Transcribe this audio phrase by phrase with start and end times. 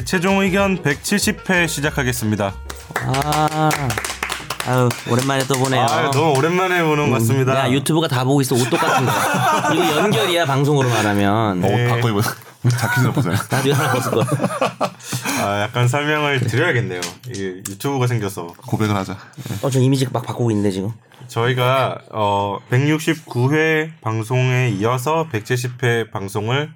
[0.00, 2.54] 네, 최종 의견 170회 시작하겠습니다.
[3.04, 3.68] 아,
[4.66, 5.82] 아유 오랜만에 또 보네요.
[5.82, 7.54] 아, 너무 오랜만에 보는 것 같습니다.
[7.54, 9.12] 야 유튜브가 다 보고 있어 옷 똑같은 거.
[9.74, 11.62] 이거 연결이야 방송으로 말하면.
[11.62, 11.88] 어, 네.
[11.88, 12.22] 바꿔 입어.
[12.70, 13.34] 자켓을 보세요.
[13.50, 14.24] 나도 하나 벗을 거.
[15.42, 17.02] 아, 약간 설명을 드려야겠네요.
[17.28, 19.18] 이게 유튜브가 생겨서 고백을 하자.
[19.60, 20.92] 어저 이미지 막 바꾸고 있는데 지금.
[21.28, 26.70] 저희가 어 169회 방송에 이어서 170회 방송을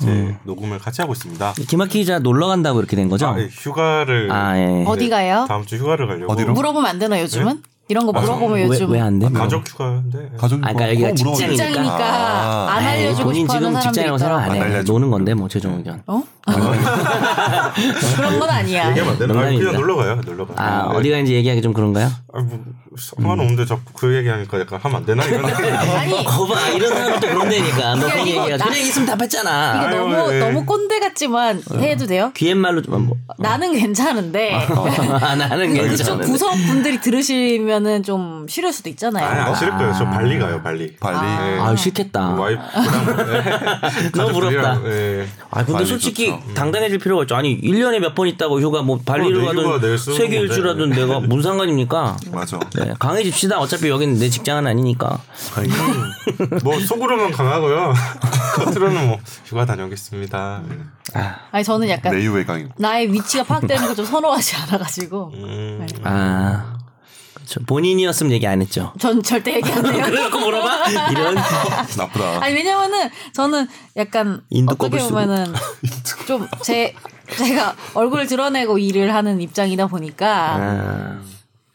[0.00, 1.54] 이제 녹음을 같이 하고 있습니다.
[1.68, 3.26] 김학기 기자 놀러 간다고 이렇게 된 거죠?
[3.28, 4.84] 아, 예, 휴가를 아, 예.
[4.86, 5.44] 어디 가요?
[5.48, 6.52] 다음 주 휴가를 가려고 어디로?
[6.52, 7.62] 물어보면 안 되나 요즘은?
[7.88, 9.28] 이런 거 물어보면 왜 요즘 왜안 돼?
[9.28, 11.64] 가족 휴가인데 가족이 아, 그러니까 뭐- 여기가 어, 직장이니까.
[11.66, 14.18] 직장이니까 아, 안 아이, 알려주고 본인 싶어 하는 지금 사람들 직장이라고.
[14.18, 14.82] 생각 안안 해.
[14.82, 16.02] 노는 건데 뭐 최종 의견.
[16.06, 16.22] 어?
[18.16, 18.90] 그런 건 아니야.
[18.90, 19.34] 얘기하면 안 되나?
[19.40, 19.44] 아.
[19.44, 20.20] 그냥 놀러 가요.
[20.24, 20.54] 놀러 가.
[20.56, 20.98] 아 네.
[20.98, 22.06] 어디 가는지 얘기하기 좀 그런가요?
[22.32, 22.58] 아, 뭐
[22.98, 25.44] 상관없는데 자꾸 그 얘기하니까 약간 하면 안 되나 이런
[25.96, 27.94] 아니 거봐 이런 사람은 또 그런다니까.
[27.94, 29.76] 너 그러니까 그런 이거 얘기가 나- 그냥 있으면 답했잖아.
[29.86, 30.38] 이게 아유, 너무 예.
[30.38, 32.30] 너무 꼰대 같지만 해도 돼요?
[32.36, 33.16] 귀엔 말로 좀 뭐.
[33.38, 36.26] 나는 괜찮은데 아, 나는 좀 괜찮은데.
[36.26, 39.26] 구석 분들이 들으시면은 좀 싫을 수도 있잖아요.
[39.26, 39.94] 아니 안 싫을 거예요.
[39.96, 40.62] 저 발리 가요.
[40.62, 40.94] 발리.
[40.96, 41.18] 발리.
[41.18, 41.58] 네.
[41.60, 42.34] 아 싫겠다.
[42.34, 42.70] 와이프랑
[44.14, 44.80] 너무 부럽다.
[44.86, 45.26] 예.
[45.50, 46.54] 아 근데 솔직히 좋죠.
[46.54, 47.34] 당당해질 필요가 있죠.
[47.36, 50.54] 아니 1년에 몇 번 있다고 휴가 뭐 발리를 어, 내 가든 낼 쓰는 세계 건데.
[50.54, 52.16] 일주라든 내가 무슨 상관입니까?
[52.32, 52.58] 맞아.
[52.76, 53.58] 네, 강해집시다.
[53.58, 55.18] 어차피 여기는 내 직장은 아니니까.
[56.62, 57.92] 뭐 속으로만 강하고요.
[58.56, 60.62] 겉으로는 뭐 휴가 다녀오겠습니다.
[61.50, 62.70] 아니 저는 약간 내유의 강인.
[62.78, 66.83] 나의 위치가 파악되는 걸 좀 선호하지 않아가지고 음, 아 그렇죠.
[67.66, 68.92] 본인이었으면 얘기 안 했죠.
[68.98, 70.02] 전 절대 얘기 안 해요.
[70.06, 70.90] 그래놓고 물어봐.
[71.10, 71.34] 이런
[71.96, 72.42] 나쁘다.
[72.42, 73.66] 아니 왜냐면은 저는
[73.96, 74.98] 약간 인도 어떻게.
[74.98, 75.46] 보면은
[76.26, 76.94] 좀 제
[77.36, 81.20] 제가 얼굴 드러내고 일을 하는 입장이다 보니까 아,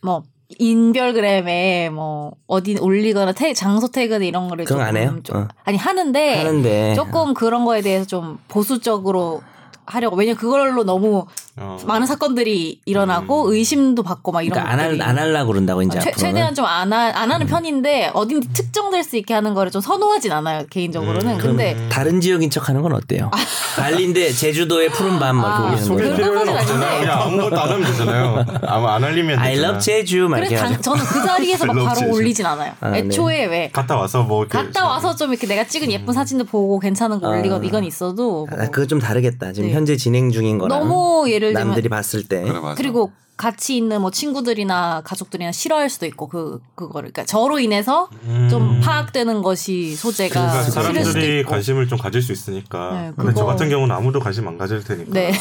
[0.02, 0.24] 뭐
[0.60, 5.18] 인별그램에 뭐 어디 올리거나 태, 장소 태그 이런 거를 그건 안 해요?
[5.24, 5.48] 좀- 어.
[5.64, 6.94] 아니 하는데, 하는데.
[6.96, 9.42] 조금 그런 거에 대해서 좀 보수적으로
[9.86, 11.26] 하려고 왜냐 면 그걸로 너무
[11.60, 11.78] 어.
[11.86, 16.00] 많은 사건들이 일어나고 의심도 받고 막 이런 그러니까 안, 것들이 할, 안 하려고 그런다고 이제
[16.00, 16.12] 최.
[16.12, 20.66] 최대한 좀 안 안 하는 편인데 어딘지 특정될 수 있게 하는 거를 좀 선호하진 않아요
[20.70, 23.30] 개인적으로는 근데 다른 지역인 척 하는 건 어때요?
[23.78, 26.24] 발리인데 제주도의 푸른 밤막 아, 이렇게 소개 올리는 거.
[26.24, 27.00] 그런 필요는 건 없잖아요.
[27.00, 28.46] 그냥 아무것도 안 하면 되잖아요.
[28.68, 30.82] 아마 안 알리면 I love 제주 막 그래서 이렇게 당.
[30.82, 32.12] 저는 그 자리에서 막 바로 제주.
[32.12, 33.00] 올리진 않아요 아, 네.
[33.00, 36.80] 애초에 왜 갔다 와서 뭐 이렇게 갔다 와서 좀 이렇게 내가 찍은 예쁜 사진도 보고
[36.80, 39.52] 괜찮은 거 올리건 이건 있어도 뭐 아, 그거 좀 다르겠다.
[39.54, 39.76] 지금 네.
[39.76, 42.60] 현재 진행 중인 거랑 너무 예를 들면 남들이 봤을 때 그래.
[42.76, 48.10] 그리고 같이 있는 뭐 친구들이나 가족들이나 싫어할 수도 있고 그 그거를 그러니까 저로 인해서
[48.50, 52.92] 좀 파악되는 것이 소재가 그러니까 사람들이 있고 관심을 좀 가질 수 있으니까.
[52.92, 55.12] 네, 근데 저 같은 경우는 아무도 관심 안 가질 테니까.
[55.14, 55.32] 네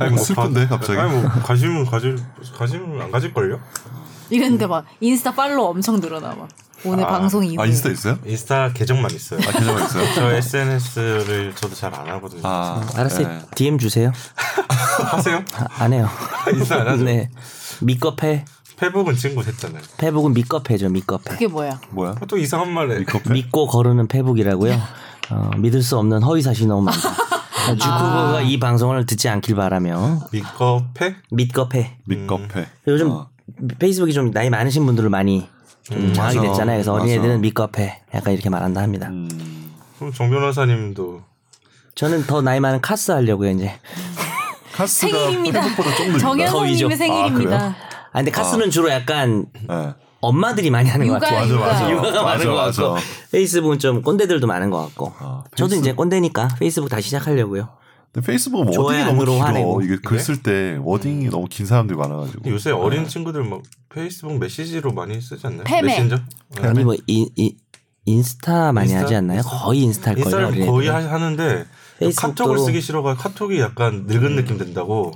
[0.00, 0.98] 아니, 뭐 슬픈데, 가- 갑자기?
[0.98, 2.16] 아니 뭐 관심을 가질
[2.56, 3.58] 관심을 안 가질 걸요?
[4.30, 6.48] 이랬는데 막 인스타 팔로우 엄청 늘어나 막
[6.84, 8.18] 오늘 아, 방송 이후에 아 인스타 있어요?
[8.24, 9.40] 인스타 계정만 있어요.
[9.46, 10.04] 아 계정만 있어요?
[10.14, 12.40] 저 SNS를 저도 잘 안 하거든요.
[12.44, 13.26] 아 알았어요.
[13.28, 13.40] 네.
[13.56, 14.12] DM 주세요.
[15.10, 15.42] 하세요?
[15.54, 16.08] 아, 안 해요.
[16.52, 17.04] 인스타 안 하죠?
[17.04, 17.30] 네.
[17.80, 18.44] 믿거페.
[18.76, 19.82] 페북은 친구 했잖아요.
[19.96, 20.88] 페북은 믿거페죠.
[20.90, 21.30] 믿거페.
[21.32, 22.14] 그게 뭐야 뭐야?
[22.28, 23.30] 또 이상한 말에 믿거페?
[23.30, 24.80] 믿고 거르는 페북이라고요.
[25.30, 27.00] 어, 믿을 수 없는 허위 사실이 너무 많다.
[27.74, 31.16] 주쿠버가 이 방송을 듣지 않길 바라며 미커페?
[31.30, 31.96] 믿꺼패.
[32.04, 32.60] 미커피.
[32.86, 33.28] 요즘 어.
[33.80, 35.48] 페이스북이 좀 나이 많으신 분들을 많이
[35.92, 36.48] 좀 장악이 맞아.
[36.50, 36.76] 됐잖아요.
[36.76, 37.02] 그래서 맞아.
[37.02, 39.08] 어린애들은 믿꺼패 약간 이렇게 말한다 합니다.
[39.08, 39.28] 음.
[39.98, 41.22] 그럼 정 변호사님도
[41.94, 43.72] 저는 더 나이 많은 카스 하려고요 이제.
[44.74, 45.60] 카스가 생일입니다.
[46.20, 47.74] 정현호님의 생일입니다
[48.12, 49.94] 아 근데 카스는 주로 약간 네.
[50.20, 51.58] 엄마들이 많이 하는 것 육아, 같아요.
[51.58, 51.90] 맞아, 맞아.
[51.90, 52.82] 육아가 많은 맞아, 것 맞아.
[52.82, 53.00] 같고
[53.32, 55.12] 페이스북은 좀 꼰대들도 많은 것 같고.
[55.18, 57.68] 아, 저도 페이스- 이제 꼰대니까 페이스북 다시 시작하려고요.
[58.12, 59.38] 근데 페이스북은 wording이 좋아요, 너무 길어.
[59.38, 59.82] 화내고.
[59.82, 60.22] 이게 글 네?
[60.22, 62.50] 쓸때 wording이 너무 긴 사람들이 많아가지고.
[62.50, 65.64] 요새 어린 친구들 뭐 페이스북 메시지로 많이 쓰지 않나요?
[65.64, 65.82] 페메.
[65.88, 66.16] 메신저?
[66.60, 66.68] 네.
[66.68, 67.52] 아니 뭐 인, 인,
[68.04, 69.04] 인스타 많이 인스타?
[69.04, 69.42] 하지 않나요?
[69.42, 70.24] 거의 인스타 할 거예요.
[70.26, 70.72] 인스타를 어린애들은.
[70.72, 71.66] 거의 하- 하는데
[72.00, 75.12] 페이스북도- 카톡을 쓰기 싫어가 카톡이 약간 늙은 느낌 된다고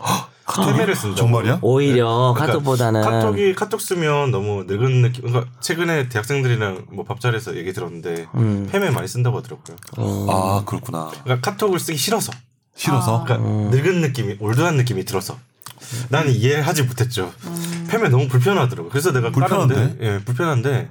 [0.65, 1.15] 페메를 쓴다고.
[1.17, 1.59] 정말이야?
[1.63, 5.25] 오히려 그러니까 카톡보다는 카톡이 카톡 쓰면 너무 늙은 느낌.
[5.27, 8.69] 그러니까 최근에 대학생들이랑 뭐 밥자리에서 얘기 들었는데 음.
[8.71, 9.77] 페메 많이 쓴다고 하더라고요.
[10.31, 11.11] 아 그렇구나.
[11.25, 12.33] 그러니까 카톡을 쓰기 싫어서.
[12.75, 13.25] 싫어서.
[13.25, 13.71] 그러니까 음.
[13.71, 15.37] 늙은 느낌이 올드한 느낌이 들어서.
[16.09, 17.33] 나는 이해하지 못했죠.
[17.89, 18.89] 페메 너무 불편하더라고.
[18.89, 19.75] 그래서 내가 불편한데?
[19.75, 20.91] 깔았는데, 예, 불편한데.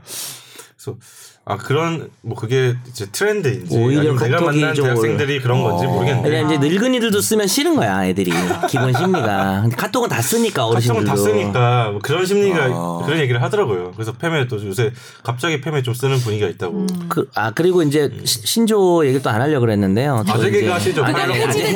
[0.77, 0.97] 그래서
[1.43, 5.89] 아 그런 뭐 그게 이제 트렌드인지 오히려 내가 카톡이 만난 좀 대학생들이 그런 건지 어.
[5.89, 6.29] 모르겠는데.
[6.29, 8.31] 그냥 이제 늙은이들도 쓰면 싫은 거야 애들이
[8.69, 9.61] 기본 심리가.
[9.63, 11.03] 근데 카톡은 다 쓰니까 어르신들도.
[11.03, 13.01] 카톡은 다 쓰니까 뭐 그런 심리가 아.
[13.05, 13.91] 그런 얘기를 하더라고요.
[13.95, 14.91] 그래서 페메 또 요새
[15.23, 16.85] 갑자기 페메 좀 쓰는 분위기가 있다고.
[17.09, 20.23] 그, 아 그리고 이제 시- 신조 얘기 또 안 하려고 그랬는데요.
[20.27, 21.03] 저 아재 개그 이제- 하시죠.
[21.03, 21.33] 아니, 빨리.
[21.43, 21.43] 아니.
[21.43, 21.75] 아니,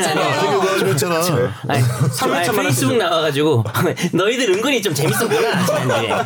[1.70, 1.82] 아니,
[2.22, 3.64] 만원 페이스북 나와가지고
[4.14, 6.26] 너희들 은근히 좀 재밌었구나.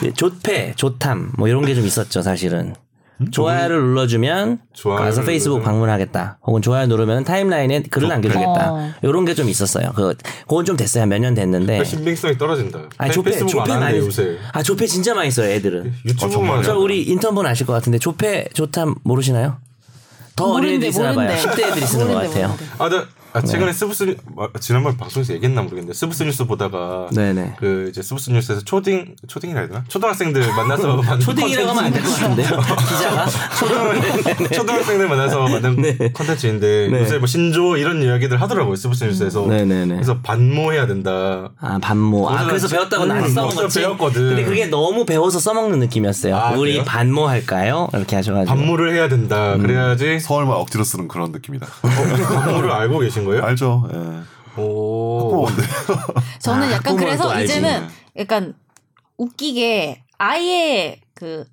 [0.00, 2.74] 그 조패, 조탐 뭐 이런 게 좀 있었죠 사실은.
[3.30, 6.38] 좋아요를 눌러주면 좋아요를 가서 페이스북 누르면- 방문하겠다.
[6.46, 8.72] 혹은 좋아요 누르면 타임라인에 글을 남겨주겠다.
[8.72, 8.90] 어.
[9.02, 9.92] 이런 게 좀 있었어요.
[9.94, 10.14] 그
[10.48, 11.06] 그건 좀 됐어요.
[11.06, 11.78] 몇 년 됐는데.
[11.78, 12.78] 그 신빙성이 떨어진다.
[12.98, 15.92] 아 페이스북 조페 안 많이 요새 아 조페 진짜 많이 써요 애들은.
[16.06, 16.62] 유튜브만 정말요?
[16.62, 19.58] 저 우리 인턴분 아실 것 같은데 조페 조탐 모르시나요?
[20.36, 21.28] 더 모르는데, 어린 애들이 쓰나 봐요.
[21.28, 21.42] 모르는데.
[21.42, 22.56] 10대 애들이 쓰는 것 모르는데, 같아요.
[22.56, 22.74] 모르는데.
[22.78, 23.46] 아, 나 아, 네.
[23.46, 27.54] 최근에 스브스 뉴- 아, 지난번 방송에서 얘기했나 모르겠는데 스브스 뉴스 보다가 네네.
[27.58, 32.10] 그 이제 스브스 뉴스에서 초딩 초딩이라 해야 되나 초등학생들 만나서 초딩이라고 하면 안 될 것
[32.12, 32.48] 같은데요.
[32.88, 33.26] 기자가
[33.58, 37.00] 초등- 초등학생들 만나서 만든 컨텐츠인데 네.
[37.00, 39.94] 요새 뭐 신조 이런 이야기들 하더라고요 스브스 뉴스에서 네네네.
[39.94, 41.50] 그래서 반모해야 된다.
[41.60, 42.28] 아 반모.
[42.30, 43.80] 아 그래서 지- 배웠다고 음, 나는 거기서 써먹었지.
[43.80, 44.28] 배웠거든.
[44.28, 46.36] 근데 그게 너무 배워서 써먹는 느낌이었어요.
[46.36, 46.84] 아, 우리 그래요?
[46.84, 47.88] 반모 할까요?
[47.94, 48.54] 이렇게 하셔가지고.
[48.56, 49.54] 반모를 해야 된다.
[49.54, 49.62] 음.
[49.62, 51.66] 그래야지 서울말 억지로 쓰는 그런 느낌이다.
[51.82, 53.44] 반모를 알고 계신 거예요?
[53.44, 53.88] 알죠?
[53.92, 54.60] 예.
[54.60, 55.46] 오.
[55.46, 55.62] 학부모인데.
[56.16, 57.40] 아, 저는 약간 그래서.
[57.40, 57.86] 이제는
[58.16, 58.54] 약간
[59.18, 61.44] 웃기게 아예 그,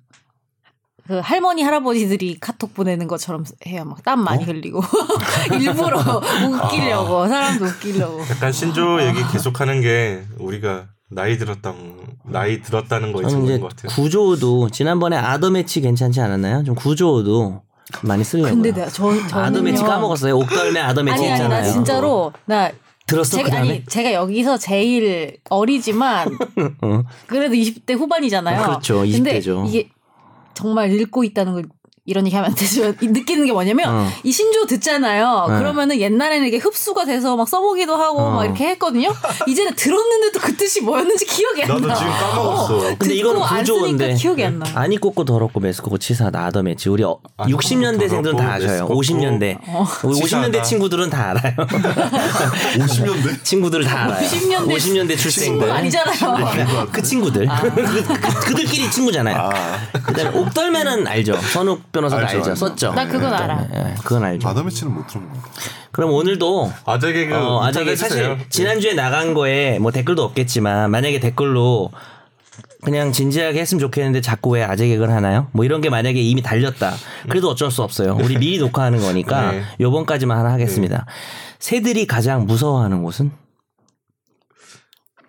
[1.06, 3.84] 그 할머니 할아버지들이 카톡 보내는 것처럼 해요.
[3.84, 4.22] 막땀 어?
[4.22, 4.80] 많이 흘리고
[5.52, 5.98] 일부러
[6.48, 7.28] 웃기려고 아.
[7.28, 8.20] 사람도 웃기려고.
[8.30, 11.74] 약간 신조 얘기 계속하는 게 우리가 나이 들었다
[12.24, 13.94] 나이 들었다는 거에 저는 증거인 것 같아요.
[13.94, 16.64] 구조도 지난번에 아더 매치 괜찮지 않았나요?
[16.64, 17.62] 좀 구조도
[18.02, 18.52] 많이 쓰려고요.
[18.54, 19.46] 근데 내가 저 저는요.
[19.46, 20.36] 아더 매치 까먹었어요.
[20.36, 21.62] 옥덜매 아더 매치 아니 아니 있잖아요.
[21.62, 22.70] 나 진짜로 나
[23.06, 23.58] 들었어 제가?
[23.58, 26.28] 아니 제가 여기서 제일 어리지만
[26.82, 27.02] 어.
[27.26, 28.62] 그래도 20대 후반이잖아요.
[28.62, 29.00] 그렇죠.
[29.00, 29.64] 근데 20대 죠.
[29.66, 29.88] 이게
[30.54, 31.64] 정말 늙고 있다는 걸
[32.08, 34.08] 이런 얘기 하면 안 되지만 이 느끼는 게 뭐냐면 어.
[34.24, 35.46] 이 신조 듣잖아요.
[35.50, 35.58] 네.
[35.58, 38.30] 그러면은 옛날에는 이게 흡수가 돼서 막 써보기도 하고 어.
[38.30, 39.14] 막 이렇게 했거든요.
[39.46, 41.94] 이제는 들었는데도 그 뜻이 뭐였는지 기억이 안 나도 나.
[41.94, 42.78] 지금 까먹었어.
[42.78, 44.66] 근데 듣고 이거는 안 구조인데 쓰니까 기억이 안 나.
[44.74, 48.70] 아니 꽂고 더럽고 메스코고 치사하다 아더 매치 우리 어, 60년대생들은 다 더럽고 아셔요.
[48.70, 49.02] 메스코고.
[49.02, 49.58] 50년대
[50.04, 50.62] 우리 50년대 치사하다.
[50.62, 51.54] 친구들은 다 알아요.
[52.78, 53.44] 50년대?
[53.44, 54.26] 친구들 다 알아요.
[54.26, 56.88] 50년대 50년대 친구 출생들 아니잖아요.
[56.90, 59.36] 그 친구들 그, 그, 들끼리 친구잖아요.
[59.36, 59.50] 아,
[60.06, 61.36] 그다음에 옥덜매는 알죠.
[61.52, 62.50] 선욱 변호사도 알죠, 알죠.
[62.50, 62.54] 알죠.
[62.54, 62.92] 썼죠.
[62.94, 63.66] 나 그건 알아.
[63.74, 64.48] 예, 그건 알죠.
[64.48, 65.60] 아더매치는 못 들어본 것 같아.
[65.90, 67.96] 그럼 오늘도 아재 개그 어, 해주세요.
[67.96, 71.90] 사실 지난주에 나간 거에 뭐 댓글도 없겠지만 만약에 댓글로
[72.82, 75.48] 그냥 진지하게 했으면 좋겠는데 자꾸 왜 아재 개그를 하나요?
[75.52, 76.94] 뭐 이런 게 만약에 이미 달렸다.
[77.28, 78.16] 그래도 어쩔 수 없어요.
[78.20, 79.62] 우리 미리 녹화하는 거니까 네.
[79.80, 81.06] 요번까지만 하나 하겠습니다.
[81.58, 83.32] 새들이 가장 무서워하는 곳은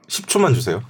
[0.08, 0.84] 10초만 주세요.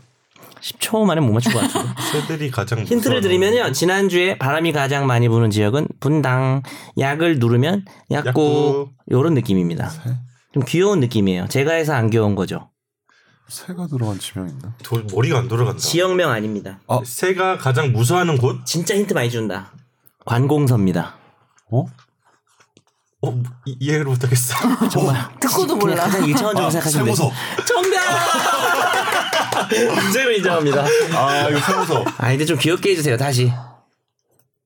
[0.62, 1.90] 10초 만에 못 맞출 것 같은데.
[2.12, 3.72] 새들이 가장 힌트를 드리면요.
[3.72, 6.62] 지난주에 바람이 가장 많이 부는 지역은 분당.
[6.98, 8.94] 약을 누르면 약국.
[9.12, 9.92] 요런 느낌입니다.
[10.54, 11.48] 좀 귀여운 느낌이에요.
[11.48, 12.70] 제가 해서 안 귀여운 거죠.
[13.48, 14.76] 새가 들어간 지명 있나?
[14.84, 15.80] 도, 머리가 안 돌아간다.
[15.80, 16.80] 지역명 아닙니다.
[16.88, 17.04] 어?
[17.04, 18.64] 새가 가장 무서워하는 곳?
[18.66, 19.72] 진짜 힌트 많이 준다.
[20.26, 21.16] 관공서입니다.
[21.72, 21.86] 어?
[23.22, 23.34] 어
[23.66, 24.56] 이- 이해를 못하겠어.
[24.90, 26.04] 정말 듣고도 그냥 몰라.
[26.04, 27.06] 가장 일차원적으로 아, 생각하시면.
[27.06, 27.32] 세무서.
[27.66, 28.00] 정답!
[30.02, 30.86] 문제로 인정합니다.
[31.14, 32.06] 아, 이거 세무서.
[32.18, 33.18] 아, 이제 좀 귀엽게 해주세요.
[33.18, 33.52] 다시.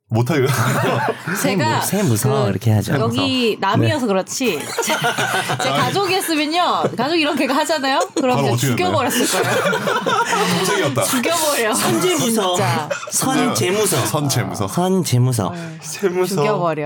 [0.10, 0.46] 못하게.
[1.42, 2.94] 제가 새 무서워 그 이렇게 하죠.
[3.00, 4.60] 여기 남이어서 그렇지.
[4.84, 4.94] 제,
[5.64, 6.84] 제 가족이었으면요.
[6.96, 8.00] 가족 이런 개그 하잖아요.
[8.14, 9.56] 그럼 죽여버렸을 거예요.
[10.58, 11.02] 동생이었다.
[11.04, 11.74] 죽여버려.
[11.74, 12.56] 선제무서.
[12.56, 12.90] 진짜.
[13.10, 14.06] 선제무서.
[14.06, 14.68] 선재무서.
[14.68, 15.54] 선제무서.
[15.82, 16.36] 새무서.
[16.36, 16.86] 죽여버려.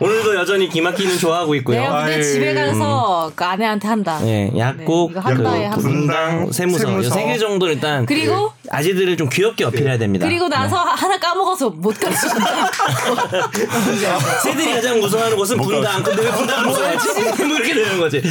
[0.00, 1.80] 오늘도 여전히 기막히는 좋아하고 있고요.
[1.80, 4.18] 내가 근데 아이, 집에 가서 그 아내한테 한다.
[4.20, 5.82] 네, 약국, 네, 이거 한 달에 한 번.
[5.82, 6.78] 분당, 세무서.
[6.86, 7.08] 세무서.
[7.08, 10.26] 이세 개 정도 일단 그리고 아재들을 좀 귀엽게 어필해야 됩니다.
[10.26, 12.70] 그리고 나서 하나 까먹어서 못 가르친다.
[14.42, 16.02] 새들이 가장 무서워하는 곳은 분당.
[16.02, 17.22] 근데 왜 분당 무서워하지?
[17.44, 18.22] 뭐 이렇게 되는 거지.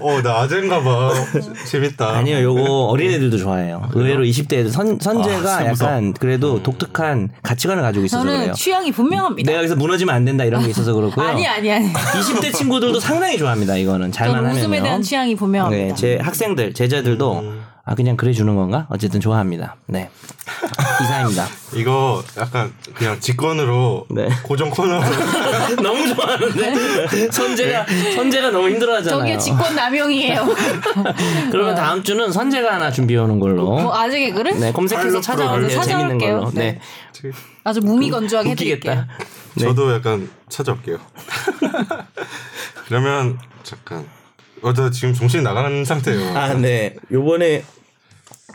[0.00, 1.12] 어나 아재인가 봐.
[1.66, 2.10] 재밌다.
[2.16, 3.88] 아니요, 요거 어린애들도 좋아해요.
[3.94, 5.84] 의외로 20대에도 선, 선재가 아, 세무서.
[5.86, 8.52] 약간 그래도 독특한 가치관을 가지고 있어서 저는 그래요.
[8.54, 9.50] 취향이 분명합니다.
[9.54, 11.24] 내가 여기서 무너지면 안 된다 이런 게 있어서 그렇고요.
[11.26, 11.92] 아니 아니 아니.
[11.92, 13.76] 20대 친구들도 상당히 좋아합니다.
[13.76, 14.82] 이거는 잘만 저는 웃음에.
[14.82, 15.86] 대한 취향이 분명합니다.
[15.86, 17.52] 네, 제 학생들, 제자들도
[17.86, 18.86] 아 그냥 그래 주는 건가?
[18.88, 19.76] 어쨌든 좋아합니다.
[19.86, 20.08] 네.
[21.02, 21.46] 이상입니다.
[21.74, 24.28] 이거 약간 그냥 직권으로 네.
[24.42, 25.00] 고정 코너.
[25.82, 29.20] 너무 좋아하는데 선재가 선재가 너무 힘들어하잖아요.
[29.20, 30.46] 저게 직권 남용이에요.
[31.52, 33.64] 그러면 다음 주는 선재가 하나 준비해 오는 걸로.
[33.78, 35.82] 뭐 아재 개그를 네, 검색해서 찾아오세요.
[35.82, 36.40] 재밌는 걸로.
[36.46, 36.52] 찾아올게요.
[36.54, 36.80] 네.
[37.64, 38.92] 아주 무미건조하게 해드릴게요.
[38.94, 39.24] 웃기겠다.
[39.56, 39.64] 네.
[39.64, 40.98] 저도 약간 찾아올게요.
[42.86, 44.06] 그러면 잠깐.
[44.64, 46.36] 어 저 지금 정신 이 나가는 상태예요.
[46.36, 46.94] 아, 네.
[47.12, 47.62] 요번에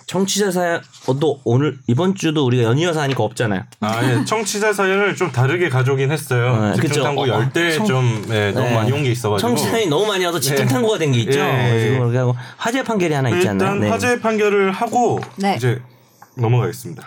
[0.07, 3.61] 청취자 사연 어, 또 오늘 이번 주도 우리가 연이어서 하니까 없잖아요.
[3.81, 4.25] 아, 예.
[4.25, 6.59] 청취자 사연을 좀 다르게 가져오긴 했어요.
[6.61, 6.87] 네, 그쵸.
[6.87, 8.75] 집중탐구 어, 열대 청- 좀 예, 너무 네.
[8.75, 9.47] 많이 온 게 있어가지고.
[9.55, 10.73] 청취자이 너무 많이 와서 집중 네.
[10.73, 11.39] 탐구가 된 게 있죠.
[11.39, 11.79] 예.
[11.83, 13.67] 지금 그렇게 하고 화재 판결이 하나 있지 않나요?
[13.73, 13.89] 일단 네.
[13.89, 15.55] 화재 판결을 하고 네.
[15.57, 15.79] 이제
[16.35, 17.03] 넘어가겠습니다.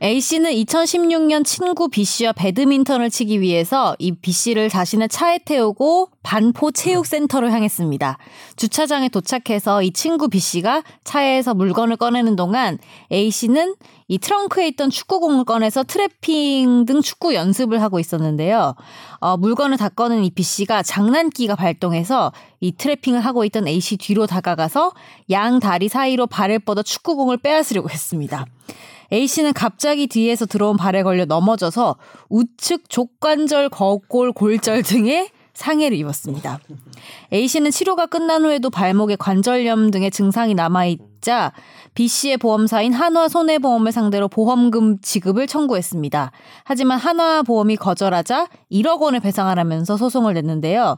[0.00, 6.10] A 씨는 2016년 친구 B 씨와 배드민턴을 치기 위해서 이 B 씨를 자신의 차에 태우고
[6.22, 8.16] 반포 체육센터로 향했습니다.
[8.54, 12.78] 주차장에 도착해서 이 친구 B 씨가 차에서 물건을 꺼내는 동안
[13.10, 13.74] A 씨는
[14.06, 18.76] 이 트렁크에 있던 축구공을 꺼내서 트래핑 등 축구 연습을 하고 있었는데요.
[19.18, 23.96] 어, 물건을 다 꺼낸 이 B 씨가 장난기가 발동해서 이 트래핑을 하고 있던 A 씨
[23.96, 24.92] 뒤로 다가가서
[25.30, 28.46] 양 다리 사이로 발을 뻗어 축구공을 빼앗으려고 했습니다.
[29.12, 31.96] A 씨는 갑자기 뒤에서 들어온 발에 걸려 넘어져서
[32.28, 36.60] 우측 족관절, 거골, 골절 등의 상해를 입었습니다.
[37.32, 41.52] A 씨는 치료가 끝난 후에도 발목에 관절염 등의 증상이 남아있자
[41.94, 46.30] B 씨의 보험사인 한화 손해보험을 상대로 보험금 지급을 청구했습니다.
[46.62, 50.96] 하지만 한화 보험이 거절하자 1억 원을 배상하라면서 소송을 냈는데요.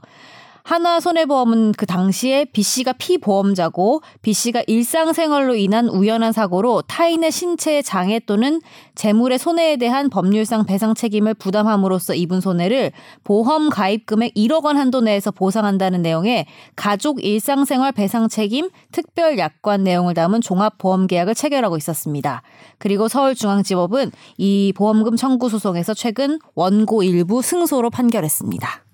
[0.62, 7.82] 하나 손해보험은 그 당시에 B 씨가 피보험자고 B 씨가 일상생활로 인한 우연한 사고로 타인의 신체의
[7.82, 8.60] 장애 또는
[8.94, 12.92] 재물의 손해에 대한 법률상 배상 책임을 부담함으로써 입은 손해를
[13.24, 19.84] 보험 가입 금액 1억 원 한도 내에서 보상한다는 내용의 가족 일상생활 배상 책임 특별 약관
[19.84, 22.42] 내용을 담은 종합보험 계약을 체결하고 있었습니다.
[22.78, 28.89] 그리고 서울중앙지법은 이 보험금 청구 소송에서 최근 원고 일부 승소로 판결했습니다.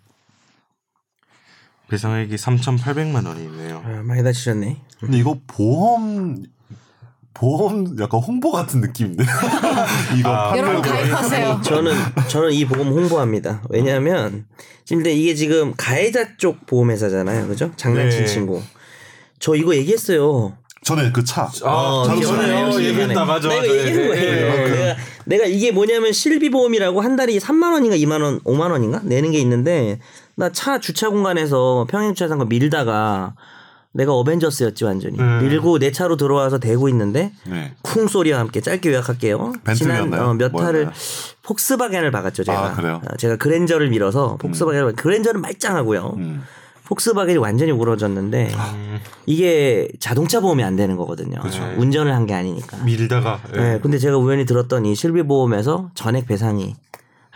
[1.89, 3.83] 배상액이 3,800만 원이네요.
[3.85, 4.77] 아, 많이 다치셨네.
[5.01, 6.43] 근데 이거 보험
[7.33, 9.23] 보험 약간 홍보 같은 느낌인데.
[10.19, 11.61] 이거 아, 여러분 가입하세요.
[11.65, 11.93] 저는
[12.29, 13.63] 저는 이 보험 홍보합니다.
[13.69, 14.47] 왜냐하면
[14.85, 17.71] 지금 근데 이게 지금 가해자 쪽 보험회사잖아요, 그죠?
[17.77, 18.27] 장난친 네.
[18.27, 18.63] 친구.
[19.39, 20.57] 저 이거 얘기했어요.
[20.83, 21.51] 전에 그 차.
[21.65, 23.25] 아, 저도 전에 얘기했다.
[23.25, 23.67] 맞아, 내가.
[23.67, 24.17] 얘기한 예, 거예요.
[24.17, 24.71] 예, 예.
[24.71, 29.39] 내가, 내가 이게 뭐냐면 실비보험이라고 한 달에 3만 원인가 2만 원, 5만 원인가 내는 게
[29.41, 29.99] 있는데
[30.37, 33.35] 나 차 주차 공간에서 평행 주차장 거 밀다가
[33.93, 35.39] 내가 어벤져스였지 완전히 음.
[35.41, 37.75] 밀고 내 차로 들어와서 대고 있는데 네.
[37.81, 39.55] 쿵 소리와 함께 짧게 요약할게요.
[39.75, 40.67] 지난 어, 몇 뭐였나요?
[40.85, 40.91] 타를
[41.43, 42.67] 폭스바겐을 박았죠 제가.
[42.67, 43.01] 아, 그래요?
[43.11, 46.15] 어, 제가 그랜저를 밀어서 폭스바겐을 그랜저는 말짱하고요.
[46.19, 46.43] 음.
[46.85, 51.41] 폭스바겐이 완전히 우러졌는데 음, 이게 자동차 보험이 안 되는 거거든요.
[51.41, 51.63] 그렇죠.
[51.79, 52.77] 운전을 한 게 아니니까.
[52.85, 53.59] 밀다가 예.
[53.61, 56.77] 네, 근데 제가 우연히 들었던 이 실비 보험에서 전액 배상이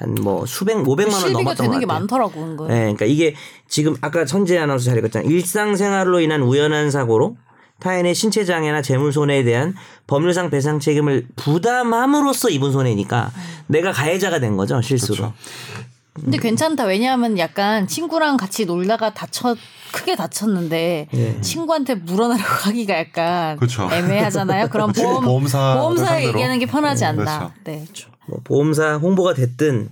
[0.00, 2.00] 한 뭐 수백, 오백만 원 넘었던 것 되는 게 같아요.
[2.00, 2.68] 많더라고 은근.
[2.68, 3.34] 네, 그러니까 이게
[3.68, 5.30] 지금 아까 천재 아나운서 잘 읽었잖아요.
[5.30, 7.36] 일상생활로 인한 우연한 사고로
[7.80, 9.74] 타인의 신체 장애나 재물 손해에 대한
[10.06, 13.30] 법률상 배상 책임을 부담함으로써 입은 손해니까
[13.68, 15.16] 내가 가해자가 된 거죠 실수로.
[15.16, 15.34] 그렇죠.
[16.14, 16.84] 근데 괜찮다.
[16.84, 19.54] 왜냐하면 약간 친구랑 같이 놀다가 다쳐
[19.92, 21.40] 크게 다쳤는데 예.
[21.40, 23.88] 친구한테 물어나려고 하기가 약간 그렇죠.
[23.90, 24.68] 애매하잖아요.
[24.68, 26.28] 그럼 그치, 보험 보험사 보험사에 상대로.
[26.28, 27.38] 얘기하는 게 편하지 않나.
[27.38, 27.52] 그렇죠.
[27.64, 27.84] 네.
[28.30, 29.88] 뭐 보험사 홍보가 됐든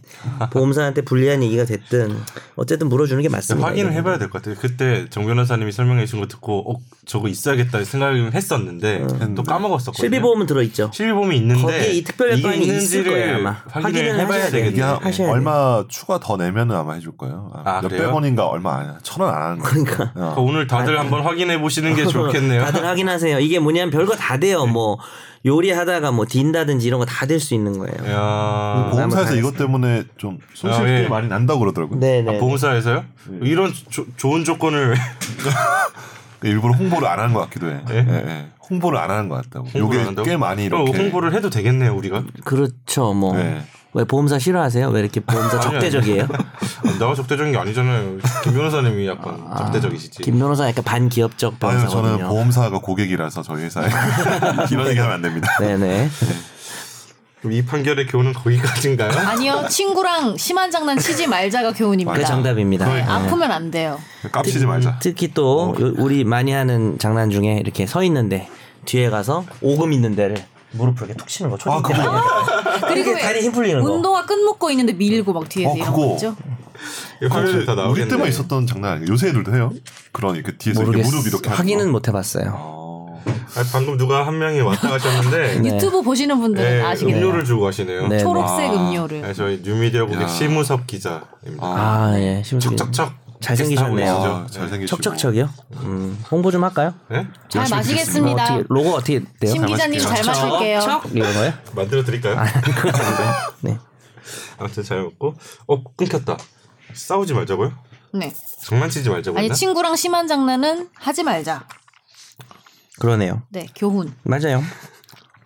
[0.52, 2.16] 보험사한테 불리한 얘기가 됐든
[2.56, 3.66] 어쨌든 물어주는 게 맞습니다.
[3.66, 3.98] 확인을 이거는.
[3.98, 4.54] 해봐야 될 것 같아요.
[4.60, 9.94] 그때 정 변호사님이 설명해 주신 거 듣고 어 저거 있어야겠다 생각을 했었는데 또 까먹었었거든요.
[10.02, 10.90] 실비보험은 들어있죠.
[10.92, 13.50] 실비보험이 있는데 거기에 이 특별 이게 약관이 있을 거예요, 아마.
[13.70, 15.00] 확인을 확인을 해봐야 되겠네요.
[15.30, 17.50] 얼마 추가 더 내면은 아마 해줄 거예요.
[17.64, 18.14] 아, 몇백 그래요?
[18.14, 18.92] 원인가 얼마 안 해.
[19.02, 19.64] 천원 안 하는 거.
[19.70, 20.12] 그러니까.
[20.16, 20.34] 어.
[20.38, 22.62] 오늘 다들 한번 확인해 보시는 게 좋겠네요.
[22.66, 23.38] 다들 확인하세요.
[23.40, 24.66] 이게 뭐냐면 별거 다 돼요.
[24.66, 24.98] 뭐
[25.46, 27.94] 요리하다가 뭐 딘다든지 이런 거 다 될 수 있는 거예요.
[28.12, 31.02] 야, 보험사에서 이것 때문에 좀 손실 아, 예.
[31.04, 32.00] 꽤 많이 난다고 그러더라고요.
[32.00, 32.36] 네네.
[32.36, 33.04] 아, 보험사에서요?
[33.42, 34.94] 이런 조- 좋은 조건을
[36.42, 37.80] 일부러 홍보를 안 하는 것 같기도 해.
[37.90, 37.94] 예?
[37.96, 38.46] 예, 예.
[38.70, 39.68] 홍보를 안 하는 것 같다고.
[39.74, 40.14] 요게?
[40.24, 42.22] 꽤 많이 이렇게 홍보를 해도 되겠네요 우리가.
[42.44, 43.14] 그렇죠.
[43.14, 43.36] 뭐.
[43.36, 43.62] 네.
[43.94, 44.90] 왜 보험사 싫어하세요?
[44.90, 46.24] 왜 이렇게 보험사 적대적이에요?
[46.24, 48.18] 아, 내가 적대적인 게 아니잖아요.
[48.44, 50.22] 김 변호사님이 약간 적대적이시지.
[50.22, 52.18] 김 변호사 약간 반기업적 변호사거든요.
[52.18, 53.88] 저는 보험사가 고객이라서 저희 회사에
[54.70, 55.48] 이런 얘기하면 안 됩니다.
[55.58, 56.10] 네네.
[57.40, 59.10] 그럼 이 판결의 교훈은 거기까지인가요?
[59.28, 59.66] 아니요.
[59.70, 62.18] 친구랑 심한 장난 치지 말자가 교훈입니다.
[62.18, 62.86] 그 정답입니다.
[62.88, 63.02] 네, 네.
[63.02, 63.98] 아프면 안 돼요.
[64.32, 64.98] 깝치지 말자.
[65.00, 68.48] 특히 또 요- 우리 많이 하는 장난 중에 이렇게 서 있는데
[68.86, 70.36] 뒤에 가서 오금 있는 데를
[70.72, 71.56] 무릎을 이렇게 툭 치는 거.
[71.56, 72.02] 아 초딩 때.
[72.02, 72.22] 그거
[72.88, 73.92] 그리고 이렇게 다리 힘 풀리는 거.
[73.92, 76.08] 운동화 끈 묶고 있는데 밀고 막 뒤에서 어, 이런 그거.
[76.08, 76.36] 거 있죠.
[77.30, 78.06] 화면에 다 우리.
[78.08, 79.12] 때만 있었던 장난 아니에요.
[79.12, 79.72] 요새 애들도 해요?
[80.12, 81.92] 그러니 그 뒤에서 이렇게 모르겠 무릎 이렇게 확인은 거.
[81.92, 82.77] 못 해봤어요.
[83.26, 83.38] 어.
[83.56, 85.74] 아니, 방금 누가 한 명이 왔다 가셨는데 네.
[85.74, 87.24] 유튜브 보시는 분들은 네, 아시겠네요.
[87.24, 88.08] 음료를 주고 가시네요.
[88.08, 88.18] 네.
[88.18, 88.74] 초록색 아.
[88.74, 89.22] 음료를.
[89.22, 90.28] 네, 저희 뉴미디어 고객 야.
[90.28, 91.26] 심우섭 기자입니다.
[91.60, 92.42] 아 예.
[92.44, 94.10] 심지어 척척척 잘생기셨네요.
[94.12, 94.46] 하고 아?
[94.50, 95.00] 잘생기시고.
[95.00, 95.48] 척척척이요.
[95.82, 96.92] 음, 홍보 좀 할까요?
[97.08, 97.26] 네?
[97.48, 98.44] 잘 마시겠습니다.
[98.44, 99.52] 어떻게 로고 어떻게 돼요?
[99.52, 100.50] 심 기자님 잘 마실게요.
[100.52, 100.80] 마실게요.
[100.80, 101.52] 척 이런 거요?
[101.72, 102.36] 만들어 드릴까요?
[103.60, 103.78] 네.
[104.58, 105.34] 아무튼 잘 먹고
[105.66, 106.36] 어 끊겼다.
[106.92, 107.72] 싸우지 말자고요?
[108.14, 108.32] 네.
[108.64, 109.52] 장난치지 말자고 아니?
[109.52, 111.64] 친구랑 심한 장난은 하지 말자.
[112.98, 113.42] 그러네요.
[113.50, 114.12] 네, 교훈.
[114.24, 114.62] 맞아요.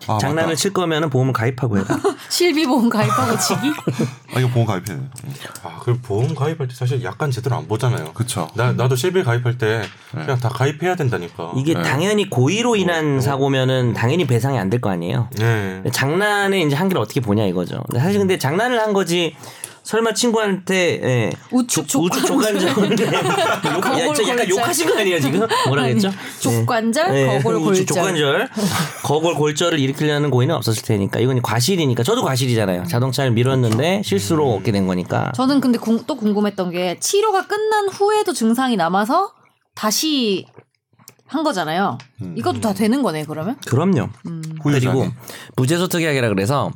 [0.09, 0.57] 아, 장난을 맞다.
[0.57, 1.87] 칠 거면은 보험을 가입하고 해라.
[2.29, 3.71] 실비 보험 가입하고 지기?
[4.35, 5.09] 아 이거 보험 가입해야 돼.
[5.63, 8.13] 아, 그럼 보험 가입할 때 사실 약간 제대로 안 보잖아요.
[8.13, 8.49] 그쵸.
[8.57, 11.53] 나 나도 실비 가입할 때 그냥 다 가입해야 된다니까.
[11.57, 11.83] 이게 네.
[11.83, 15.29] 당연히 고의로 인한 사고면은 당연히 배상이 안 될 거 아니에요.
[15.39, 15.83] 네.
[15.93, 17.85] 장난의 이제 한계를 어떻게 보냐 이거죠.
[17.95, 19.37] 사실 근데 장난을 한 거지.
[19.83, 21.31] 설마 친구한테 예.
[21.51, 24.49] 우측 조- 우측 조관절 욕, 야, 저 약간 골절.
[24.51, 25.47] 욕하신 거 아니에요 지금?
[25.67, 26.11] 뭐라 그랬죠?
[26.41, 27.87] 족관절, 네, 거골 우측 골절.
[27.87, 28.49] 족관절,
[29.03, 32.85] 거골 골절을 일으키려는 고의는 없었을 테니까 이건 과실이니까 저도 과실이잖아요.
[32.85, 35.33] 자동차를 밀었는데 실수로 얻게 된 거니까.
[35.35, 39.33] 저는 근데 궁- 또 궁금했던 게 치료가 끝난 후에도 증상이 남아서
[39.75, 40.47] 다시
[41.27, 41.99] 한 거잖아요.
[42.37, 43.57] 이것도 다 되는 거네 그러면?
[43.67, 44.09] 그럼요.
[44.63, 44.95] 후유장애.
[44.99, 45.13] 그리고
[45.57, 46.71] 무죄소 특약이라 그래서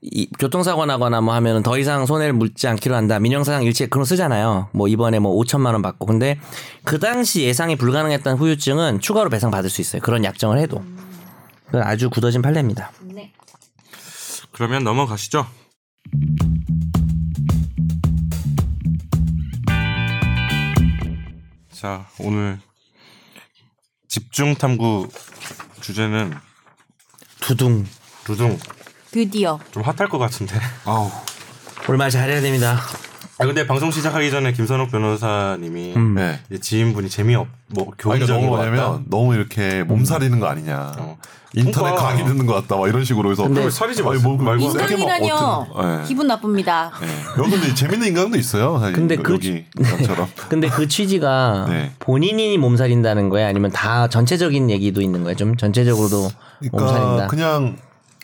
[0.00, 3.18] 이 교통사고 나거나 뭐 하면은 더 이상 손해를 묻지 않기로 한다.
[3.18, 4.68] 민영사상 일체 그런 거 쓰잖아요.
[4.72, 6.06] 뭐 이번에 뭐 5천만 원 받고.
[6.06, 6.38] 근데
[6.84, 10.00] 그 당시 예상이 불가능했던 후유증은 추가로 배상 받을 수 있어요.
[10.02, 10.84] 그런 약정을 해도.
[11.66, 12.92] 그건 아주 굳어진 판례입니다.
[13.02, 13.32] 네.
[14.52, 15.46] 그러면 넘어가시죠.
[21.72, 22.58] 자, 오늘
[24.08, 25.08] 집중 탐구
[25.80, 26.34] 주제는
[27.40, 27.84] 두둥.
[28.24, 28.58] 두둥
[29.24, 30.54] 드디어 좀 핫할 것 같은데.
[30.86, 31.10] 아우.
[31.88, 32.78] 올말 잘해야 됩니다.
[33.40, 36.40] 아 근데 방송 시작하기 전에 김선욱 변호사님이 네.
[36.50, 39.00] 이제 지인분이 재미없 뭐 교훈적인 너무 것 같다.
[39.08, 40.92] 너무 이렇게 몸살이는 거 아니냐.
[40.98, 41.18] 어.
[41.54, 42.02] 인터넷 통과.
[42.10, 42.76] 강의 듣는 것 같다.
[42.76, 43.48] 막 이런 식으로 해서.
[43.70, 44.18] 살이지 아니.
[44.20, 45.34] 뭐, 말고 인간이라뇨.
[45.34, 46.04] 어떤- 네.
[46.06, 46.92] 기분 나쁩니다.
[47.00, 47.06] 네.
[47.38, 48.78] 여기 근데 재밌는 인간도 있어요.
[48.80, 50.28] 사실 근데 그- 여기 것처럼.
[50.50, 51.92] 근데 그 취지가 네.
[52.00, 53.48] 본인이 몸살인다는 거야?
[53.48, 55.34] 아니면 다 전체적인 얘기도 있는 거야?
[55.34, 57.26] 좀 전체적으로도 그러니까 몸살인다.
[57.28, 57.76] 그냥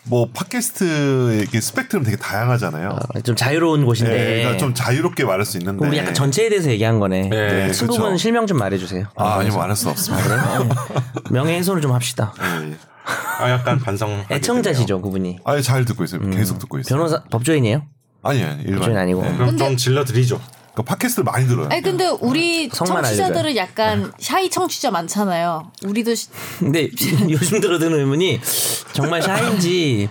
[0.06, 2.90] 뭐 팟캐스트의 스펙트럼 되게 다양하잖아요.
[2.90, 4.12] 어, 좀 자유로운 곳인데.
[4.12, 5.86] 네, 그러니까 좀 자유롭게 말할 수 있는데.
[5.86, 7.28] 우리 약간 전체에 대해서 얘기한 거네.
[7.28, 8.18] 네, 친구분 그렇죠.
[8.18, 9.06] 실명 좀 말해주세요.
[9.16, 10.64] 아, 아니 말할 수 없습니다.
[11.30, 12.34] 명예 훼손을 좀 합시다.
[12.38, 12.76] 네, 예.
[13.38, 14.24] 아 약간 반성.
[14.30, 15.38] 애청자시죠, 그분이.
[15.44, 16.20] 아니 잘 듣고 있어요.
[16.30, 16.96] 계속 듣고 있어요.
[16.96, 17.82] 변호사 법조인이에요?
[18.22, 18.76] 아니 아니 일반.
[18.78, 19.22] 법조인 아니고.
[19.22, 19.34] 네.
[19.36, 20.40] 그럼 좀 질러 드리죠.
[20.74, 21.68] 그러니까 팟캐스트를 많이 들어요.
[21.70, 25.70] 아니 근데 우리 성만 청취자들은 약간 샤이 청취자 많잖아요.
[25.84, 26.28] 우리도 시-
[26.58, 26.88] 근데
[27.30, 28.40] 요즘 들어 드는 의문이
[28.92, 30.08] 정말 shy인지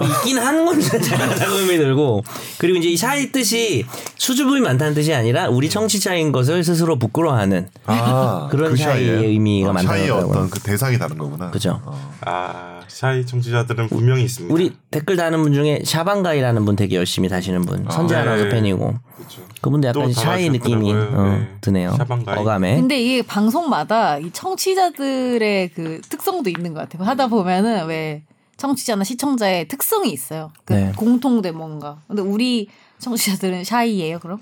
[0.00, 2.24] 있긴 하는 건지 자꾸 의문이 들고
[2.58, 3.84] 그리고 이제 이 shy 뜻이
[4.16, 9.28] 수줍음이 많다는 뜻이 아니라 우리 청취자인 것을 스스로 부끄러워하는 아, 그런 shy의 shy예요?
[9.28, 10.10] 의미가 어, 많다는 shy의.
[10.10, 11.50] 어떤 그 대상이 다른 거구나.
[11.50, 11.80] 그죠.
[11.84, 12.14] 어.
[12.24, 14.54] 아 shy 청취자들은 분명히 있습니다.
[14.54, 18.20] 우리 댓글 다는 분 중에 샤방가이라는 분 되게 열심히 다시는 분 선재 네.
[18.20, 19.42] 아나운서 팬이고 그렇죠.
[19.60, 20.92] 그분도 약간 또 shy 느낌이.
[20.92, 21.48] 어, 네.
[21.60, 21.90] 드네요.
[21.96, 22.38] 샤방가이.
[22.38, 22.76] 어감에.
[22.76, 27.04] 근데 이게 방송마다 이 청취자들의 그 특성도 있는 것 같아요.
[27.04, 28.22] 하다 보면은 왜
[28.58, 30.52] 청취자나 시청자의 특성이 있어요.
[30.64, 30.92] 그 네.
[30.94, 31.98] 공통된 뭔가.
[32.06, 32.68] 근데 우리
[33.00, 34.38] 청취자들은 shy예요, 그럼?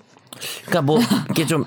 [0.67, 1.65] 그러니까 뭐 이렇게 좀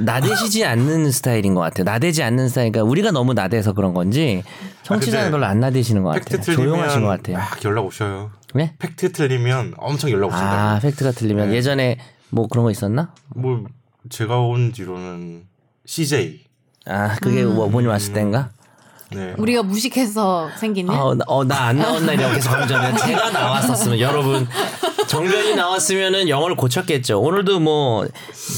[0.00, 1.84] 나대시지 않는 스타일인 것 같아요.
[1.84, 2.72] 나대지 않는 스타일.
[2.72, 4.42] 그러니까 우리가 너무 나대서 그런 건지
[4.82, 6.40] 청취자는 아, 별로 안 나대시는 것 같아요.
[6.40, 7.36] 틀리면 조용하신 것 같아요.
[7.38, 8.30] 막 연락 오셔요.
[8.54, 8.74] 네?
[8.78, 10.74] 팩트 틀리면 엄청 연락 오신다.
[10.74, 11.56] 아 팩트가 틀리면 네.
[11.56, 11.98] 예전에
[12.30, 13.12] 뭐 그런 거 있었나?
[13.34, 13.64] 뭐
[14.08, 15.44] 제가 온 뒤로는
[15.86, 16.40] CJ.
[16.86, 17.54] 아 그게 음.
[17.54, 18.50] 뭐 본인 왔을 때인가?
[19.14, 19.34] 네.
[19.36, 20.94] 우리가 무식해서 생긴 일?
[21.26, 24.48] 어나 안 나왔나 이라고 계속 하면 제가 나왔었으면 여러분
[25.06, 27.20] 정변이 나왔으면은 영어를 고쳤겠죠.
[27.20, 28.06] 오늘도 뭐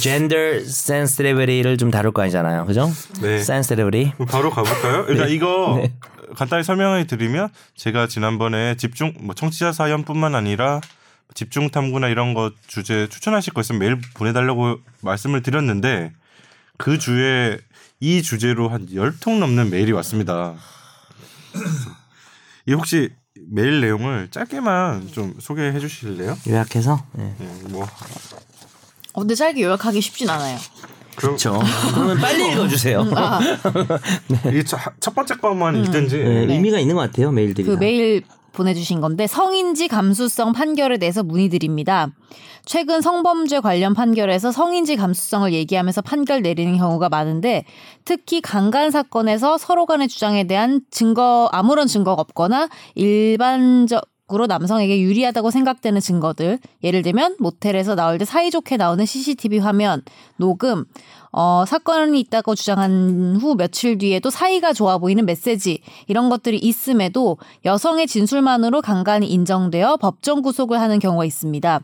[0.00, 2.90] gender sensitivity를 좀 다룰 거 아니잖아요, 그죠?
[3.20, 3.34] 네.
[3.36, 4.12] sensitivity.
[4.28, 5.04] 바로 가볼까요?
[5.06, 5.92] 그러니까 이거 네.
[6.36, 10.80] 간단히 설명해 드리면 제가 지난번에 집중 뭐 청취자 사연뿐만 아니라
[11.34, 16.12] 집중 탐구나 이런 거 주제 추천하실 거 있으면 메일 보내달라고 말씀을 드렸는데
[16.76, 17.58] 그 주에
[18.04, 20.54] 이 주제로 한 열 통 넘는 메일이 왔습니다.
[22.66, 23.08] 이 혹시
[23.50, 26.36] 메일 내용을 짧게만 좀 소개해 주실래요?
[26.46, 27.02] 요약해서.
[27.12, 27.34] 네.
[27.38, 27.86] 네, 뭐
[29.14, 30.58] 어, 근데 짧게 요약하기 쉽진 않아요.
[31.16, 31.58] 그렇죠.
[31.94, 33.08] 그러면 빨리 읽어주세요.
[33.14, 33.40] 아,
[34.52, 37.66] 이첫 번째 것만 읽든지 네, 의미가 있는 것 같아요 메일들이.
[37.66, 38.22] 그 메일
[38.54, 42.08] 보내주신 건데 성인지 감수성 판결에 대해서 문의드립니다.
[42.64, 47.64] 최근 성범죄 관련 판결에서 성인지 감수성을 얘기하면서 판결 내리는 경우가 많은데
[48.04, 55.50] 특히 강간 사건에서 서로 간의 주장에 대한 증거 아무런 증거가 없거나 일반적 으로 남성에게 유리하다고
[55.50, 60.00] 생각되는 증거들 예를 들면 모텔에서 나올 때 사이좋게 나오는 CCTV 화면
[60.38, 60.86] 녹음
[61.36, 68.06] 어, 사건이 있다고 주장한 후 며칠 뒤에도 사이가 좋아 보이는 메시지 이런 것들이 있음에도 여성의
[68.06, 71.80] 진술만으로 강간이 인정되어 법정 구속을 하는 경우가 있습니다.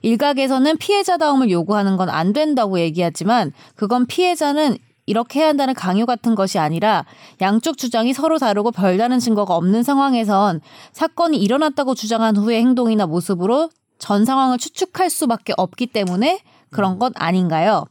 [0.00, 6.58] 일각에서는 피해자다움을 요구하는 건 안 된다고 얘기하지만 그건 피해자는 이렇게 해야 한다는 강요 같은 것이
[6.58, 7.04] 아니라
[7.40, 10.60] 양쪽 주장이 서로 다르고 별다른 증거가 없는 상황에선
[10.92, 16.40] 사건이 일어났다고 주장한 후의 행동이나 모습으로 전 상황을 추측할 수밖에 없기 때문에
[16.70, 17.84] 그런 것 아닌가요?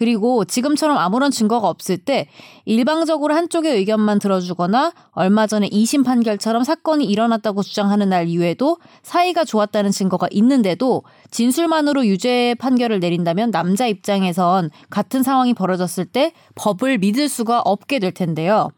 [0.00, 2.26] 그리고 지금처럼 아무런 증거가 없을 때
[2.64, 9.90] 일방적으로 한쪽의 의견만 들어주거나 얼마 전에 2심 판결처럼 사건이 일어났다고 주장하는 날 이후에도 사이가 좋았다는
[9.90, 17.60] 증거가 있는데도 진술만으로 유죄 판결을 내린다면 남자 입장에선 같은 상황이 벌어졌을 때 법을 믿을 수가
[17.60, 18.70] 없게 될 텐데요.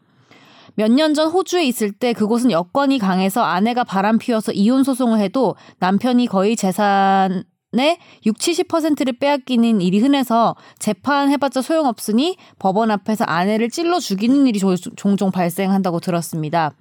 [0.75, 6.57] 몇년전 호주에 있을 때 그곳은 여건이 강해서 아내가 바람 피워서 이혼 소송을 해도 남편이 거의
[6.57, 7.45] 재산
[7.79, 14.75] 의 6, 70%를 빼앗기는 일이 흔해서 재판해봤자 소용없으니 법원 앞에서 아내를 찔러 죽이는 일이 조-
[14.75, 16.71] 종종 발생한다고 들었습니다.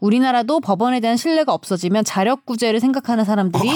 [0.00, 3.70] 우리나라도 법원에 대한 신뢰가 없어지면 자력구제를 생각하는 사람들이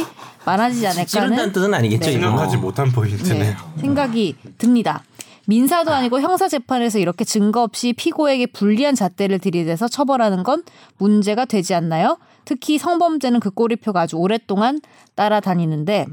[0.45, 2.07] 많아지지 않을까 찌른다는 하는 뜻은 아니겠죠.
[2.11, 2.13] 네.
[2.13, 3.39] 생각하지 못한 포인트네요.
[3.43, 5.03] 네, 생각이 듭니다.
[5.49, 10.63] 민사도 아니고 형사 재판에서 이렇게 증거 없이 피고에게 불리한 잣대를 들이대서 처벌하는 건
[10.99, 12.19] 문제가 되지 않나요?
[12.45, 14.81] 특히 성범죄는 그 꼬리표가 아주 오랫동안
[15.15, 16.07] 따라다니는데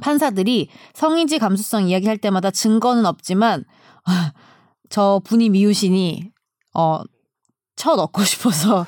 [0.00, 3.64] 판사들이 성인지 감수성 이야기할 때마다 증거는 없지만
[4.04, 4.32] 아,
[4.88, 6.32] 저 분이 미우시니
[6.74, 7.00] 어,
[7.76, 8.84] 쳐 넣고 싶어서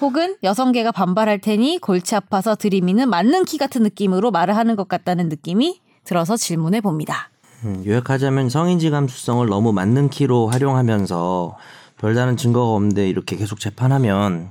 [0.00, 5.28] 혹은 여성계가 반발할 테니 골치 아파서 들이미는 맞는 키 같은 느낌으로 말을 하는 것 같다는
[5.28, 7.30] 느낌이 들어서 질문해 봅니다.
[7.64, 11.56] 음, 요약하자면 성인지 감수성을 너무 맞는 키로 활용하면서
[11.96, 14.50] 별다른 증거가 없는데 이렇게 계속 재판하면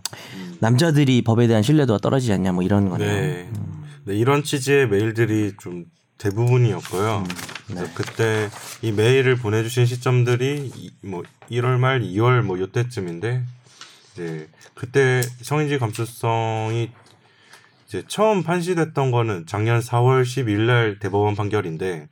[0.59, 3.07] 남자들이 법에 대한 신뢰도가 떨어지지 않냐 뭐 이런 거네요.
[3.09, 3.51] 네.
[4.05, 5.85] 네, 이런 취지의 메일들이 좀
[6.17, 7.23] 대부분이었고요.
[7.67, 8.49] 그래서 그때
[8.81, 13.43] 이 메일을 보내주신 시점들이 이- 뭐 1월 말 2월 뭐 요때쯤인데
[14.13, 16.91] 이제 그때 성인지 감수성이
[17.87, 22.07] 이제 처음 판시됐던 거는 작년 4월 12일 날 대법원 판결인데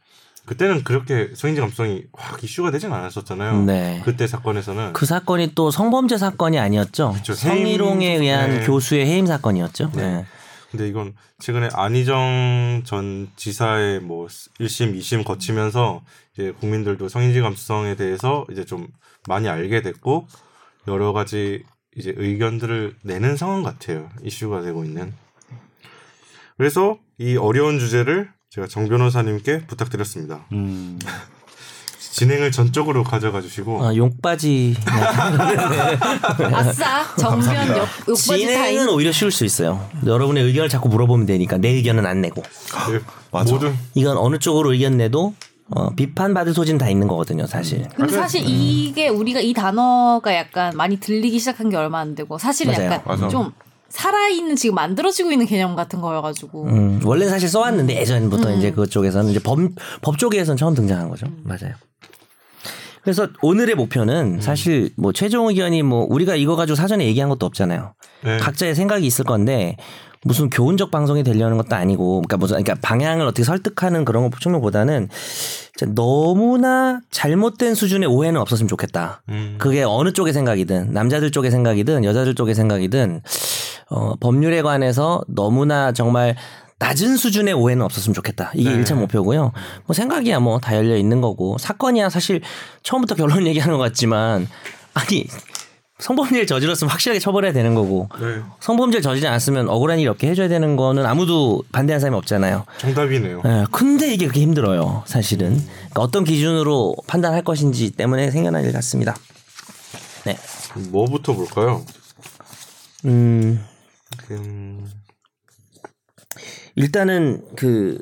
[0.45, 3.63] 그때는 그렇게 성인지 감수성이 확 이슈가 되진 않았었잖아요.
[3.63, 4.01] 네.
[4.03, 7.13] 그때 사건에서는 그 사건이 또 성범죄 사건이 아니었죠.
[7.13, 8.65] 그쵸, 성희롱에 해임- 의한 네.
[8.65, 9.91] 교수의 해임 사건이었죠.
[9.95, 10.25] 네.
[10.71, 10.77] 네.
[10.77, 16.01] 근데 이건 최근에 안희정 전 지사의 뭐 1심, 2심 거치면서
[16.33, 18.87] 이제 국민들도 성인지 감수성에 대해서 이제 좀
[19.27, 20.27] 많이 알게 됐고
[20.87, 21.63] 여러 가지
[21.95, 24.09] 이제 의견들을 내는 상황 같아요.
[24.23, 25.13] 이슈가 되고 있는.
[26.57, 30.45] 그래서 이 어려운 주제를 제가 정 변호사님께 부탁드렸습니다.
[30.53, 30.99] 음.
[32.11, 34.75] 진행을 전적으로 가져가 주시고 아, 용바지.
[36.53, 38.89] 아싸 정면 욕, 욕바지 진행은 타임.
[38.89, 39.87] 오히려 쉬울 수 있어요.
[40.05, 42.41] 여러분의 의견을 자꾸 물어보면 되니까 내 의견은 안 내고.
[42.91, 42.99] 네,
[43.31, 43.51] 맞아.
[43.51, 45.33] 모든 이건 어느 쪽으로 의견 내도
[45.69, 47.87] 어, 비판받을 소지는 다 있는 거거든요, 사실.
[47.95, 52.73] 근데 사실 이게 우리가 이 단어가 약간 많이 들리기 시작한 게 얼마 안 되고 사실은
[52.73, 52.85] 맞아요.
[52.87, 53.29] 약간 맞아.
[53.29, 53.53] 좀
[53.91, 59.39] 살아있는 지금 만들어지고 있는 개념 같은 거여가지고 음, 원래 사실 써왔는데 예전부터 이제 그쪽에서는 이제
[59.39, 59.59] 법,
[60.01, 61.27] 법 쪽에서는 처음 등장한 거죠.
[61.43, 61.75] 맞아요.
[63.03, 67.93] 그래서 오늘의 목표는 사실 뭐 최종 의견이 뭐 우리가 이거 가지고 사전에 얘기한 것도 없잖아요.
[68.23, 68.37] 네.
[68.37, 69.75] 각자의 생각이 있을 건데
[70.23, 75.09] 무슨 교훈적 방송이 되려는 것도 아니고 그러니까 무슨 그러니까 방향을 어떻게 설득하는 그런 것 측면보다는
[75.75, 79.23] 진짜 너무나 잘못된 수준의 오해는 없었으면 좋겠다.
[79.29, 83.21] 음, 그게 어느 쪽의 생각이든 남자들 쪽의 생각이든 여자들 쪽의 생각이든
[83.89, 86.35] 어, 법률에 관해서 너무나 정말
[86.77, 88.51] 낮은 수준의 오해는 없었으면 좋겠다.
[88.55, 88.75] 이게 네.
[88.75, 89.51] 일 1차 목표고요.
[89.85, 92.41] 뭐 생각이야 뭐 다 열려 있는 거고 사건이야 사실
[92.83, 94.47] 처음부터 결론 얘기하는 것 같지만
[94.93, 95.25] 아니
[96.01, 100.75] 성범죄를 저질렀으면 확실하게 처벌해야 되는 거고 네, 성범죄를 저지르지 않았으면 억울한 일 없게 해줘야 되는
[100.75, 102.65] 거는 아무도 반대하는 사람이 없잖아요.
[102.79, 103.41] 정답이네요.
[103.45, 105.57] 예, 근데 이게 그렇게 힘들어요, 사실은.
[105.57, 109.15] 그러니까 어떤 기준으로 판단할 것인지 때문에 생겨난 일 같습니다.
[110.25, 110.37] 네.
[110.89, 111.85] 뭐부터 볼까요?
[113.05, 113.63] 음,
[114.31, 114.87] 음,
[116.75, 117.99] 일단은 그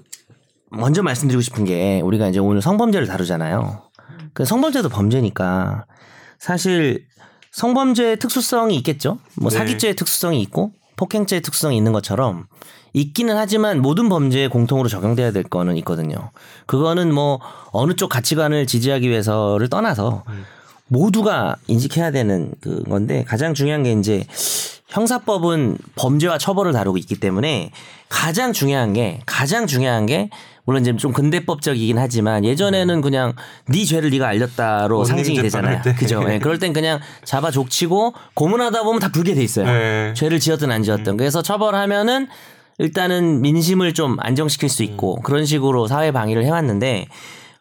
[0.72, 3.90] 먼저 말씀드리고 싶은 게 우리가 이제 오늘 성범죄를 다루잖아요.
[4.34, 5.86] 그 성범죄도 범죄니까
[6.38, 7.10] 사실
[7.52, 9.20] 성범죄의 특수성이 있겠죠.
[9.36, 9.58] 뭐 네.
[9.58, 12.48] 사기죄의 특수성이 있고 폭행죄의 특수성이 있는 것처럼
[12.94, 16.32] 있기는 하지만 모든 범죄에 공통으로 적용돼야 될 거는 있거든요.
[16.66, 17.40] 그거는 뭐
[17.72, 20.24] 어느 쪽 가치관을 지지하기 위해서를 떠나서
[20.88, 24.26] 모두가 인식해야 되는 그 건데 가장 중요한 게 이제
[24.89, 27.71] 형사법은 범죄와 처벌을 다루고 있기 때문에
[28.10, 30.30] 가장 중요한 게 가장 중요한 게
[30.65, 33.34] 물론 이제 좀 근대법적이긴 하지만 예전에는 그냥
[33.67, 35.82] 네 죄를 네가 알렸다로 상징이 되잖아요.
[35.97, 36.23] 그죠?
[36.30, 39.65] 예, 그럴 땐 그냥 잡아 족치고 고문하다 보면 다 불게 돼 있어요.
[39.65, 40.13] 네.
[40.15, 41.17] 죄를 지었든 안 지었든.
[41.17, 42.28] 그래서 처벌하면은
[42.78, 45.21] 일단은 민심을 좀 안정시킬 수 있고 음.
[45.23, 47.08] 그런 식으로 사회 방위를 해왔는데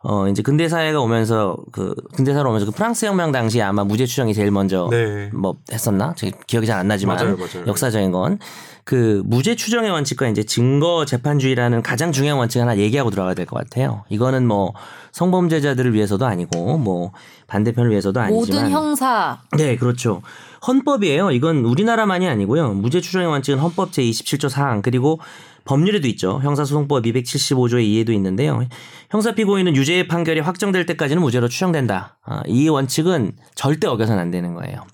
[0.05, 4.07] 어 이제 근대 사회가 오면서 그 근대 사로 오면서 그 프랑스 혁명 당시에 아마 무죄
[4.07, 5.29] 추정이 제일 먼저 네.
[5.35, 6.15] 뭐 했었나?
[6.17, 7.67] 제 기억이 잘 안 나지만 맞아요, 맞아요.
[7.67, 8.39] 역사적인 건
[8.85, 13.57] 그 무죄 추정의 원칙과 이제 증거 재판주의라는 가장 중요한 원칙 하나 얘기하고 들어가야 될 것
[13.59, 14.05] 같아요.
[14.09, 14.73] 이거는 뭐
[15.13, 17.13] 성범죄자들을 위해서도 아니고 뭐
[17.49, 20.23] 반대편을 위해서도 아니지만 모든 형사 네, 그렇죠.
[20.67, 21.33] 헌법이에요.
[21.33, 22.73] 이건 우리나라만이 아니고요.
[22.73, 25.21] 무죄 추정의 원칙은 헌법 제 27조 4항 그리고
[25.69, 26.41] 법률에도 있죠.
[26.43, 28.65] 형사소송법 275조의 2에도 있는데요.
[29.11, 32.17] 형사 피고인은 유죄의 판결이 확정될 때까지는 무죄로 추정된다.
[32.25, 34.87] 아, 이 원칙은 절대 어겨서는 안 되는 거예요.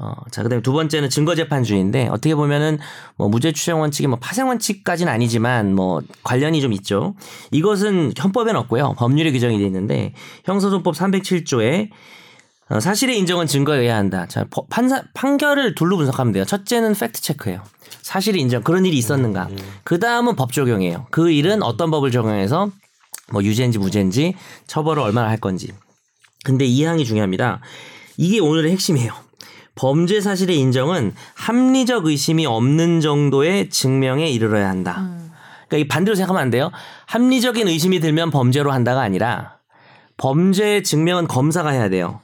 [0.00, 2.78] 어, 자, 그 다음에 두 번째는 증거재판주의인데, 어떻게 보면은,
[3.16, 7.14] 뭐, 무죄 추정 원칙이 뭐, 파생 원칙까지는 아니지만, 뭐, 관련이 좀 있죠.
[7.50, 8.94] 이것은 헌법엔 없고요.
[8.96, 11.90] 법률에 규정이 되어 있는데, 형사소송법 307조에,
[12.70, 14.26] 어, 사실의 인정은 증거에 의해야 한다.
[14.28, 16.44] 자, 법- 판사, 판결을 둘로 분석하면 돼요.
[16.44, 17.62] 첫째는 팩트 체크예요.
[18.08, 19.50] 사실의 인정, 그런 일이 있었는가.
[19.84, 21.08] 그 다음은 법 적용이에요.
[21.10, 22.70] 그 일은 어떤 법을 적용해서,
[23.30, 24.34] 뭐, 유죄인지 무죄인지,
[24.66, 25.70] 처벌을 얼마나 할 건지.
[26.42, 27.60] 근데 이 항이 중요합니다.
[28.16, 29.12] 이게 오늘의 핵심이에요.
[29.74, 35.06] 범죄 사실의 인정은 합리적 의심이 없는 정도의 증명에 이르러야 한다.
[35.68, 36.70] 그러니까 이 반대로 생각하면 안 돼요.
[37.08, 39.58] 합리적인 의심이 들면 범죄로 한다가 아니라
[40.16, 42.22] 범죄 증명은 검사가 해야 돼요.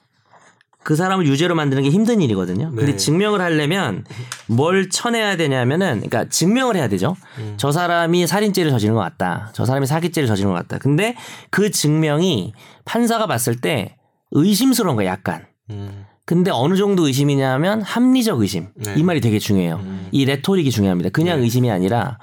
[0.85, 2.69] 그 사람을 유죄로 만드는 게 힘든 일이거든요.
[2.71, 2.97] 근데 네.
[2.97, 4.05] 증명을 하려면
[4.47, 7.17] 뭘 쳐내야 되냐면은 그러니까 증명을 해야 되죠.
[7.57, 9.51] 저 사람이 살인죄를 저지른 것 같다.
[9.55, 10.79] 저 사람이 사기죄를 저지른 것 같다.
[10.79, 11.17] 근데
[11.51, 12.53] 그 증명이
[12.85, 13.97] 판사가 봤을 때
[14.31, 15.47] 의심스러운 거예요, 약간.
[15.71, 16.05] 음.
[16.27, 18.69] 근데 어느 정도 의심이냐면 합리적 의심.
[18.75, 18.95] 네.
[18.97, 19.83] 이 말이 되게 중요해요.
[20.11, 21.11] 이 레토릭이 중요합니다.
[21.11, 22.19] 그냥 의심이 아니라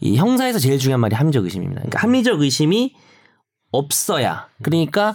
[0.00, 1.80] 이 형사에서 제일 중요한 말이 합리적 의심입니다.
[1.82, 2.94] 그러니까 합리적 의심이
[3.70, 4.48] 없어야.
[4.62, 5.14] 그러니까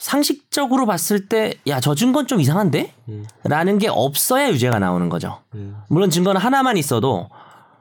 [0.00, 2.92] 상식적으로 봤을 때 야 저 증거는 좀 이상한데?
[3.44, 5.40] 라는 게 없어야 유죄가 나오는 거죠.
[5.54, 5.76] 음.
[5.88, 7.28] 물론 증거는 하나만 있어도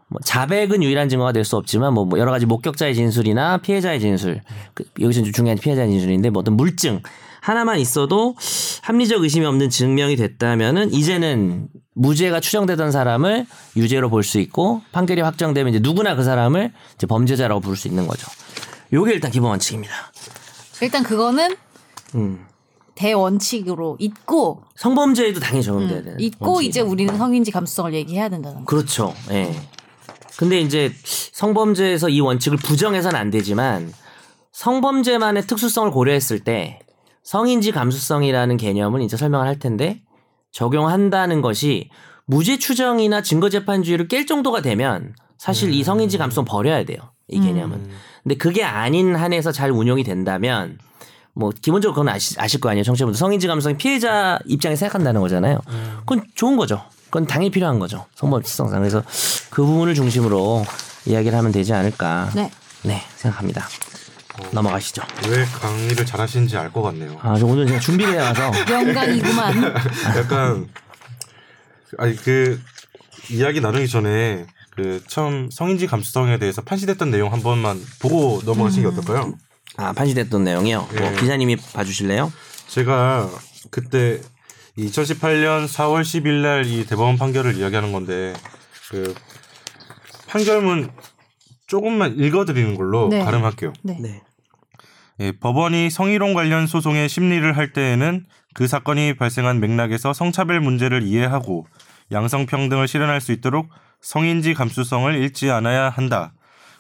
[0.09, 4.41] 뭐 자백은 유일한 증거가 될 수 없지만 뭐 여러 가지 목격자의 진술이나 피해자의 진술
[4.73, 7.01] 그 여기서 좀 중요한 피해자 의 진술인데 뭐 어떤 물증
[7.41, 8.35] 하나만 있어도
[8.81, 13.45] 합리적 의심이 없는 증명이 됐다면은 이제는 무죄가 추정되던 사람을
[13.77, 18.07] 유죄로 볼 수 있고 판결이 확정되면 이제 누구나 그 사람을 이제 범죄자라고 부를 수 있는
[18.07, 18.27] 거죠.
[18.91, 19.93] 요게 일단 기본 원칙입니다.
[20.81, 21.55] 일단 그거는
[22.15, 22.45] 음.
[22.95, 26.61] 대원칙으로 있고 성범죄에도 당연히 적용돼야 음, 되는 있고.
[26.61, 28.65] 이제 우리는 성인지 감수성을 얘기해야 된다는 거.
[28.65, 29.13] 그렇죠.
[29.31, 29.55] 예.
[30.37, 33.93] 근데 이제 성범죄에서 이 원칙을 부정해서는 안 되지만
[34.51, 36.79] 성범죄만의 특수성을 고려했을 때
[37.23, 40.01] 성인지 감수성이라는 개념을 이제 설명을 할 텐데
[40.51, 41.89] 적용한다는 것이
[42.25, 46.97] 무죄 추정이나 증거 재판주의를 깰 정도가 되면 사실 이 성인지 감수성 버려야 돼요.
[47.29, 47.89] 이 개념은.
[48.23, 50.77] 근데 그게 아닌 한에서 잘 운용이 된다면
[51.39, 52.83] 뭐 기본적으로 그건 아시, 아실 거 아니에요.
[52.83, 55.59] 정치분들 성인지 감수성이 피해자 입장에서 생각한다는 거잖아요.
[56.01, 56.83] 그건 좋은 거죠.
[57.05, 58.05] 그건 당연히 필요한 거죠.
[58.15, 58.79] 성범죄성상.
[58.81, 59.01] 그래서
[59.49, 60.65] 그 부분을 중심으로
[61.05, 62.29] 이야기를 하면 되지 않을까.
[62.35, 62.51] 네.
[62.83, 63.65] 네, 생각합니다.
[64.51, 65.01] 넘어가시죠.
[65.29, 67.17] 왜 강의를 잘하시는지 알 것 같네요.
[67.21, 68.51] 아, 저 오늘 제가 준비를 해와서.
[68.69, 69.63] 영광이구만.
[70.17, 70.67] 약간
[71.97, 72.59] 아니 그
[73.31, 78.95] 이야기 나누기 전에 그 처음 성인지 감수성에 대해서 판시됐던 내용 한 번만 보고 넘어가시는 게
[78.99, 79.33] 어떨까요?
[79.77, 80.87] 아, 판시됐던 내용이요.
[80.91, 81.15] 뭐 예.
[81.19, 82.31] 기자님이 봐주실래요?
[82.67, 83.29] 제가
[83.71, 84.21] 그때
[84.77, 88.33] 2018년 4월 10일 날 이 대법원 판결을 이야기하는 건데
[88.89, 89.13] 그
[90.27, 90.91] 판결문
[91.67, 93.23] 조금만 읽어드리는 걸로 네.
[93.23, 93.73] 가름할게요.
[93.83, 93.97] 네.
[93.99, 94.21] 네.
[95.21, 101.67] 예, 법원이 성희롱 관련 소송의 심리를 할 때에는 그 사건이 발생한 맥락에서 성차별 문제를 이해하고
[102.11, 103.69] 양성평등을 실현할 수 있도록
[104.01, 106.33] 성인지 감수성을 잃지 않아야 한다.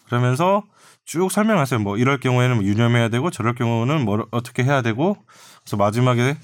[0.07, 0.63] 그러면서
[1.09, 1.79] 쭉 설명하세요.
[1.79, 5.17] 뭐 이럴 경우에는 뭐 유념해야 되고 저럴 경우는 뭐 어떻게 해야 되고
[5.63, 6.37] 그래서 마지막에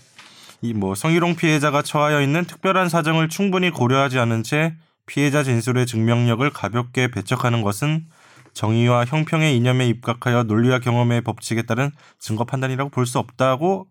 [0.63, 4.73] 이 뭐 성희롱 피해자가 처하여 있는 특별한 사정을 충분히 고려하지 않은 채
[5.05, 8.07] 피해자 진술의 증명력을 가볍게 배척하는 것은
[8.53, 13.85] 정의와 형평의 이념에 입각하여 논리와 경험의 법칙에 따른 증거 판단이라고 볼 수 없다고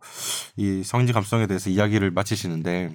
[0.57, 2.91] 이 성인지 감수성에 대해서 이야기를 마치시는데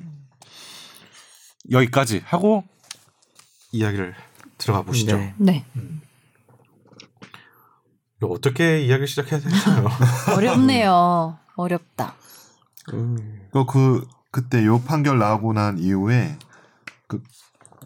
[1.71, 2.65] 여기까지 하고
[3.71, 4.15] 이야기를
[4.57, 5.15] 들어가 보시죠.
[5.17, 5.33] 네.
[5.37, 5.65] 네.
[5.75, 6.08] 이거
[8.27, 9.89] 어떻게 이야기를 시작해야 되나요?
[10.35, 11.37] 어렵네요.
[11.55, 12.15] 어렵다.
[12.93, 13.47] 음.
[13.51, 16.37] 그, 그 그때 요 판결 나오고 난 이후에
[17.07, 17.21] 그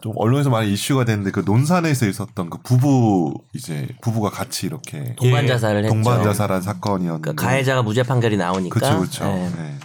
[0.04, 5.46] 좀 언론에서 많이 이슈가 됐는데 그 논산에서 있었던 그 부부 이제 부부가 같이 이렇게 동반
[5.46, 5.94] 자살을 했죠.
[5.94, 8.74] 동반 자살한 사건이었는데 그러니까 가해자가 무죄 판결이 나오니까.
[8.78, 9.24] 그렇죠, 그렇죠.
[9.24, 9.50] 네.
[9.56, 9.78] 네.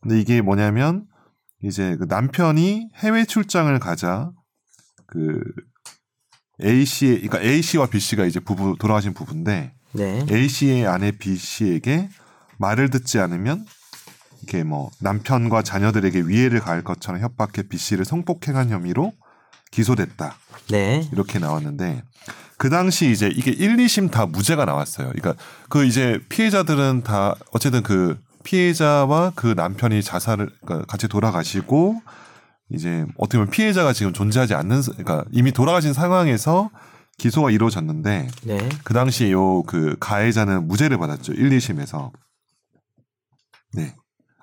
[0.00, 1.06] 근데 이게 뭐냐면
[1.64, 4.30] 이제 그 남편이 해외 출장을 가자
[5.08, 5.40] 그
[6.64, 10.24] A 씨, 그러니까 A 씨와 B 씨가 이제 부부 돌아가신 부부인데 네.
[10.30, 12.08] A 씨의 아내 B 씨에게
[12.58, 13.64] 말을 듣지 않으면
[14.42, 19.12] 이렇게 뭐 남편과 자녀들에게 위해를 가할 것처럼 협박해 B 씨를 성폭행한 혐의로
[19.70, 20.36] 기소됐다
[20.70, 21.08] 네.
[21.12, 22.02] 이렇게 나왔는데
[22.56, 25.10] 그 당시 이제 이게 1, 2심 다 무죄가 나왔어요.
[25.12, 25.34] 그러니까
[25.68, 32.00] 그 이제 피해자들은 다 어쨌든 그 피해자와 그 남편이 자살을 그러니까 같이 돌아가시고
[32.70, 36.70] 이제 어떻게 보면 피해자가 지금 존재하지 않는 사- 그러니까 이미 돌아가신 상황에서
[37.18, 38.68] 기소가 이루어졌는데 네.
[38.84, 41.32] 그 당시에 요그 가해자는 무죄를 받았죠.
[41.32, 42.10] 1, 2심에서.
[43.74, 43.94] 네.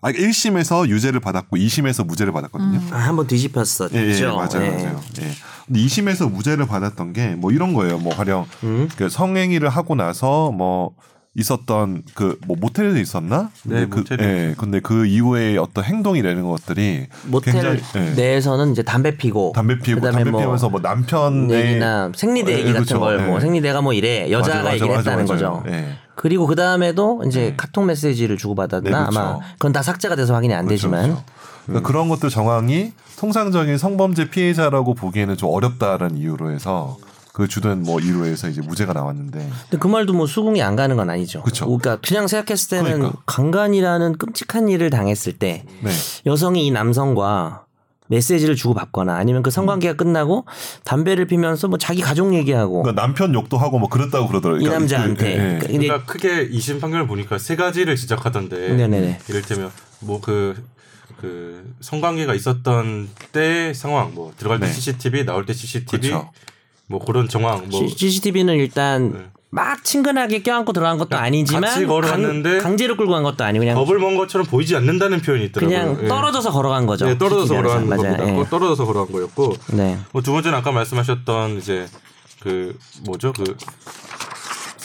[0.01, 2.79] 아 1심에서 유죄를 받았고 2심에서 무죄를 받았거든요.
[2.91, 3.95] 아, 한번 뒤집혔었죠.
[3.97, 4.69] 예, 예, 맞아요, 예.
[4.69, 5.01] 맞아요.
[5.21, 5.31] 예.
[5.65, 7.97] 근데 2심에서 무죄를 받았던 게 뭐 이런 거예요.
[7.97, 8.87] 뭐 가령 음.
[8.97, 10.91] 그 성행위를 하고 나서 뭐
[11.35, 13.49] 있었던 그 뭐 모텔에 있었나?
[13.63, 18.71] 네, 근데 그, 모텔에 예, 근데 그 이후에 어떤 행동이라는 것들이 모텔 굉장히 예, 내에서는
[18.71, 22.85] 이제 담배 피고 담배 그다음에 담배 뭐 피우면서 뭐 남편의 얘기나 생리대 예, 얘기 같은
[22.85, 22.99] 그렇죠.
[22.99, 23.39] 걸뭐 예.
[23.41, 25.63] 생리대가 뭐 이래 여자가 맞아, 얘기를 맞아, 했다는 맞아, 거죠.
[25.67, 25.97] 예.
[26.15, 27.53] 그리고 그 다음에도 이제 네.
[27.57, 29.19] 카톡 메시지를 주고 받았나 네, 그렇죠.
[29.19, 31.23] 아마 그건 다 삭제가 돼서 확인이 안 그렇죠, 되지만 그렇죠.
[31.65, 36.97] 그러니까 그런 것들 정황이 통상적인 성범죄 피해자라고 보기에는 좀 어렵다라는 이유로 해서
[37.35, 40.95] 그 주된 뭐 이유로 해서 이제 무죄가 나왔는데 근데 그 말도 뭐 수긍이 안 가는
[40.95, 41.41] 건 아니죠.
[41.43, 41.65] 그쵸.
[41.65, 43.21] 그러니까 그냥 생각했을 때는 그러니까.
[43.25, 45.91] 강간이라는 끔찍한 일을 당했을 때 네.
[46.25, 47.65] 여성이 이 남성과
[48.07, 50.45] 메시지를 주고받거나 아니면 그 성관계가 끝나고
[50.85, 54.61] 담배를 피면서 뭐 자기 가족 얘기하고 그러니까 남편 욕도 하고 뭐 그랬다고 그러더라고요.
[54.61, 55.57] 이 그러니까 남자한테 그, 예, 예.
[55.57, 59.19] 그러니까 그러니까 크게 2심 판결을 보니까 세 가지를 지적하던데 네네네.
[59.27, 60.63] 이를테면 뭐그
[61.19, 64.71] 그 성관계가 있었던 때 상황 뭐 들어갈 때 네.
[64.71, 66.31] CCTV 나올 때 CCTV 그쵸.
[66.87, 69.19] 뭐 그런 정황 뭐 CCTV는 일단 네.
[69.51, 73.75] 막 친근하게 껴안고 들어간 것도 아니지만 같이 걸어갔는데 강, 제로 끌고 간 것도 아니고 그냥
[73.77, 75.79] 겁을 먹은 것처럼 보이지 않는다는 표현이 있더라고요.
[75.79, 76.07] 그냥 예.
[76.07, 77.05] 떨어져서 걸어간 거죠.
[77.05, 77.87] 네, 떨어져서 걸어간.
[77.89, 78.27] 겁니다.
[78.27, 78.43] 예.
[78.49, 79.97] 떨어져서 걸어간 거였고 네.
[80.11, 81.87] 뭐 두 번째는 아까 말씀하셨던 이제
[82.41, 83.55] 그 뭐죠 그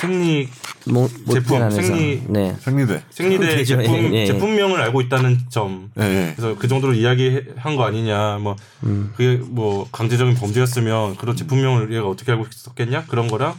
[0.00, 0.48] 생리
[0.86, 1.82] 뭐, 제품, 모텔 안에서.
[1.82, 2.56] 생리- 네.
[2.60, 3.02] 생리대.
[3.10, 3.64] 생리대.
[3.64, 3.84] 제품
[4.14, 4.26] 예, 예.
[4.26, 6.32] 제품명을 알고 있다는 점 예, 예.
[6.34, 9.12] 그래서 그 정도로 이야기한 거 아니냐 뭐 음.
[9.14, 13.54] 그게 뭐 강제적인 범죄였으면 그런 제품명을 얘가 어떻게 알고 있었겠냐 그런 거랑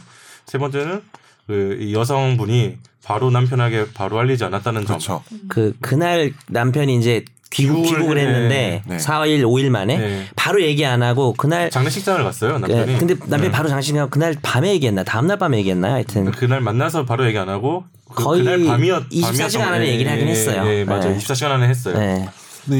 [0.46, 1.02] 세 번째는
[1.46, 5.22] 그이 여성분이 바로 남편에게 바로 알리지 않았다는 점 그렇죠.
[5.48, 8.18] 그 그날 남편이 이제 귀국 귀국을.
[8.18, 8.96] 했는데 네.
[8.96, 10.26] 4일 5일 만에 네.
[10.36, 13.50] 바로 얘기 안 하고 그날 장례식장을 갔어요 남편이 예, 근데 남편이 네.
[13.50, 15.94] 바로 장식하고 그날 밤에 얘기했나 다음날 밤에 얘기했나요?
[15.94, 17.84] 하여튼 그날 만나서 바로 얘기 안 하고
[18.14, 20.64] 그, 거의 그날 밤이었 24시간 밤이었던 안에 거- 얘기를 하긴 예, 했어요.
[20.66, 21.12] 예, 맞아요.
[21.12, 21.18] 네.
[21.18, 21.98] 24시간 안에 했어요.
[21.98, 22.28] 네.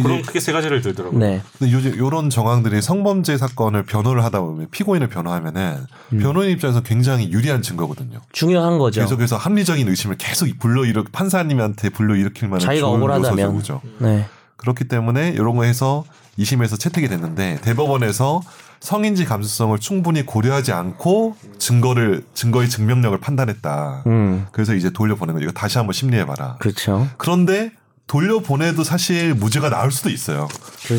[0.03, 1.19] 그럼 크게 세 가지를 들더라고요.
[1.19, 1.41] 네.
[1.59, 5.87] 근데 요즘 요런 정황들이 성범죄 사건을 변호를 하다 보면 피고인을 변호하면은
[6.21, 8.21] 변호인 입장에서 굉장히 유리한 증거거든요.
[8.31, 9.01] 중요한 거죠.
[9.01, 13.55] 계속해서 합리적인 의심을 계속 불러 일으 판사님한테 불러 일으킬 만한 자기가 좋은 억울하다면.
[13.57, 13.81] 요소죠.
[13.99, 14.25] 네.
[14.63, 16.05] 그렇기 때문에 이런 거 해서
[16.39, 18.41] 2심에서 채택이 됐는데 대법원에서
[18.81, 24.05] 성인지 감수성을 충분히 고려하지 않고 증거를 증거의 증명력을 판단했다.
[24.07, 24.47] 음.
[24.51, 25.45] 그래서 이제 돌려보낸 거죠.
[25.45, 26.57] 이거 다시 한번 심리해 봐라.
[26.59, 27.09] 그렇죠.
[27.17, 27.73] 그런데
[28.09, 30.49] 돌려보내도 사실 무죄가 나올 수도 있어요.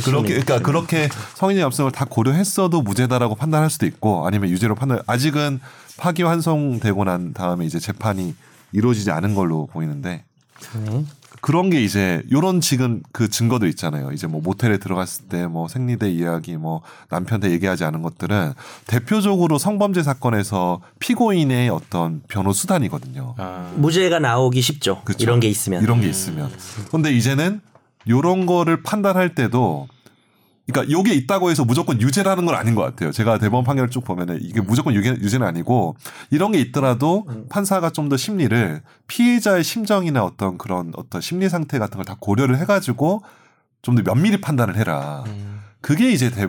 [0.06, 0.60] 그렇게 그러니까.
[0.60, 5.60] 그렇게 성인의 감수성을 다 고려했어도 무죄다라고 판단할 수도 있고 아니면 유죄로 판단 아직은
[5.98, 8.34] 파기환송되고 난 다음에 이제 재판이
[8.72, 10.24] 이루어지지 않은 걸로 보이는데
[10.86, 11.06] 네.
[11.44, 14.14] 그런 게 이제 요런 지금 그 증거들 있잖아요.
[14.14, 18.54] 이제 뭐 모텔에 들어갔을 때 뭐 생리대 이야기 뭐 남편한테 얘기하지 않은 것들은
[18.88, 23.36] 대표적으로 성범죄 사건에서 피고인의 어떤 변호 수단이거든요.
[23.38, 25.02] 아, 무죄가 나오기 쉽죠.
[25.04, 25.18] 그쵸?
[25.22, 25.84] 이런 게 있으면.
[25.84, 26.50] 이런 게 있으면.
[26.90, 27.60] 근데 이제는
[28.08, 29.90] 요런 거를 판단할 때도
[30.66, 33.12] 그러니까 요게 있다고 해서 무조건 유죄라는 건 아닌 것 같아요.
[33.12, 35.98] 제가 대법원 판결을 쭉 보면은 이게 무조건 유죄, 유죄는 아니고
[36.32, 41.98] 이런 게 있더라도 판사가 좀 더 심리를 피해자의 심정이나 어떤 그런 어떤 심리 상태 같은
[41.98, 43.24] 걸 다 고려를 해가지고
[43.82, 45.24] 좀 더 면밀히 판단을 해라.
[45.28, 45.60] 음.
[45.82, 46.48] 그게 이제 대,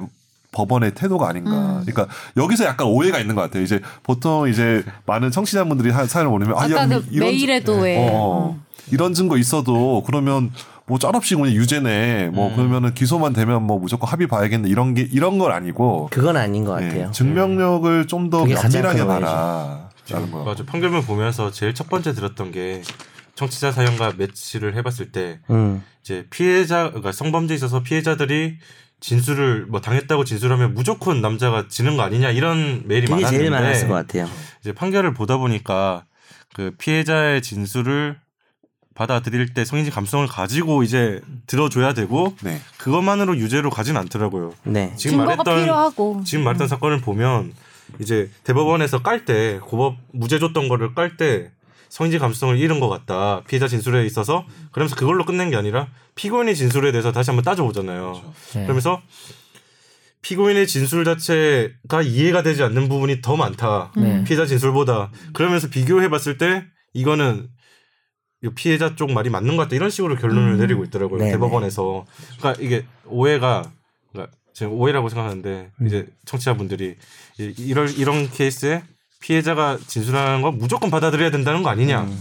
[0.53, 1.51] 법원의 태도가 아닌가.
[1.51, 1.85] 음.
[1.85, 3.65] 그러니까 여기서 약간 오해가 있는 것 같아요.
[3.65, 8.61] 이제 보통 이제 많은 청취자분들이 하- 사연을 보내면 아, 야, 이런 메일에도 왜 어, 어.
[8.93, 10.53] 이런 증거 있어도 그러면
[10.87, 12.29] 뭐 짤없이 그냥 유죄네.
[12.29, 12.57] 뭐 음.
[12.57, 14.69] 그러면은 기소만 되면 뭐 무조건 합의 봐야겠네.
[14.69, 17.11] 이런 게 이런 건 아니고 그건 아닌 것 예, 같아요.
[17.11, 19.89] 증명력을 좀더 그게 가장 면밀하게 큰 봐라.
[20.11, 20.45] 라는 거.
[20.45, 20.65] 맞아.
[20.65, 22.83] 판결문 보면서 제일 첫 번째 들었던 게
[23.35, 25.83] 청취자 사연과 매치를 해봤을 때 음.
[26.03, 28.59] 이제 피해자 그러니까 성범죄에 있어서 피해자들이
[29.01, 33.95] 진술을 뭐 당했다고 진술하면 무조건 남자가 지는 거 아니냐 이런 메일이 많았는데 제일 많았을 것
[33.95, 34.29] 같아요.
[34.61, 36.05] 이제 판결을 보다 보니까
[36.55, 38.19] 그 피해자의 진술을
[38.95, 42.61] 받아들일 때 성인지 감성을 가지고 이제 들어줘야 되고 네.
[42.79, 44.55] 그것만으로 유죄로 가진 않더라고요.
[44.65, 44.93] 네.
[44.97, 47.53] 지금 증거가 말했던 필요하고 지금 말했던 사건을 보면
[48.01, 51.51] 이제 대법원에서 깔 때 고법 무죄 줬던 거를 깔 때
[51.89, 56.91] 성인지 감수성을 잃은 것 같다 피해자 진술에 있어서 그러면서 그걸로 끝낸 게 아니라 피고인의 진술에
[56.93, 58.21] 대해서 다시 한번 따져보잖아요.
[58.55, 58.63] 네.
[58.63, 59.01] 그러면서
[60.23, 63.93] 피고인의 진술 자체가 이해가 되지 않는 부분이 더 많다.
[63.97, 64.25] 네.
[64.25, 67.49] 피해자 진술보다 그러면서 비교해 봤을 때 이거는 이
[68.51, 70.59] 피해자 쪽 말이 맞는 것 같다 이런 식으로 결론을 음.
[70.59, 71.33] 내리고 있더라고요 네네.
[71.33, 72.05] 대법원에서
[72.39, 73.63] 그러니까 이게 오해가
[74.13, 75.87] 그러니까 지금 오해라고 생각하는데 음.
[75.87, 76.97] 이제 청취자분들이
[77.39, 78.83] 이- 이럴 이런 케이스에
[79.21, 82.19] 피해자가 진술하는 거 무조건 받아들여야 된다는 거 아니냐 음.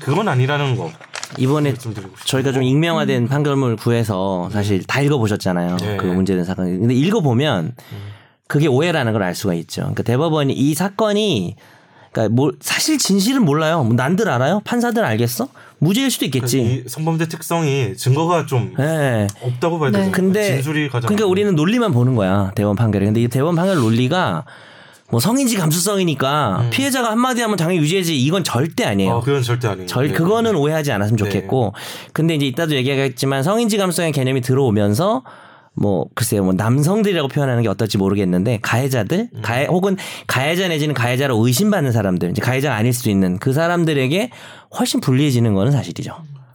[0.00, 0.90] 그건 아니라는 거
[1.38, 1.74] 이번에.
[2.26, 5.76] 저희가 좀 익명화된 판결문을 구해서 사실 다 읽어보셨잖아요.
[5.78, 5.96] 네.
[5.96, 6.78] 그 문제된 사건.
[6.78, 7.74] 근데 읽어보면
[8.46, 9.80] 그게 오해라는 걸 알 수가 있죠.
[9.82, 11.56] 그러니까 대법원이 이 사건이
[12.12, 13.82] 그러니까 뭐 사실 진실은 몰라요.
[13.82, 14.60] 뭐 난들 알아요?
[14.64, 15.48] 판사들 알겠어?
[15.78, 16.60] 무죄일 수도 있겠지.
[16.60, 19.26] 이 성범죄 특성이 증거가 좀 예.
[19.42, 19.98] 없다고 봐야 네.
[19.98, 20.12] 되잖아요.
[20.12, 23.04] 근데 진술이 가장 그러니까 우리는 논리만 보는 거야 대원 판결에.
[23.06, 24.44] 근데 이 대원 판결 논리가
[25.10, 29.16] 뭐 성인지 감수성이니까 피해자가 한마디 하면 당연히 유죄지 이건 절대 아니에요.
[29.16, 29.86] 어, 그건 절대 아니에요.
[29.86, 30.14] 절 네.
[30.14, 31.24] 그거는 오해하지 않았으면 네.
[31.24, 31.74] 좋겠고
[32.12, 35.22] 근데 이제 이따도 얘기하겠지만 성인지 감수성의 개념이 들어오면서
[35.74, 39.42] 뭐 글쎄요 뭐 남성들이라고 표현하는 게 어떨지 모르겠는데 가해자들 음.
[39.42, 39.96] 가해 혹은
[40.26, 44.30] 가해자 내지는 가해자로 의심받는 사람들 이제 가해자가 아닐 수도 있는 그 사람들에게
[44.78, 46.12] 훨씬 불리해지는 거는 사실이죠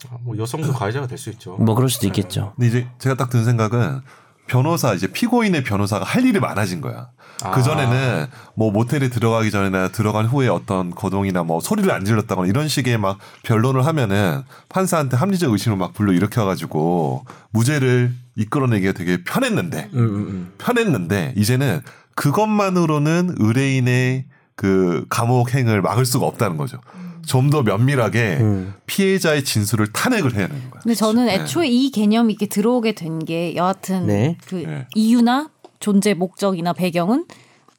[0.10, 1.56] 아, 뭐 여성도 가해자가 될 수 있죠.
[1.58, 4.02] 뭐 그럴 수도 있겠죠 근데 이제 제가 딱 든 생각은
[4.48, 7.10] 변호사 이제 피고인의 변호사가 할 일이 많아진 거야.
[7.44, 7.52] 아.
[7.52, 12.68] 그 전에는 뭐 모텔에 들어가기 전이나 들어간 후에 어떤 거동이나 뭐 소리를 안 질렀다거나 이런
[12.68, 20.00] 식의 막 변론을 하면은 판사한테 합리적 의심을 막 불러 일으켜가지고 무죄를 이끌어내기가 되게 편했는데 음,
[20.00, 20.54] 음, 음.
[20.58, 21.82] 편했는데 이제는
[22.16, 24.26] 그것만으로는 의뢰인의
[24.56, 26.80] 그 감옥행을 막을 수가 없다는 거죠.
[27.26, 28.74] 좀더 면밀하게 음.
[28.88, 30.82] 피해자의 진술을 탄핵을 해야 되는 거야.
[30.82, 31.36] 근데 저는 네.
[31.36, 34.38] 애초에 이 개념이 이렇게 들어오게 된 게 여하튼 네.
[34.48, 34.88] 그 네.
[34.96, 37.26] 이유나 존재 목적이나 배경은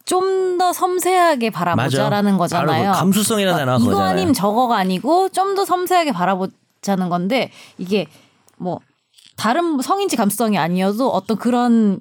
[0.05, 2.83] 좀 더 섬세하게 맞아 바라보자라는 거잖아요.
[2.83, 8.07] 바로 그 감수성이라는 단어가 이거 그거잖아요 아님 저거가 아니고 좀 더 섬세하게 바라보자는 건데 이게
[8.59, 8.81] 뭐
[9.39, 12.01] 다른 성인지 감수성이 아니어도 어떤 그런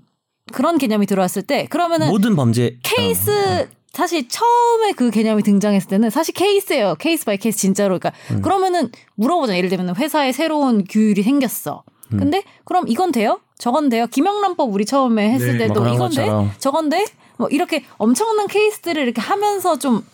[0.51, 6.33] 그런 개념이 들어왔을 때 그러면은 모든 범죄 케이스 사실 처음에 그 개념이 등장했을 때는 사실
[6.33, 6.95] 케이스예요.
[6.99, 7.97] case by case 진짜로.
[7.97, 8.41] 그러니까 음.
[8.41, 9.57] 그러면은 물어보잖아.
[9.57, 11.83] 예를 들면 회사에 새로운 규율이 생겼어.
[12.14, 12.18] 음.
[12.20, 13.39] 근데 그럼 이건 돼요?
[13.57, 14.07] 저건 돼요?
[14.07, 15.68] 김영란법 우리 처음에 했을 네.
[15.68, 16.22] 때도 이건 돼?
[16.22, 16.51] 것처럼.
[16.60, 17.05] 저건 돼?
[17.38, 20.05] 뭐 이렇게 엄청난 케이스들을 이렇게 하면서 좀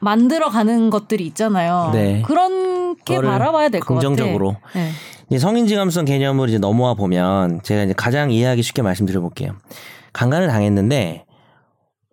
[0.00, 1.90] 만들어 가는 것들이 있잖아요.
[1.92, 2.22] 네.
[2.26, 4.08] 그렇게 바라봐야 될 것 같아.
[4.08, 4.56] 긍정적으로.
[4.74, 4.90] 네.
[5.30, 9.52] 이제 성인지 감수성 개념으로 이제 넘어와 보면 제가 이제 가장 이해하기 쉽게 말씀드려 볼게요.
[10.12, 11.24] 강간을 당했는데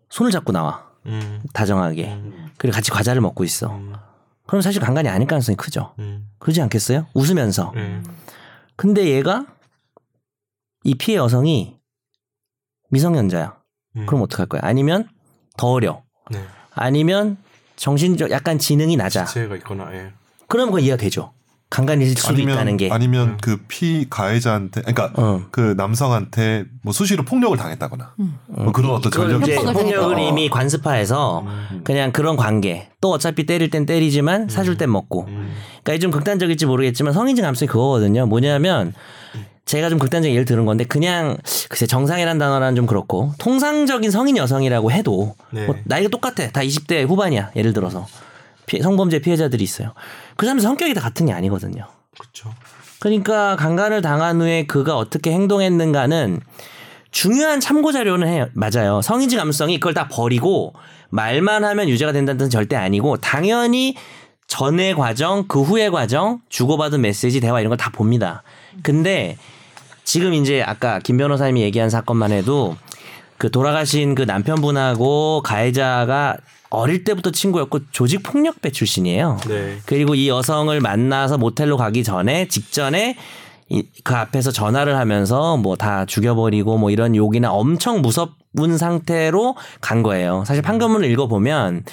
[0.09, 3.67] 손을 잡고 나와 음, 다정하게 음, 그리고 같이 과자를 먹고 있어.
[3.71, 3.93] 음,
[4.47, 5.93] 그럼 사실 강간이 아닐 가능성이 크죠.
[5.99, 7.07] 음, 그러지 않겠어요?
[7.13, 7.73] 웃으면서.
[8.81, 8.87] 네.
[8.87, 9.45] 근데 얘가
[10.83, 11.77] 이 피해 여성이
[12.89, 13.61] 미성년자야.
[13.97, 14.05] 음.
[14.07, 14.61] 그럼 어떡할 거야?
[14.63, 15.07] 아니면
[15.57, 16.03] 더 어려.
[16.31, 16.43] 네.
[16.71, 17.37] 아니면
[17.75, 19.25] 정신적 약간 지능이 낮아.
[19.25, 20.13] 지체가 있거나 예.
[20.47, 21.33] 그러면 그건 이해가 되죠.
[21.71, 22.89] 강간일 수도 있다는 게.
[22.91, 25.41] 아니면 그 피 가해자한테 그러니까 어.
[25.51, 28.13] 그 남성한테 뭐 수시로 폭력을 당했다거나
[28.47, 30.19] 뭐 그런 어떤 전력이 이제 폭력을 어.
[30.19, 31.45] 이미 관습화해서
[31.85, 32.89] 그냥 그런 관계.
[32.99, 35.25] 또 어차피 때릴 땐 때리지만 사줄 땐 먹고.
[35.29, 35.53] 음,
[35.83, 38.25] 그러니까 좀 극단적일지 모르겠지만 성인지 감수성이 그거거든요.
[38.25, 38.93] 뭐냐면
[39.63, 41.37] 제가 좀 극단적인 예를 들은 건데 그냥
[41.69, 45.65] 글쎄 정상이란 단어는 좀 그렇고 통상적인 성인 여성이라고 해도 네.
[45.65, 46.49] 뭐 나이가 똑같아.
[46.51, 47.51] 다 20대 후반이야.
[47.55, 48.05] 예를 들어서
[48.65, 49.93] 피- 성범죄 피해자들이 있어요.
[50.35, 51.85] 그 사람들 성격이 다 같은 게 아니거든요.
[52.17, 52.53] 그렇죠.
[52.99, 56.39] 그러니까 강간을 당한 후에 그가 어떻게 행동했는가는
[57.11, 58.47] 중요한 참고 자료는 해요.
[58.53, 59.01] 맞아요.
[59.01, 60.73] 성인지 감수성이 그걸 다 버리고
[61.09, 63.95] 말만 하면 유죄가 된다는 뜻은 절대 아니고 당연히
[64.47, 68.43] 전의 과정, 그 후의 과정, 주고받은 메시지, 대화 이런 걸 다 봅니다.
[68.83, 69.37] 근데
[70.03, 72.75] 지금 이제 아까 김 변호사님이 얘기한 사건만 해도
[73.41, 76.37] 그 돌아가신 그 남편분하고 가해자가
[76.69, 79.39] 어릴 때부터 친구였고 조직 폭력배 출신이에요.
[79.47, 79.77] 네.
[79.87, 83.17] 그리고 이 여성을 만나서 모텔로 가기 전에 직전에
[83.67, 90.03] 이, 그 앞에서 전화를 하면서 뭐 다 죽여버리고 뭐 이런 욕이나 엄청 무섭은 상태로 간
[90.03, 90.43] 거예요.
[90.45, 91.83] 사실 판결문을 읽어보면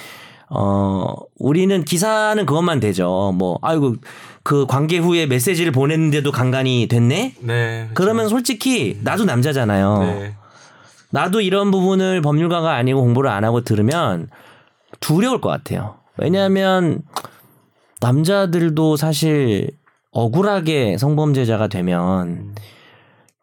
[0.51, 3.33] 어 우리는 기사는 그것만 되죠.
[3.35, 3.95] 뭐 아이고
[4.43, 7.37] 그 관계 후에 메시지를 보냈는데도 강간이 됐네.
[7.41, 7.89] 네.
[7.95, 9.99] 그러면 솔직히 나도 남자잖아요.
[10.01, 10.35] 네.
[11.11, 14.29] 나도 이런 부분을 법률가가 아니고 공부를 안 하고 들으면
[15.01, 15.97] 두려울 것 같아요.
[16.17, 17.03] 왜냐하면
[18.01, 19.71] 남자들도 사실
[20.13, 22.55] 억울하게 성범죄자가 되면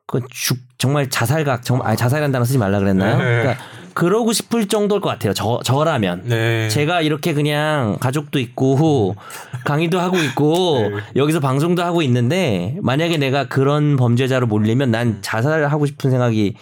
[0.08, 3.18] 그 죽 정말 자살각 정말 아니 자살이라는 단어 쓰지 말라 그랬나요?
[3.18, 3.24] 네.
[3.24, 3.64] 그러니까
[3.94, 5.34] 그러고 싶을 정도일 것 같아요.
[5.34, 6.68] 저 저라면 네.
[6.70, 9.16] 제가 이렇게 그냥 가족도 있고
[9.64, 10.98] 강의도 하고 있고 네.
[11.16, 16.56] 여기서 방송도 하고 있는데 만약에 내가 그런 범죄자로 몰리면 난 자살하고 싶은 생각이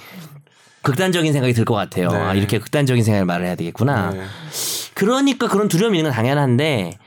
[0.83, 2.09] 극단적인 생각이 들 것 같아요.
[2.09, 2.17] 네.
[2.17, 4.11] 아, 이렇게 극단적인 생각을 말을 해야 되겠구나.
[4.11, 4.23] 네.
[4.93, 6.99] 그러니까 그런 두려움이 있는 건 당연한데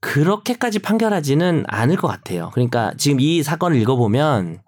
[0.00, 2.50] 그렇게까지 판결하지는 않을 것 같아요.
[2.54, 4.60] 그러니까 지금 이 사건을 읽어보면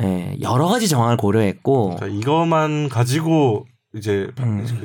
[0.00, 4.30] 예, 여러 가지 정황을 고려했고 자, 이거만 가지고 이제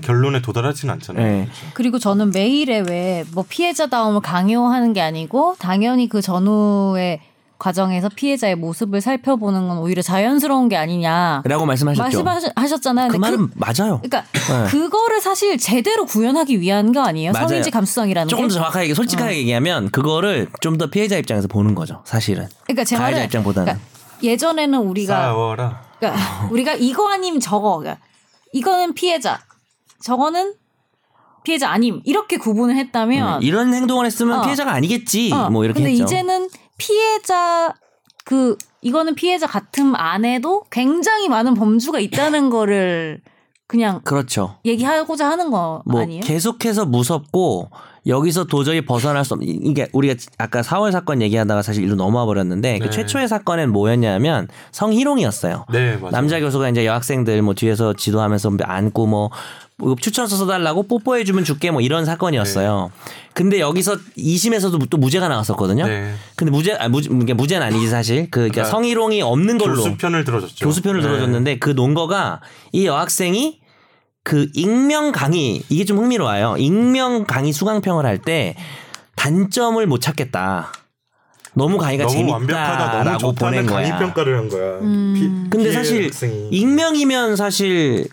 [0.02, 1.26] 결론에 도달하지는 않잖아요.
[1.26, 7.20] 예, 그리고 저는 매일에 왜 뭐 피해자다움을 강요하는 게 아니고 당연히 그 전후의
[7.60, 12.24] 과정에서 피해자의 모습을 살펴보는 건 오히려 자연스러운 게 아니냐 라고 말씀하셨죠.
[12.24, 13.08] 말씀하셨잖아요.
[13.10, 14.00] 그 말은 맞아요.
[14.04, 14.70] 그러니까 네.
[14.70, 17.32] 그거를 사실 제대로 구현하기 위한 거 아니에요?
[17.32, 17.48] 맞아요.
[17.48, 18.50] 성인지 감수성이라는 조금 게.
[18.50, 19.36] 더 정확하게 솔직하게 어.
[19.38, 22.04] 얘기하면 그거를 좀 더 피해자 입장에서 보는 거죠.
[22.06, 23.66] 사실은 그러니까 제 가해자 말은 입장보다는.
[23.66, 23.88] 그러니까
[24.22, 25.82] 예전에는 우리가 싸워라.
[26.00, 27.80] 그러니까 우리가 이거 아니면 저거.
[27.80, 28.06] 그러니까
[28.54, 29.40] 이거는 피해자,
[30.04, 30.54] 저거는
[31.44, 34.42] 피해자 아님 이렇게 구분을 했다면 이런 행동을 했으면 어.
[34.44, 35.32] 피해자가 아니겠지.
[35.34, 36.04] 어, 뭐 이렇게 근데 했죠.
[36.04, 37.74] 이제는 피해자
[38.26, 43.22] 그 이거는 피해자 같음 안에도 굉장히 많은 범주가 있다는 거를
[43.68, 44.58] 그냥 그렇죠.
[44.66, 46.22] 얘기하고자 하는 거 뭐 아니에요?
[46.22, 47.70] 계속해서 무섭고
[48.08, 52.80] 여기서 도저히 벗어날 수 없는 이게 우리가 아까 4월 사건 얘기하다가 사실 일로 넘어와 버렸는데
[52.80, 52.90] 그 네.
[52.90, 55.66] 최초의 사건엔 뭐였냐면 성희롱이었어요.
[55.72, 56.12] 네, 맞아요.
[56.12, 59.30] 남자 교수가 이제 여학생들 뭐 뒤에서 지도하면서 안고 뭐,
[59.78, 62.92] 뭐 추천서 써달라고 뽀뽀해주면 줄게 뭐 이런 사건이었어요.
[63.34, 65.86] 근데 여기서 2심에서도 또 무죄가 나왔었거든요.
[65.86, 66.14] 네.
[66.36, 68.32] 근데 무죄, 아, 무죄, 무죄는 아니지 사실.
[68.32, 70.66] 그 그러니까 그러니까 성희롱이 없는 걸로 교수 편을 들어줬죠.
[70.66, 71.08] 교수 편을 네.
[71.08, 72.40] 들어줬는데 그 논거가
[72.72, 73.60] 이 여학생이
[74.28, 76.56] 그 익명 강의 이게 좀 흥미로워요.
[76.58, 78.58] 익명 강의 수강평을 할 때
[79.16, 80.74] 단점을 못 찾겠다.
[81.54, 84.00] 너무 강의가 너무 완벽하다, 너무 재밌다라고 좋다는 보낸 강의 거야.
[84.00, 84.80] 평가를 한 거야.
[84.82, 85.14] 음.
[85.16, 86.50] 피- 근데 사실 학생이.
[86.52, 88.10] 익명이면 사실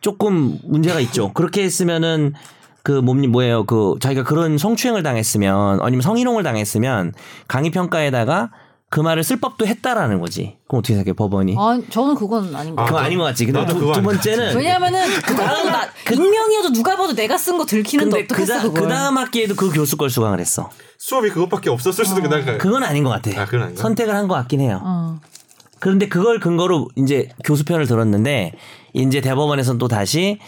[0.00, 1.32] 조금 문제가 있죠.
[1.32, 2.34] 그렇게 했으면은
[2.82, 3.64] 그 몸님 뭐예요?
[3.64, 7.12] 그 자기가 그런 성추행을 당했으면 아니면 성희롱을 당했으면
[7.46, 8.50] 강의 평가에다가
[8.90, 10.56] 그 말을 쓸 법도 했다라는 거지.
[10.66, 11.54] 그럼 어떻게 생각해 법원이?
[11.58, 12.86] 아, 저는 그건 아닌 것 아, 같아요.
[12.86, 13.44] 그거 아닌 것 같지.
[13.44, 18.26] 근데 두, 두 번째는 왜냐면은 그 다음 나 익명이어도 누가 봐도 내가 쓴 거 들키는데
[18.26, 18.82] 그, 다, 그걸.
[18.84, 20.70] 그 다음 학기에도 그 교수 걸 수강을 했어.
[20.96, 23.42] 수업이 그것밖에 없었을 수도 있고 난 그건 아닌 것 같아.
[23.42, 23.82] 아, 그건 아닌가?
[23.82, 24.80] 선택을 한 것 같긴 해요.
[24.82, 25.20] 어.
[25.80, 28.52] 그런데 그걸 근거로 이제 교수 편을 들었는데
[28.94, 30.38] 이제 대법원에서는 또 다시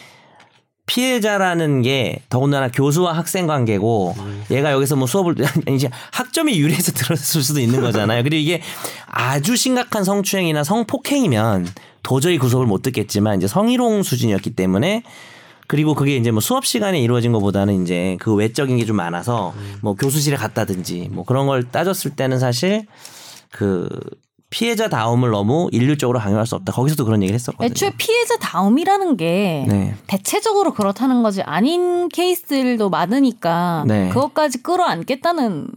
[0.87, 4.15] 피해자라는 게 더군다나 교수와 학생 관계고
[4.51, 5.37] 얘가 여기서 뭐 수업을
[5.75, 8.23] 이제 학점이 유리해서 들었을 수도 있는 거잖아요.
[8.23, 8.61] 그리고 이게
[9.07, 11.69] 아주 심각한 성추행이나 성폭행이면
[12.03, 15.03] 도저히 그 수업을 못 듣겠지만 이제 성희롱 수준이었기 때문에
[15.69, 19.95] 그리고 그게 이제 뭐 수업 시간에 이루어진 것보다는 이제 그 외적인 게 좀 많아서 뭐
[19.95, 22.87] 교수실에 갔다든지 뭐 그런 걸 따졌을 때는 사실
[23.53, 23.89] 그
[24.51, 26.73] 피해자 다움을 너무 일률적으로 강요할 수 없다.
[26.73, 27.67] 거기서도 그런 얘기를 했었거든요.
[27.71, 29.95] 애초에 피해자 다움이라는 게 네.
[30.09, 34.09] 대체적으로 그렇다는 거지 아닌 케이스들도 많으니까 네.
[34.09, 35.69] 그것까지 끌어안겠다는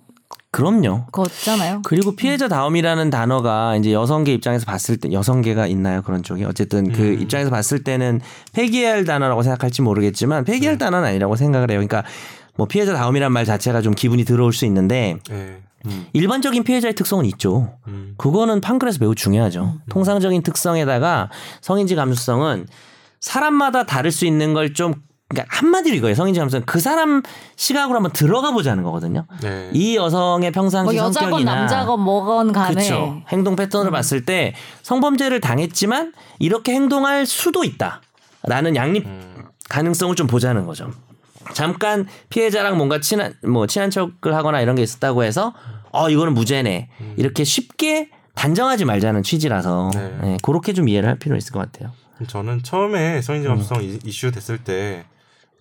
[0.49, 1.05] 그럼요.
[1.11, 1.82] 거잖아요.
[1.84, 7.01] 그리고 피해자 다움이라는 단어가 이제 여성계 입장에서 봤을 때 여성계가 있나요 그런 쪽이 어쨌든 그
[7.01, 7.21] 음.
[7.21, 8.21] 입장에서 봤을 때는
[8.53, 11.78] 폐기해야 할 단어라고 생각할지 모르겠지만 폐기할 단어는 아니라고 생각을 해요.
[11.78, 12.03] 그러니까
[12.55, 15.59] 뭐 피해자 다움이란 말 자체가 좀 기분이 들어올 수 있는데 네.
[16.13, 17.74] 일반적인 피해자의 특성은 있죠.
[17.88, 18.03] 음.
[18.18, 19.76] 그거는 판결에서 매우 중요하죠.
[19.89, 21.30] 통상적인 특성에다가
[21.61, 22.68] 성인지 감수성은
[23.20, 24.95] 사람마다 다를 수 있는 걸좀
[25.30, 26.16] 그러니까 한마디로 이거예요.
[26.16, 27.24] 성인지 감수성 그 사람
[27.55, 29.26] 시각으로 한번 들어가 보자는 거거든요.
[29.41, 29.70] 네.
[29.74, 33.22] 이 여성의 평상시 뭐 여자건 성격이나 남자건 뭐건 간에 그렇죠.
[33.30, 34.53] 행동 패턴을 봤을 때
[34.84, 39.07] 성범죄를 당했지만 이렇게 행동할 수도 있다라는 양립
[39.70, 40.91] 가능성을 좀 보자는 거죠.
[41.53, 45.53] 잠깐 피해자랑 뭔가 친한 뭐 친한 척을 하거나 이런 게 있었다고 해서
[45.93, 50.17] 어 이거는 무죄네 이렇게 쉽게 단정하지 말자는 취지라서 네.
[50.21, 51.91] 네, 그렇게 좀 이해를 할 필요 있을 것 같아요.
[52.27, 53.83] 저는 처음에 성인지 감수성 음.
[53.83, 55.05] 이- 이슈 됐을 때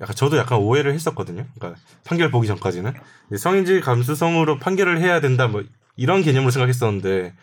[0.00, 1.44] 약간 저도 약간 오해를 했었거든요.
[1.54, 2.94] 그러니까 판결 보기 전까지는
[3.36, 5.62] 성인지 감수성으로 판결을 해야 된다 뭐
[5.96, 7.34] 이런 개념으로 생각했었는데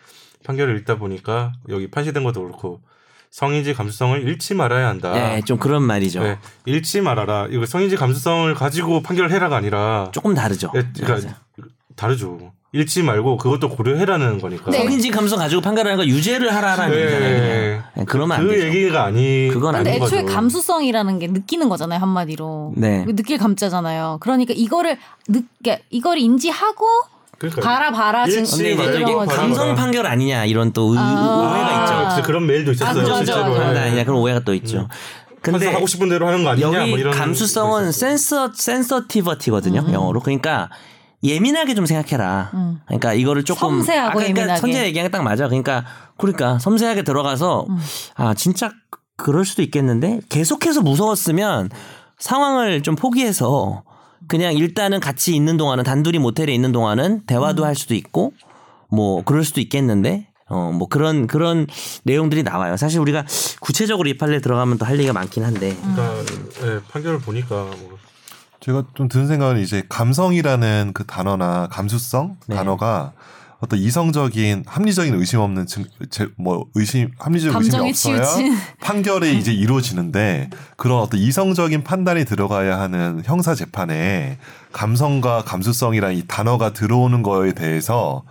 [0.44, 2.80] 판결을 읽다 보니까 여기 판시된 것도 그렇고
[3.30, 5.12] 성인지 감수성을 잃지 말아야 한다.
[5.12, 6.22] 네, 좀 그런 말이죠.
[6.24, 7.46] 네, 잃지 말아라.
[7.50, 10.72] 이거 성인지 감수성을 가지고 판결을 해라가 아니라 조금 다르죠.
[10.74, 11.36] 예, 그러니까
[11.94, 12.52] 다르죠.
[12.72, 14.70] 잃지 말고 그것도 고려해라는 거니까.
[14.70, 14.78] 네.
[14.78, 17.02] 성인지 감성 가지고 판결하는 거 유죄를 하라라는 네.
[17.02, 17.82] 얘기잖아요.
[17.96, 18.66] 네, 그러면 안그 되죠.
[18.66, 19.48] 얘기가 아니.
[19.52, 20.34] 그건 근데 아닌 애초에 거죠.
[20.34, 22.74] 감수성이라는 게 느끼는 거잖아요 한마디로.
[22.76, 23.04] 네.
[23.06, 24.18] 느낄 감자잖아요.
[24.20, 24.98] 그러니까 이거를
[25.90, 26.86] 이걸 인지하고
[27.38, 29.74] 그러니까 봐라 봐라 진 일치 근데 이제 말고 이게 감성.
[29.74, 31.50] 판결 아니냐 이런 또 의, 아.
[31.52, 32.20] 오해가 있죠.
[32.20, 32.90] 아, 그런 메일도 있었어요.
[32.90, 33.38] 아, 맞아, 실제로.
[33.40, 33.50] 맞아.
[33.52, 33.82] 그런 거 예.
[33.84, 34.86] 아니냐 그런 오해가 또 있죠.
[35.42, 37.90] 판사 근데 하고 싶은 대로 하는 거 아니냐 여기 뭐 이런 감수성은.
[37.90, 40.68] 센서 센서티버티거든요 영어로 그러니까
[41.22, 42.50] 예민하게 좀 생각해라.
[42.54, 42.80] 음.
[42.86, 44.60] 그러니까 이거를 조금 섬세하고 아까 그러니까 예민하게.
[44.60, 45.46] 선재 얘기한 게 딱 맞아.
[45.48, 45.84] 그러니까
[46.18, 47.78] 그러니까 섬세하게 들어가서 음.
[48.16, 48.70] 아 진짜
[49.16, 51.68] 그럴 수도 있겠는데 계속해서 무서웠으면
[52.18, 53.82] 상황을 좀 포기해서
[54.28, 58.32] 그냥 일단은 같이 있는 동안은 단둘이 모텔에 있는 동안은 대화도 할 수도 있고
[58.90, 61.66] 뭐 그럴 수도 있겠는데 어 뭐 그런 그런
[62.04, 62.76] 내용들이 나와요.
[62.76, 63.24] 사실 우리가
[63.60, 66.14] 구체적으로 이 판례 들어가면 또 할 얘기가 많긴 한데 그러니까
[66.64, 67.98] 예, 판결을 보니까 뭐
[68.60, 72.56] 제가 좀 드는 생각은 이제 감성이라는 그 단어나 감수성 네.
[72.56, 73.12] 단어가
[73.60, 78.56] 어떤 이성적인 합리적인 의심 없는 증, 제, 뭐 의심 합리적 의심이 없어야 치우친.
[78.80, 84.38] 판결이 이제 이루어지는데 그런 어떤 이성적인 판단이 들어가야 하는 형사 재판에
[84.72, 88.24] 감성과 감수성이라는 이 단어가 들어오는 거에 대해서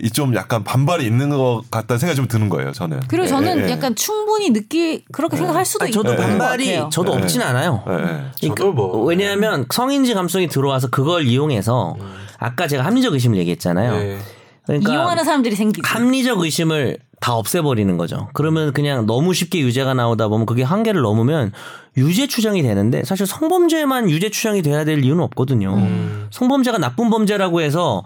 [0.00, 2.72] 이 좀 약간 반발이 있는 것 같다는 생각이 좀 드는 거예요.
[2.72, 3.00] 저는.
[3.08, 6.88] 그리고 예, 저는 예, 약간 충분히 느끼 그렇게 생각할 수도 아니, 저도 반발이 같아요.
[6.90, 7.22] 저도 네.
[7.22, 7.82] 없진 않아요.
[7.88, 7.96] 예, 예.
[7.98, 11.96] 그러니까 저도 뭐 왜냐하면 성인지 감성이 들어와서 그걸 이용해서
[12.38, 13.94] 아까 제가 합리적 의심을 얘기했잖아요.
[13.96, 14.18] 예.
[14.66, 15.86] 그러니까 이용하는 사람들이 생기지.
[15.86, 18.28] 합리적 의심을 다 없애버리는 거죠.
[18.32, 21.52] 그러면 그냥 너무 쉽게 유죄가 나오다 보면 그게 한계를 넘으면
[21.96, 25.74] 유죄 추정이 되는데 사실 성범죄만 유죄 추정이 돼야 될 이유는 없거든요.
[25.74, 26.28] 음.
[26.30, 28.02] 성범죄가 나쁜 범죄라고 해서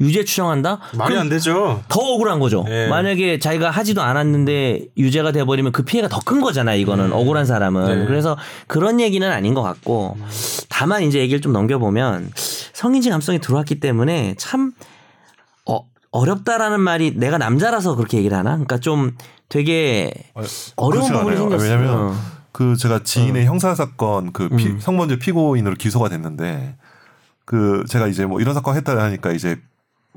[0.00, 0.78] 유죄 추정한다?
[0.96, 1.82] 말이 안 되죠.
[1.88, 2.64] 더 억울한 거죠.
[2.68, 2.86] 예.
[2.88, 6.74] 만약에 자기가 하지도 않았는데 유죄가 돼버리면 그 피해가 더 큰 거잖아.
[6.74, 8.00] 이거는 억울한 사람은.
[8.00, 8.06] 네.
[8.06, 8.36] 그래서
[8.66, 10.16] 그런 얘기는 아닌 것 같고
[10.68, 14.72] 다만 이제 얘기를 좀 넘겨보면 성인지 감성이 들어왔기 때문에 참
[15.66, 15.80] 어,
[16.12, 18.50] 어렵다라는 말이 내가 남자라서 그렇게 얘기를 하나?
[18.52, 19.16] 그러니까 좀
[19.48, 20.12] 되게
[20.76, 21.36] 어려운 그렇지 부분이.
[21.38, 21.70] 생겼어요.
[21.70, 22.14] 왜냐면
[22.52, 24.80] 그 제가 지인의 형사 사건 그 피- 음.
[24.80, 26.76] 성범죄 피고인으로 기소가 됐는데
[27.44, 29.56] 그 제가 이제 뭐 이런 사건 했다 하니까 이제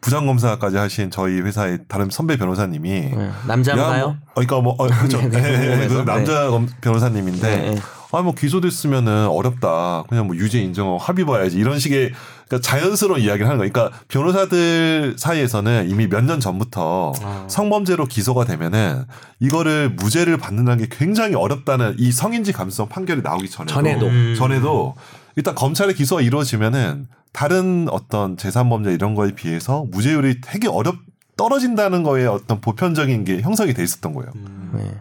[0.01, 3.25] 부장 검사까지 하신 저희 회사의 다른 선배 변호사님이 네.
[3.27, 4.05] 야, 남자인가요?
[4.07, 5.17] 뭐, 어, 그러니까 뭐 어, 그렇죠.
[5.21, 5.95] 네, 네, 궁금해서.
[5.95, 7.81] 그 남자 검- 변호사님인데 네, 네.
[8.13, 10.03] 아뭐 기소됐으면은 어렵다.
[10.09, 12.11] 그냥 뭐 유죄 인정하고 합의 봐야지 이런 식의
[12.49, 13.71] 그러니까 자연스러운 이야기를 하는 거예요.
[13.71, 17.45] 그러니까 변호사들 사이에서는 이미 몇 년 전부터 아.
[17.47, 19.05] 성범죄로 기소가 되면은
[19.39, 24.07] 이거를 무죄를 받는다는 게 굉장히 어렵다는 이 성인지 감수성 판결이 나오기 전에도 전에도.
[24.07, 24.35] 음.
[24.37, 24.95] 전에도
[25.35, 30.95] 일단 검찰의 기소가 이루어지면은 다른 어떤 재산 범죄 이런 거에 비해서 무죄율이 되게 어렵
[31.37, 34.31] 떨어진다는 거에 어떤 보편적인 게 형성이 돼 있었던 거예요.
[34.73, 34.91] 네.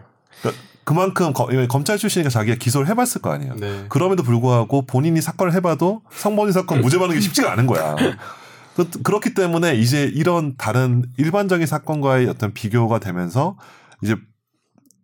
[0.41, 3.55] 그러니까 그만큼 거- 검찰 출신이니까 자기가 기소를 해봤을 거 아니에요.
[3.55, 3.85] 네.
[3.89, 7.95] 그럼에도 불구하고 본인이 사건을 해봐도 성범죄 사건 무죄 받는 게 쉽지가 않은 거야.
[8.75, 13.57] 그, 그렇기 때문에 이제 이런 다른 일반적인 사건과의 어떤 비교가 되면서
[14.01, 14.15] 이제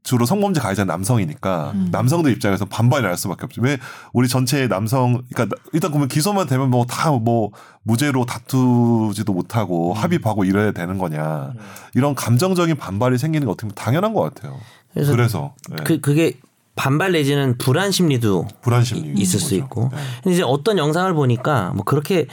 [0.07, 3.61] 주로 성범죄 가해자 는 남성이니까 남성들 입장에서 반발이 날 수밖에 없죠.
[3.61, 3.77] 왜
[4.13, 7.51] 우리 전체 남성, 그러니까 일단 그러면 기소만 되면 뭐다뭐
[7.83, 11.51] 무죄로 다투지도 못하고 합의하고 이래야 되는 거냐.
[11.93, 14.55] 이런 감정적인 반발이 생기는 게 어떻게 보면 당연한 것 같아요.
[14.93, 15.75] 그래서 그래서, 네.
[15.83, 16.37] 그, 그게
[16.77, 19.55] 반발 내지는 불안 심리도 불안 심리 이- 있을 수 거죠.
[19.57, 19.89] 있고.
[19.91, 19.97] 네.
[20.23, 22.27] 근데 이제 어떤 영상을 보니까 뭐 그렇게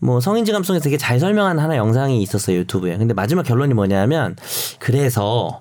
[0.00, 2.96] 뭐 성인지 감성에서 되게 잘 설명한 하나 영상이 있었어요 유튜브에.
[2.96, 4.34] 근데 마지막 결론이 뭐냐면
[4.80, 5.60] 그래서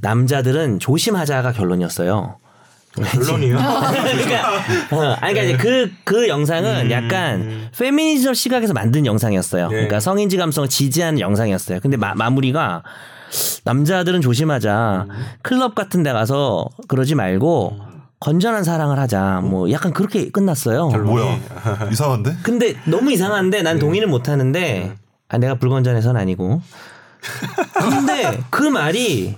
[0.00, 2.38] 남자들은 조심하자가 결론이었어요.
[2.96, 3.56] 결론이요.
[3.56, 4.48] 그러니까,
[4.90, 6.90] 어, 아니, 그러니까 이제 그, 그 영상은 음.
[6.90, 9.68] 약간 페미니즘 시각에서 만든 영상이었어요.
[9.68, 9.74] 네.
[9.74, 11.80] 그러니까 성인지 감성을 지지하는 영상이었어요.
[11.80, 12.82] 근데 마, 마무리가
[13.64, 15.06] 남자들은 조심하자.
[15.42, 17.78] 클럽 같은 데 가서 그러지 말고
[18.18, 19.40] 건전한 사랑을 하자.
[19.42, 20.88] 뭐 약간 그렇게 끝났어요.
[20.88, 21.38] 뭐야
[21.90, 22.36] 이상한데?
[22.42, 24.94] 근데 너무 이상한데 난 동의는 못 하는데
[25.28, 26.60] 아 내가 불건전해서는 아니고.
[27.78, 29.36] 근데 그 말이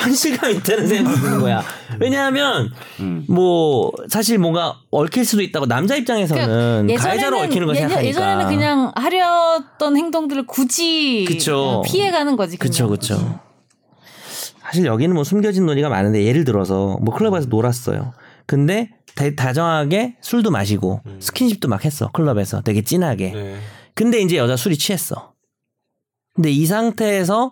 [0.00, 1.62] 현실감 있다는 생각이 드는 거야.
[2.00, 2.70] 왜냐하면
[3.00, 3.24] 음.
[3.28, 8.08] 뭐 사실 뭔가 얽힐 수도 있다고 남자 입장에서는 가해자로 얽히는 걸 예전- 생각하니까.
[8.08, 11.82] 예전에는 그냥 하려던 행동들을 굳이 그쵸.
[11.86, 12.56] 피해가는 거지.
[12.56, 13.40] 그쵸 그쵸.
[14.62, 18.12] 사실 여기는 뭐 숨겨진 논의가 많은데 예를 들어서 뭐 클럽에서 놀았어요.
[18.46, 23.32] 근데 대- 다정하게 술도 마시고 스킨십도 막 했어 클럽에서 되게 진하게.
[23.32, 23.56] 네.
[23.94, 25.32] 근데 이제 여자 술이 취했어.
[26.34, 27.50] 근데 이 상태에서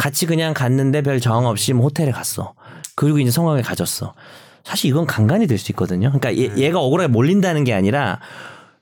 [0.00, 2.54] 같이 그냥 갔는데 별 정황 없이 뭐 호텔에 갔어.
[2.96, 4.14] 그리고 이제 성황에 가졌어.
[4.64, 6.10] 사실 이건 강간이 될 수 있거든요.
[6.10, 8.18] 그러니까 얘, 얘가 억울하게 몰린다는 게 아니라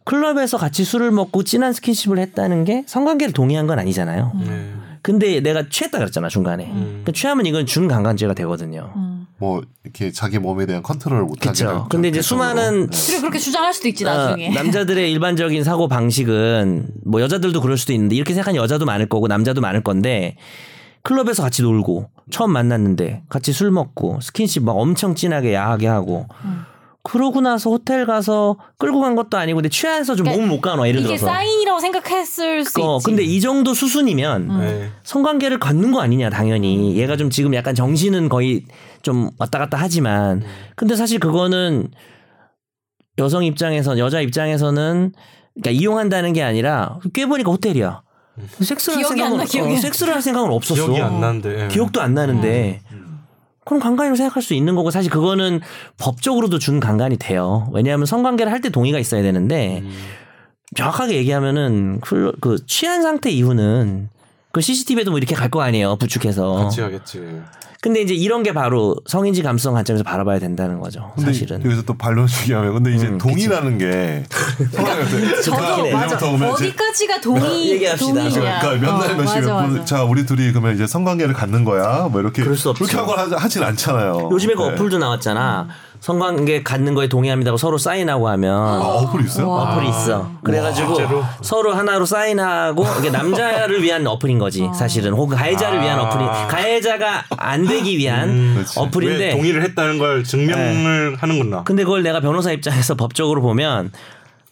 [0.04, 4.32] 클럽에서 같이 술을 먹고 진한 스킨십을 했다는 게 성관계를 동의한 건 아니잖아요.
[4.46, 4.72] 네.
[5.02, 6.66] 근데 내가 취했다 그랬잖아 중간에.
[6.68, 8.92] 그러니까 취하면 이건 준강간죄가 되거든요.
[8.94, 9.26] 음.
[9.38, 11.64] 뭐 이렇게 자기 몸에 대한 컨트롤을 못하게.
[11.64, 12.22] 하는 근데 이제.
[12.22, 12.96] 수많은 네.
[13.06, 14.50] 그리고 그렇게 주장할 수도 있지 나중에.
[14.50, 19.26] 어, 남자들의 일반적인 사고 방식은 뭐 여자들도 그럴 수도 있는데 이렇게 생각하는 여자도 많을 거고
[19.26, 20.36] 남자도 많을 건데
[21.02, 26.26] 클럽에서 같이 놀고 처음 만났는데 같이 술 먹고 스킨십 막 엄청 진하게 야하게 하고.
[26.44, 26.62] 음.
[27.04, 30.86] 그러고 나서 호텔 가서 끌고 간 것도 아니고 근데 취해서 좀 그러니까 몸을 못 가너
[30.86, 31.26] 예를 이게 들어서.
[31.26, 33.04] 사인이라고 생각했을 수 어, 있지.
[33.06, 34.90] 근데 이 정도 수순이면 네.
[35.04, 36.96] 성관계를 갖는 거 아니냐 당연히.
[36.96, 38.64] 얘가 좀 지금 약간 정신은 거의
[39.00, 40.42] 좀 왔다 갔다 하지만.
[40.76, 41.88] 근데 사실 그거는
[43.16, 45.12] 여성 입장에서 여자 입장에서는
[45.54, 48.02] 그러니까 이용한다는 게 아니라 꽤 보니까 호텔이야
[48.60, 51.64] 섹스를 할 생각은 나, 기억이 어, 안 섹스를 할 생각은 없었어 기억이 안 나는데.
[51.64, 51.68] 예.
[51.68, 52.80] 기억도 안 나는데
[53.64, 55.60] 그럼 강간이라고 생각할 수 있는 거고 사실 그거는
[55.98, 59.92] 법적으로도 준 강간이 돼요 왜냐하면 성관계를 할 때 동의가 있어야 되는데 음.
[60.74, 64.08] 정확하게 얘기하면은 그, 그 취한 상태 이후는
[64.52, 66.54] 그 CCTV에도 뭐 이렇게 갈 거 아니에요 부축해서.
[66.54, 67.40] 같이 가겠지.
[67.80, 71.12] 근데 이제 이런 게 바로 성인지 감성 관점에서 바라봐야 된다는 거죠.
[71.22, 71.64] 사실은.
[71.64, 74.24] 여기서 또 반론 중요하면 근데 이제 음, 동의라는 게
[75.44, 75.92] 저도 네.
[75.92, 76.16] 맞아.
[76.26, 78.12] 어디까지가 동의 얘기합시다.
[78.12, 78.60] 동의냐.
[78.60, 79.84] 그러니까 몇날 어, 몇십 맞아, 맞아.
[79.84, 82.84] 자 우리 둘이 그러면 이제 성관계를 갖는 거야 뭐 이렇게 그럴 수 없죠.
[82.84, 84.28] 그렇게 하고 하- 하진 않잖아요.
[84.32, 84.68] 요즘에 그 네.
[84.72, 85.68] 어플도 나왔잖아.
[86.00, 89.48] 성관계 갖는 거에 동의합니다고 서로 사인하고 하면 아, 어플이 있어요?
[89.50, 89.62] 와.
[89.74, 90.30] 어플이 있어.
[90.44, 91.24] 그래가지고 실제로?
[91.42, 96.02] 서로 하나로 사인하고 이게 남자를 위한 어플인 거지 사실은 혹은 가해자를 위한 아.
[96.04, 98.64] 어플이 가해자가 안 되기 위한 음.
[98.76, 101.64] 어플인데 왜 동의를 했다는 걸 증명을 하는구나.
[101.64, 103.92] 근데 그걸 내가 변호사 입장에서 법적으로 보면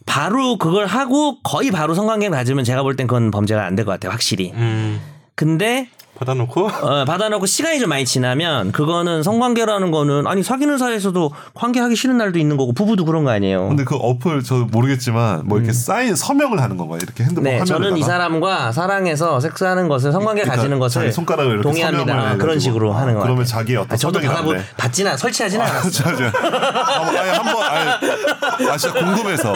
[0.05, 3.93] 바로 그걸 하고 거의 바로 성관계를 가지면 제가 볼 땐 그건 범죄가 안 될 것
[3.93, 5.01] 같아요 확실히 음.
[5.35, 5.89] 근데
[6.19, 12.17] 받아놓고 어, 받아놓고 시간이 좀 많이 지나면 그거는 성관계라는 거는 아니 사귀는 사이에서도 관계하기 싫은
[12.17, 13.69] 날도 있는 거고 부부도 그런 거 아니에요.
[13.69, 16.99] 근데 그 어플 저 모르겠지만 뭐 이렇게 사인 서명을 하는 건가요?
[17.03, 21.13] 이렇게 핸드폰 네, 화면에다가 저는 이 사람과 사랑해서 섹스하는 것을 성관계 그러니까 가지는 것을 자기
[21.13, 22.15] 손가락을 이렇게 동의합니다.
[22.15, 22.57] 아, 그런.
[22.59, 23.45] 식으로 아, 하는 거 그러면.
[23.45, 24.55] 자기의 어떤 아니, 저도 받아보.
[24.79, 25.91] 받지나 설치하진 않았어요.
[25.93, 29.53] 저, 저, 아니, 아니, 한번 아 진짜 궁금해서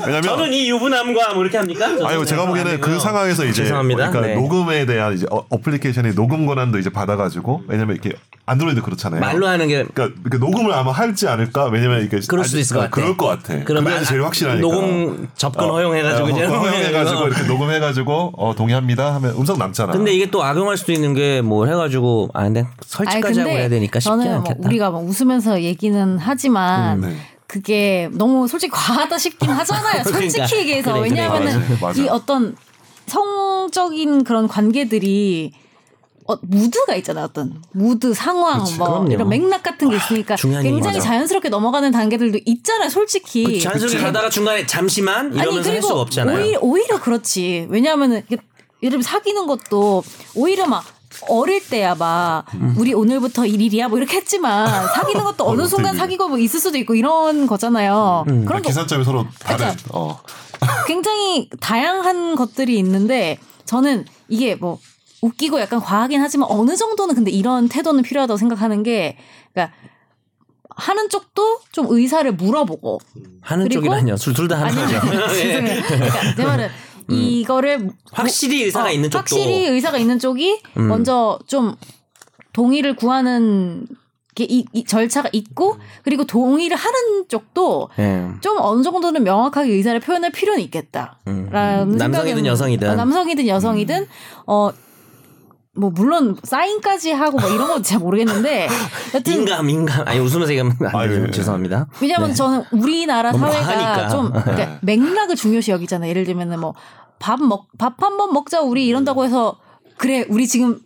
[0.00, 1.86] 왜냐면 저는 이 유부남과 뭐 이렇게 합니까?
[1.86, 2.98] 아니 제가 그거 보기에는 안 그.
[3.00, 4.10] 상황에서 이제 죄송합니다.
[4.10, 4.40] 그러니까 네.
[4.40, 9.20] 녹음에 대한 이제 어, 어플리케이션이 녹음 권한도 이제 받아가지고 왜냐면 이렇게 안드로이드 그렇잖아요.
[9.20, 12.80] 말로 하는 게 그러니까 이렇게 녹음을 아마 할지 않을까 왜냐면 이게 그럴 수도 있을 것
[12.82, 12.90] 같아.
[12.90, 13.64] 그럴 것 같아.
[13.64, 14.60] 그러면 그게 제일 아, 확실하니까.
[14.60, 19.92] 녹음 접근 허용해가지고 어, 이제 허용해가지고 이렇게 녹음해가지고 어 동의합니다 하면 음성 남잖아.
[19.92, 23.98] 근데 이게 또 악용할 수도 있는 게 뭐 해가지고 아 근데 설치까지 하고 해야 되니까
[24.00, 24.60] 쉽지 저는 뭐 않겠다.
[24.68, 27.16] 우리가 뭐 웃으면서 얘기는 하지만 네.
[27.46, 30.02] 그게 너무 솔직히 과하다 싶긴 하잖아요.
[30.06, 30.30] 그러니까.
[30.30, 32.02] 솔직히 얘기해서 그래, 그래, 왜냐하면은 맞아, 맞아.
[32.02, 32.56] 이 어떤
[33.06, 35.52] 성적인 그런 관계들이
[36.26, 37.26] 어, 무드가 있잖아요.
[37.26, 39.12] 어떤 무드 상황 그치, 뭐 그럼요.
[39.12, 41.06] 이런 맥락 같은 게 있으니까 중요한 굉장히 얘기죠.
[41.06, 42.88] 자연스럽게 넘어가는 단계들도 있잖아요.
[42.88, 43.60] 솔직히.
[43.60, 46.38] 잔소리 가다가 중간에 잠시만 이러면서 할 수가 없잖아요.
[46.38, 47.66] 오히려, 오히려 그렇지.
[47.68, 48.42] 왜냐하면은 예를
[48.80, 50.02] 들면 사귀는 것도
[50.34, 50.84] 오히려 막
[51.28, 52.74] 어릴 때야 막 음.
[52.78, 55.98] 우리 오늘부터 일일이야 뭐 이렇게 했지만 사귀는 것도 어느 순간 되게.
[55.98, 58.24] 사귀고 뭐 있을 수도 있고 이런 거잖아요.
[58.28, 58.44] 음.
[58.44, 59.58] 그런 거 기산점이 서로 다른.
[59.58, 60.20] 그러니까 어.
[60.86, 64.78] 굉장히 다양한 것들이 있는데 저는 이게 뭐
[65.22, 69.16] 웃기고 약간 과하긴 하지만 어느 정도는 근데 이런 태도는 필요하다고 생각하는 게
[69.52, 69.74] 그러니까
[70.76, 73.00] 하는 쪽도 좀 의사를 물어보고
[73.40, 74.16] 하는 쪽이라뇨.
[74.16, 75.28] 둘다 하는 아니 거죠.
[75.32, 75.82] 죄송해요.
[75.86, 76.68] 그러니까 제 말은
[77.08, 80.88] 이거를 확실히 의사가 어, 있는 쪽도 확실히 의사가 있는 쪽이 음.
[80.88, 81.74] 먼저 좀
[82.52, 83.86] 동의를 구하는
[84.34, 88.28] 게 이, 이 절차가 있고 그리고 동의를 하는 쪽도 예.
[88.40, 91.18] 좀 어느 정도는 명확하게 의사를 표현할 필요는 있겠다.
[91.28, 91.48] 음.
[91.50, 92.90] 라는 남성이든 생각은- 여성이든.
[92.90, 94.06] 어, 남성이든 여성이든
[94.46, 94.70] 어.
[95.76, 98.68] 뭐 물론 사인까지 하고 뭐 이런 건 잘 모르겠는데
[99.14, 101.24] 여튼 민감 민감 아니 웃으면서 얘기하면 안 아유, 돼요.
[101.26, 101.30] 예.
[101.30, 101.86] 죄송합니다.
[102.00, 102.34] 왜냐하면 네.
[102.34, 104.08] 저는 우리나라 사회가 과하니까.
[104.08, 104.78] 좀 그러니까 네.
[104.82, 106.08] 맥락을 중요시 여기잖아요.
[106.10, 106.74] 예를 들면은 뭐
[107.20, 109.56] 밥 먹 밥 한 번 먹자 우리 이런다고 해서
[109.96, 110.80] 그래 우리 지금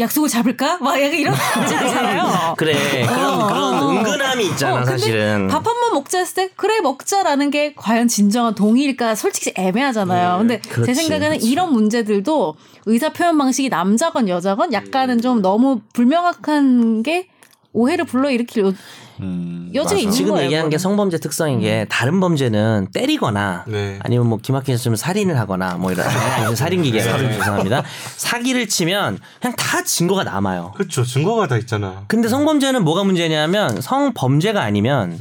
[0.00, 0.78] 약속을 잡을까?
[0.78, 2.54] 막 약간 이런 거지 않잖아요.
[2.58, 3.90] 그래 그런 어, 그런 어.
[3.90, 5.46] 은근함이 있잖아 어, 근데 사실은.
[5.48, 10.38] 밥 한 번 먹자 했을 때 그래 먹자라는 게 과연 진정한 동의일까 솔직히 애매하잖아요.
[10.38, 11.46] 근데 제 그렇지, 생각에는 그렇지.
[11.48, 17.28] 이런 문제들도 의사 표현 방식이 남자건 여자건 약간은 좀 너무 불명확한 게
[17.74, 18.72] 오해를 불러일으킬 요-
[19.20, 19.96] 음, 여지가 맞아.
[20.00, 20.78] 있는 지금 거예요, 얘기한 게.
[20.78, 23.98] 성범죄 특성인 게 다른 범죄는 때리거나 네.
[24.02, 27.82] 아니면 뭐 기막히게 좀 살인을 하거나 뭐 이런 아니, 살인 기계 죄송합니다.
[28.16, 30.72] 사기를 치면 그냥 다 증거가 남아요.
[30.74, 31.04] 그렇죠.
[31.04, 32.04] 증거가 다 있잖아.
[32.08, 35.18] 근데 성범죄는 뭐가 문제냐면 성범죄가 아니면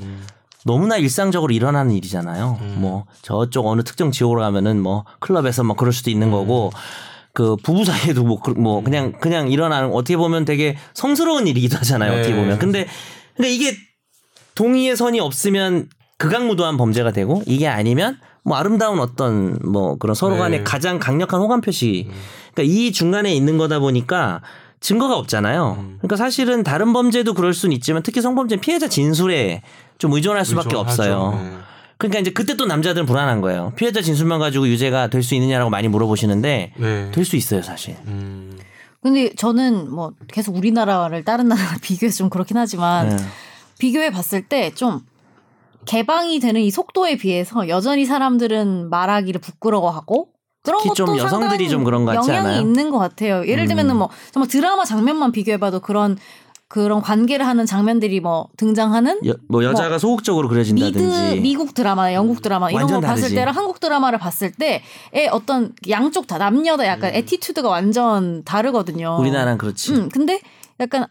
[0.65, 2.59] 너무나 일상적으로 일어나는 일이잖아요.
[2.77, 6.71] 뭐 저쪽 어느 특정 지역으로 가면은 뭐 클럽에서 뭐 그럴 수도 있는 거고
[7.33, 12.13] 그 부부 사이에도 뭐, 그- 뭐 그냥 그냥 일어나는 어떻게 보면 되게 성스러운 일이기도 하잖아요.
[12.13, 12.35] 어떻게 네.
[12.39, 12.59] 보면.
[12.59, 12.85] 근데
[13.35, 13.73] 근데 이게
[14.55, 20.59] 동의의 선이 없으면 극악무도한 범죄가 되고 이게 아니면 뭐 아름다운 어떤 뭐 그런 서로 간의
[20.59, 20.63] 네.
[20.63, 22.07] 가장 강력한 호감 표시.
[22.53, 24.41] 그러니까 이 중간에 있는 거다 보니까
[24.79, 25.77] 증거가 없잖아요.
[25.79, 25.95] 음.
[25.99, 29.63] 그러니까 사실은 다른 범죄도 그럴 수는 있지만 특히 성범죄 는 피해자 진술에
[29.97, 31.01] 좀 의존할 수밖에 의존하죠.
[31.01, 31.39] 없어요.
[31.41, 31.57] 네.
[31.97, 33.71] 그러니까 이제 그때 또 남자들은 불안한 거예요.
[33.75, 37.11] 피해자 진술만 가지고 유죄가 될 수 있느냐라고 많이 물어보시는데 네.
[37.11, 37.95] 될수 있어요, 사실.
[38.07, 38.57] 음.
[39.01, 43.17] 근데 저는 뭐 계속 우리나라를 다른 나라랑 비교해서 좀 그렇긴 하지만 네.
[43.79, 45.01] 비교해 봤을 때 좀
[45.85, 50.29] 개방이 되는 이 속도에 비해서 여전히 사람들은 말하기를 부끄러워하고
[50.63, 52.61] 그런 특히 것도 좀 여성들이 좀 그런 것 같지 영향이 않아요?
[52.61, 53.45] 있는 것 같아요.
[53.45, 53.97] 예를 들면은 음.
[53.99, 56.17] 뭐 정말 드라마 장면만 비교해봐도 그런
[56.73, 62.41] 그런 관계를 하는 장면들이 뭐 등장하는 여, 뭐 여자가 소극적으로 그려진다든지 미드 미국 드라마, 영국
[62.41, 63.35] 드라마 이런 거 완전 봤을 다르지.
[63.35, 69.17] 때랑 한국 드라마를 봤을 때의 어떤 양쪽 다 남녀 다 약간 attitude가 완전 다르거든요.
[69.17, 69.21] 음.
[69.21, 69.91] 우리나라는 그렇지.
[69.93, 70.41] 음, 근데
[70.79, 71.05] 약간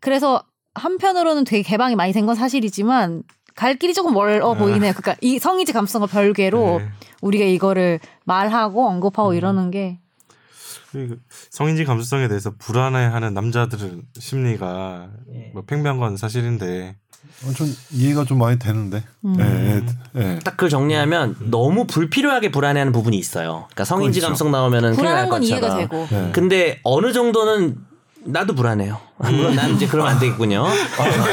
[0.00, 0.44] 그래서
[0.74, 3.24] 한편으로는 되게 개방이 많이 된 건 사실이지만
[3.56, 4.92] 갈 길이 조금 멀어 보이네요.
[4.92, 6.88] 그러니까 이 성의지 감성과 별개로 네.
[7.22, 9.98] 우리가 이거를 말하고 언급하고 이러는 게
[11.50, 15.10] 성인지 감수성에 대해서 불안해하는 남자들은 심리가
[15.52, 16.96] 뭐 팽배한 건 사실인데
[17.44, 19.02] 어, 좀 이해가 좀 많이 되는데.
[19.24, 19.36] 음.
[19.40, 19.82] 예,
[20.20, 20.38] 예, 예.
[20.44, 23.66] 딱 그걸 정리하면 너무 불필요하게 불안해하는 부분이 있어요.
[23.70, 24.30] 그러니까 성인지 그렇죠.
[24.30, 25.62] 감성 나오면은 불안한 건 것처럼.
[25.62, 26.30] 이해가 되고 네.
[26.32, 27.76] 근데 어느 정도는
[28.24, 28.98] 나도 불안해요.
[29.18, 30.64] 물론 난 이제 그러면 안 되겠군요.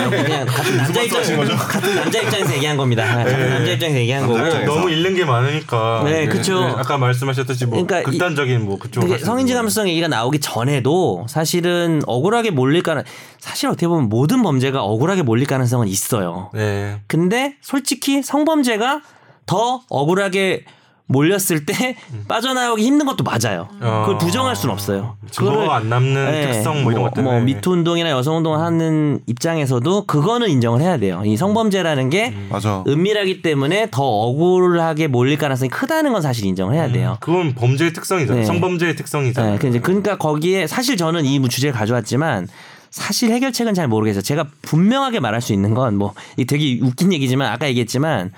[0.10, 3.06] 그냥 같은 남자 입장 같은 남자 입장에서 얘기한 겁니다.
[3.16, 4.38] 같은 남자 입장에서 얘기한 거고.
[4.38, 4.76] 남자 입장에서.
[4.76, 6.64] 너무 잃는 게 많으니까 네, 그쵸.
[6.78, 12.02] 아까 말씀하셨듯이 뭐 그러니까 이- 극단적인 뭐 그쪽 되게 성인지 감수성 얘기가 나오기 전에도 사실은
[12.08, 13.04] 억울하게 몰릴 가능
[13.40, 16.50] 사실 어떻게 보면 모든 범죄가 억울하게 몰릴 가능성은 있어요.
[16.54, 17.00] 네.
[17.08, 19.02] 근데 솔직히 성범죄가
[19.46, 20.66] 더 억울하게
[21.12, 21.96] 몰렸을 때
[22.28, 23.68] 빠져나오기 힘든 것도 맞아요.
[23.80, 24.18] 그걸 어.
[24.20, 25.18] 부정할 수는 없어요.
[25.32, 29.20] 증거가 안 남는 네, 특성 뭐 이런 것 때문에 뭐 미투 운동이나 여성 운동을 하는
[29.26, 31.24] 입장에서도 그거는 인정을 해야 돼요.
[31.26, 32.84] 이 성범죄라는 게 맞아.
[32.88, 37.18] 은밀하기 때문에 더 억울하게 몰릴 가능성이 크다는 건 사실 인정을 해야 돼요.
[37.22, 38.42] 그건 범죄의 특성이잖아요.
[38.42, 38.46] 네.
[38.46, 39.54] 성범죄의 특성이잖아요.
[39.54, 42.48] 네, 그 이제 그러니까 거기에 사실 저는 이 주제를 가져왔지만
[42.92, 44.22] 사실 해결책은 잘 모르겠어요.
[44.22, 46.14] 제가 분명하게 말할 수 있는 건 뭐
[46.48, 48.32] 되게 웃긴 얘기지만 아까 얘기했지만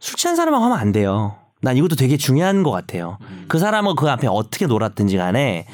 [0.00, 1.34] 술 취한 사람하고 하면 안 돼요.
[1.66, 3.18] 난 이것도 되게 중요한 것 같아요.
[3.48, 5.66] 그 사람은 그 앞에 어떻게 놀았든지 간에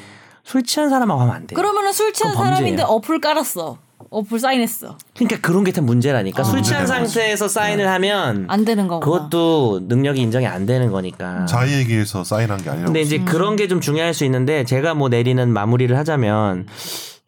[0.43, 1.55] 술 취한 사람하고 하면 안 돼요.
[1.55, 2.33] 그러면은 술 취한.
[2.33, 3.77] 사람인데 어플 깔았어.
[4.09, 4.97] 어플 사인했어.
[5.15, 6.43] 그러니까 그런 게참 문제라니까.
[6.43, 6.85] 술 취한.
[6.85, 9.05] 상태에서 사인을 하면 안 되는 거구나.
[9.05, 11.45] 그것도 능력이 인정이 안 되는 거니까.
[11.45, 12.85] 자의에게서 사인한 게 아니라고.
[12.87, 16.67] 근데 이제 그런 게 좀 중요할 수 있는데 제가 뭐 내리는 마무리를 하자면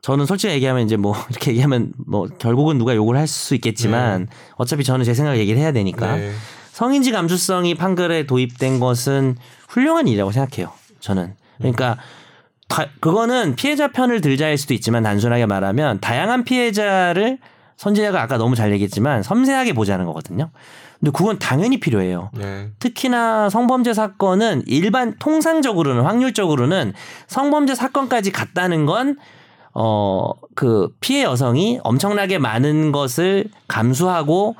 [0.01, 4.83] 저는 솔직히 얘기하면 이제 뭐 이렇게 얘기하면 뭐 결국은 누가 욕을 할 수 있겠지만 어차피
[4.83, 6.31] 저는 제 생각을 얘기를 해야 되니까 네.
[6.75, 9.37] 성인지 감수성이 판결에 도입된 것은
[9.69, 10.73] 훌륭한 일이라고 생각해요.
[10.99, 11.95] 저는 그러니까
[12.67, 17.37] 다- 그거는 피해자 편을 들자일 수도 있지만 단순하게 말하면 다양한 피해자를
[17.77, 20.49] 선재자가 아까 너무 잘 얘기했지만 섬세하게 보자는 거거든요.
[20.99, 22.29] 근데 그건 당연히 필요해요.
[22.33, 22.71] 네.
[22.79, 26.91] 특히나 성범죄 사건은 일반 통상적으로는 확률적으로는
[27.27, 29.15] 성범죄 사건까지 갔다는 건
[29.73, 34.57] 어, 그 피해 여성이 엄청나게 많은 것을 감수하고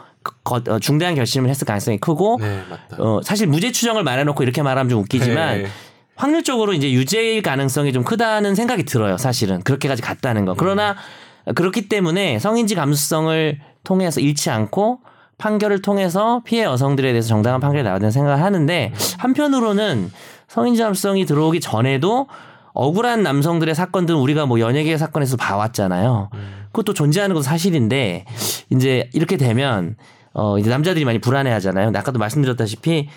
[0.81, 2.61] 중대한 결심을 했을 가능성이 크고 네.
[2.97, 5.67] 어, 사실 무죄 추정을 말해놓고 이렇게 말하면 좀 웃기지만 네.
[6.15, 9.17] 확률적으로 이제 유죄일 가능성이 좀 크다는 생각이 들어요.
[9.17, 10.55] 사실은 그렇게까지 갔다는 거.
[10.57, 10.95] 그러나
[11.53, 14.99] 그렇기 때문에 성인지 감수성을 통해서 잃지 않고
[15.37, 20.11] 판결을 통해서 피해 여성들에 대해서 정당한 판결이 나와야 된다는 생각을 하는데 한편으로는
[20.47, 22.27] 성인지 감수성이 들어오기 전에도
[22.73, 26.29] 억울한 남성들의 사건들은 우리가 뭐 연예계 사건에서 봐왔잖아요.
[26.75, 28.25] 그것도 존재하는 것도 사실인데
[28.69, 29.95] 이제 이렇게 되면
[30.33, 31.85] 어 이제 남자들이 많이 불안해하잖아요.
[31.85, 33.07] 근데 아까도 말씀드렸다시피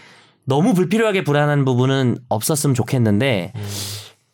[0.45, 3.53] 너무 불필요하게 불안한 부분은 없었으면 좋겠는데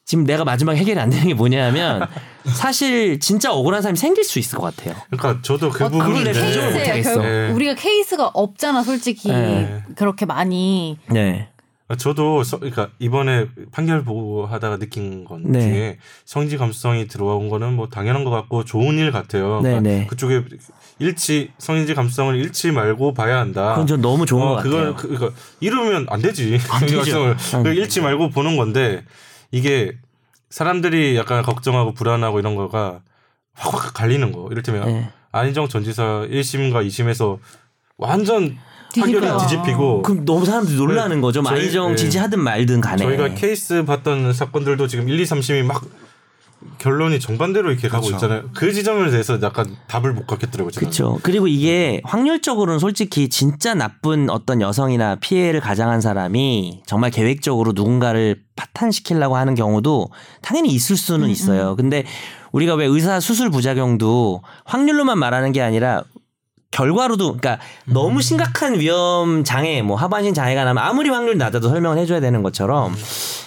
[0.04, 2.06] 지금 내가 마지막 해결이 안 되는 게 뭐냐면
[2.44, 4.94] 사실 진짜 억울한 사람이 생길 수 있을 것 같아요.
[5.10, 6.70] 그러니까 저도 그 어, 내가 인정을 케이스예요.
[6.70, 7.14] 못하겠어.
[7.14, 7.50] 결국 네.
[7.52, 9.32] 우리가 케이스가 없잖아, 솔직히.
[9.32, 9.82] 네.
[9.96, 10.98] 그렇게 많이.
[11.08, 11.48] 네.
[11.98, 15.60] 저도 서, 그러니까 이번에 판결 보고 하다가 느낀 건 네.
[15.60, 19.60] 중에 성지 감수성이 들어온 거는 뭐 당연한 것 같고 좋은 일 같아요.
[19.60, 20.06] 네, 그러니까 네.
[20.06, 20.42] 그쪽에
[20.98, 23.72] 일치 성인지 감수성을 잃지 말고 봐야 한다.
[23.72, 24.70] 그건 전 너무 좋은 것 어, 같아요.
[24.70, 26.58] 그걸 그, 그러니까 이러면 안 되지.
[26.58, 26.94] 성인지.
[26.96, 27.80] 감수성을 안그 되죠.
[27.80, 29.04] 잃지 말고 보는 건데
[29.50, 29.92] 이게
[30.48, 33.02] 사람들이 약간 걱정하고 불안하고 이런 거가
[33.52, 34.48] 확확 갈리는 거.
[34.50, 35.10] 이를테면 네.
[35.32, 37.38] 안희정 전 지사 1심과 2심에서
[37.98, 38.56] 완전
[38.94, 39.38] 뒤집혀요.
[39.38, 41.42] 뒤집히고 그럼 너무 사람들이 놀라는 거죠.
[41.42, 41.96] 뭐 저희- 아이정 네.
[41.96, 43.04] 지지하든 말든 간에.
[43.04, 45.82] 저희가 케이스 봤던 사건들도 지금 1, 2, 3심이 막
[46.78, 48.24] 결론이 정반대로 이렇게 가고 그렇죠.
[48.24, 48.48] 있잖아요.
[48.54, 50.70] 그 지점에 대해서 약간 답을 못 갖겠더라고요.
[50.76, 51.18] 그렇죠.
[51.22, 59.36] 그리고 이게 확률적으로는 솔직히 진짜 나쁜 어떤 여성이나 피해를 가장한 사람이 정말 계획적으로 누군가를 파탄시키려고
[59.36, 60.08] 하는 경우도
[60.40, 61.76] 당연히 있을 수는 있어요.
[61.76, 62.04] 근데
[62.52, 66.04] 우리가 왜 의사 수술 부작용도 확률로만 말하는 게 아니라
[66.74, 72.18] 결과로도 그러니까 너무 심각한 위험 장애 뭐 하반신 장애가 나면 아무리 확률이 낮아도 설명을 해줘야
[72.18, 72.92] 되는 것처럼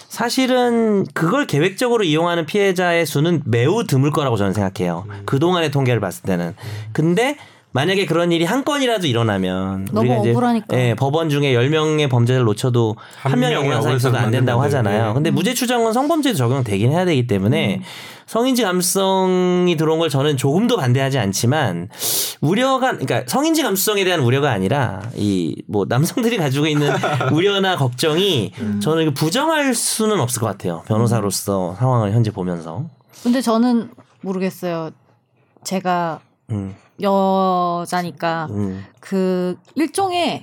[0.08, 5.06] 사실은 그걸 계획적으로 이용하는 피해자의 수는 매우 드물 거라고 저는 생각해요.
[5.26, 6.56] 그 동안의 통계를 봤을 때는.
[6.94, 7.38] 근데
[7.74, 10.78] 만약에 그런 일이 한 건이라도 일어나면 너무 우리가 이제 억울하니까.
[10.78, 14.62] 예, 법원 중에 10명의 범죄를 놓쳐도 한한 명이 억울한 있어도 안 된다고.
[14.64, 15.08] 하잖아요.
[15.10, 15.14] 네.
[15.14, 17.82] 근데 무죄 추정은 성범죄도 적용되긴 해야 되기 때문에
[18.26, 21.90] 성인지 감수성이 들어온 걸 저는 조금도 반대하지 않지만
[22.42, 26.90] 우려가 그러니까 성인지 감수성에 대한 우려가 아니라 이 뭐 남성들이 가지고 있는
[27.34, 30.84] 우려나 걱정이 저는 이거 부정할 수는 없을 것 같아요.
[30.88, 32.86] 변호사로서 상황을 현재 보면서.
[33.24, 33.90] 근데 저는
[34.22, 34.92] 모르겠어요.
[35.64, 36.22] 제가
[36.52, 38.86] 음, 여자니까 음.
[39.00, 40.42] 그 일종의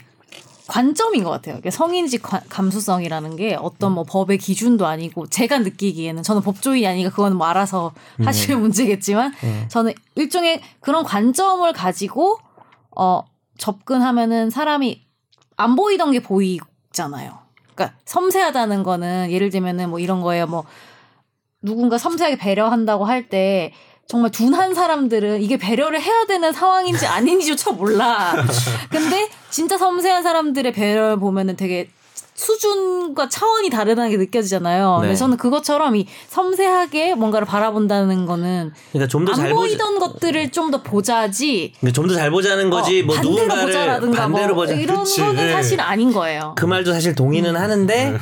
[0.66, 1.58] 관점인 것 같아요.
[1.70, 7.36] 성인지 관- 감수성이라는 게 어떤 뭐 법의 기준도 아니고 제가 느끼기에는 저는 법조인이 아니니까 그건
[7.36, 7.92] 뭐 알아서
[8.24, 9.34] 하실 문제겠지만
[9.68, 12.38] 저는 일종의 그런 관점을 가지고
[12.96, 13.22] 어
[13.58, 15.02] 접근하면은 사람이
[15.56, 17.38] 안 보이던 게 보이잖아요.
[17.74, 20.46] 그러니까 섬세하다는 거는 예를 들면은 뭐 이런 거예요.
[20.46, 20.64] 뭐
[21.60, 23.72] 누군가 섬세하게 배려한다고 할 때
[24.06, 28.34] 정말 둔한 사람들은 이게 배려를 해야 되는 상황인지 아닌지조차 몰라.
[28.90, 31.88] 근데 진짜 섬세한 사람들의 배려를 보면은 되게
[32.36, 34.98] 수준과 차원이 다르다는 게 느껴지잖아요.
[34.98, 35.06] 네.
[35.06, 39.54] 근데 저는 그것처럼 이 섬세하게 뭔가를 바라본다는 거는 그러니까 좀더안잘 보자.
[39.54, 41.72] 보이던 것들을 좀 더 보자지.
[41.94, 43.02] 좀더 잘 보자는 거지.
[43.02, 44.74] 어, 뭐 반대로 누군가를 보자라든가 반대로 뭐 보자.
[44.74, 45.52] 이런 그치, 거는 네.
[45.52, 46.54] 사실 아닌 거예요.
[46.56, 48.18] 그 말도 사실 동의는 하는데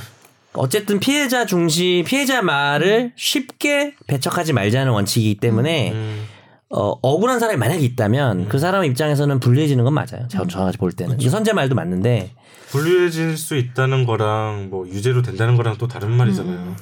[0.54, 6.26] 어쨌든 피해자 중심 피해자 말을 쉽게 배척하지 말자는 원칙이기 때문에 음.
[6.68, 10.26] 어, 억울한 사람이 만약에 있다면 그 사람 입장에서는 불리해지는 건 맞아요.
[10.30, 11.20] 저, 저가 볼 때는.
[11.20, 12.32] 이 선제 말도 맞는데
[12.70, 16.74] 불리해질 수 있다는 거랑 뭐 유죄로 된다는 거랑 또 다른 말이잖아요.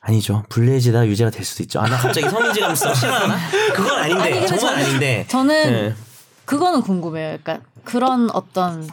[0.00, 0.44] 아니죠.
[0.48, 1.80] 불리해지다 유죄가 될 수도 있죠.
[1.80, 3.36] 아, 나 갑자기 성인지 감성 싫어하나?
[3.74, 4.22] 그건 아닌데.
[4.38, 5.24] 아니, 정말 저는- 아닌데.
[5.28, 5.94] 저는 네.
[6.44, 7.38] 그거는 궁금해요.
[7.42, 8.88] 그러니까 그런 어떤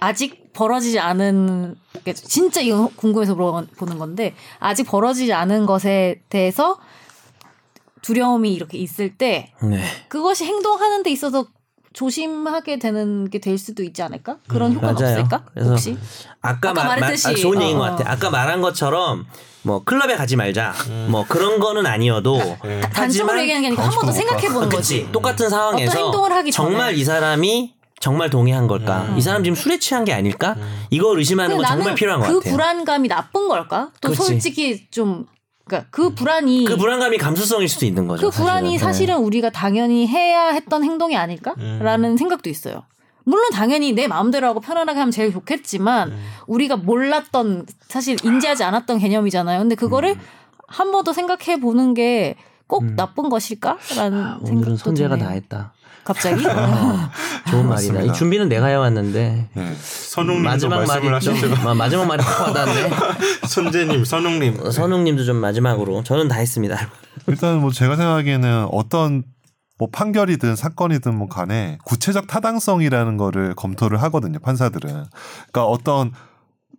[0.00, 6.78] 아직 벌어지지 않은 그러니까 진짜 이거 궁금해서 물어보는 건데 아직 벌어지지 않은 것에 대해서
[8.02, 9.82] 두려움이 이렇게 있을 때 네.
[10.08, 11.46] 그것이 행동하는 데 있어서
[11.92, 14.38] 조심하게 되는 게 될 수도 있지 않을까?
[14.48, 15.12] 그런 효과는 맞아요.
[15.20, 15.44] 없을까?
[15.52, 15.96] 그래서 혹시?
[16.40, 18.10] 아까, 아까 마- 마- 말했듯이, 아, 좋은 얘기인 어, 것 같아.
[18.12, 19.26] 아까 말한 것처럼
[19.62, 20.72] 뭐 클럽에 가지 말자.
[21.10, 22.80] 뭐 그런 거는 아니어도 네.
[22.80, 24.76] 단적으로 얘기하는 게 아니라 한번 더 생각해 보는 그치.
[25.02, 25.12] 거지.
[25.12, 26.68] 똑같은 상황에서 어떤 행동을 하기 전에.
[26.70, 29.14] 정말 이 사람이 정말 동의한 걸까?
[29.16, 30.56] 이 사람 지금 술에 취한 게 아닐까?
[30.90, 32.52] 이걸 의심하는 건 정말 필요한 것그 같아요.
[32.52, 33.92] 불안감이 나쁜 걸까?
[34.00, 34.22] 또 그치.
[34.24, 35.24] 솔직히 좀
[35.64, 38.28] 그러니까 그 불안이 그 불안감이 감수성일 수도 있는 거죠.
[38.28, 42.82] 그 불안이 사실은 우리가 당연히 해야 했던 행동이 아닐까라는 생각도 있어요.
[43.24, 46.12] 물론 당연히 내 마음대로 하고 편안하게 하면 제일 좋겠지만
[46.48, 49.60] 우리가 몰랐던 사실 인지하지 않았던 개념이잖아요.
[49.60, 50.16] 근데 그거를
[50.66, 54.38] 한 번 더 생각해 보는 게꼭 나쁜 것일까라는 음.
[54.40, 55.24] 오늘은 생각도 선재가 드네요.
[55.28, 55.72] 다 했다.
[56.04, 56.42] 갑자기
[57.50, 58.00] 좋은 말이다.
[58.02, 59.76] 이 준비는 내가 해왔는데 네.
[59.80, 61.64] 선웅님도 마지막 말씀을 말이 좀.
[61.64, 62.90] 마- 마지막 말이 확 와닿네.
[63.48, 64.70] 선재님, 선웅님.
[64.70, 66.76] 선웅님도 좀 마지막으로 저는 다 했습니다.
[67.28, 69.22] 일단 뭐 제가 생각하기에는 어떤
[69.78, 74.88] 뭐 판결이든 사건이든 뭐 간에 구체적 타당성이라는 거를 검토를 하거든요 판사들은
[75.52, 76.12] 그러니까 어떤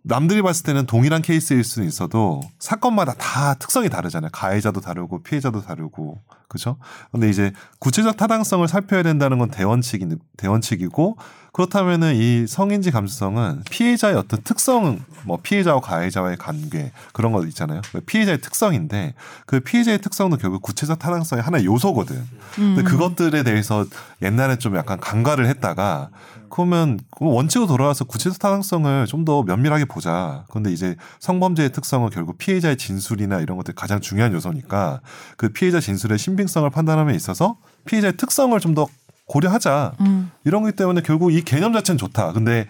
[0.06, 4.30] 남들이 봤을 때는 동일한 케이스일 수는 있어도 사건마다 다 특성이 다르잖아요.
[4.32, 6.20] 가해자도 다르고 피해자도 다르고.
[6.46, 6.76] 그죠?
[7.10, 11.16] 근데 이제 구체적 타당성을 살펴야 된다는 건 대원칙이 대원칙이고
[11.52, 17.80] 그렇다면은 이 성인지 감수성은 피해자의 어떤 특성 뭐 피해자와 가해자와의 관계 그런 거 있잖아요.
[18.06, 19.14] 피해자의 특성인데
[19.46, 22.22] 그 피해자의 특성도 결국 구체적 타당성의 하나의 요소거든.
[22.54, 23.86] 근데 그것들에 대해서
[24.20, 26.10] 옛날에 좀 약간 간과를 했다가
[26.54, 30.44] 그러면 그 원칙으로 돌아와서 구체적 타당성을 좀 더 면밀하게 보자.
[30.50, 35.00] 그런데 이제 성범죄의 특성은 결국 피해자의 진술이나 이런 것들이 가장 중요한 요소니까
[35.38, 38.86] 그 피해자 진술의 신빙성을 판단함에 있어서 피해자의 특성을 좀 더
[39.26, 39.94] 고려하자.
[40.00, 40.30] 음.
[40.44, 42.32] 이런 거기 때문에 결국 이 개념 자체는 좋다.
[42.32, 42.68] 근데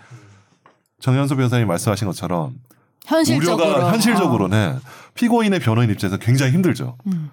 [1.00, 2.54] 정현수 변호사님 말씀하신 것처럼
[3.04, 3.90] 현실적으로 우려가 어.
[3.90, 4.78] 현실적으로는
[5.14, 6.96] 피고인의 변호인 입장에서 굉장히 힘들죠.
[7.08, 7.30] 음.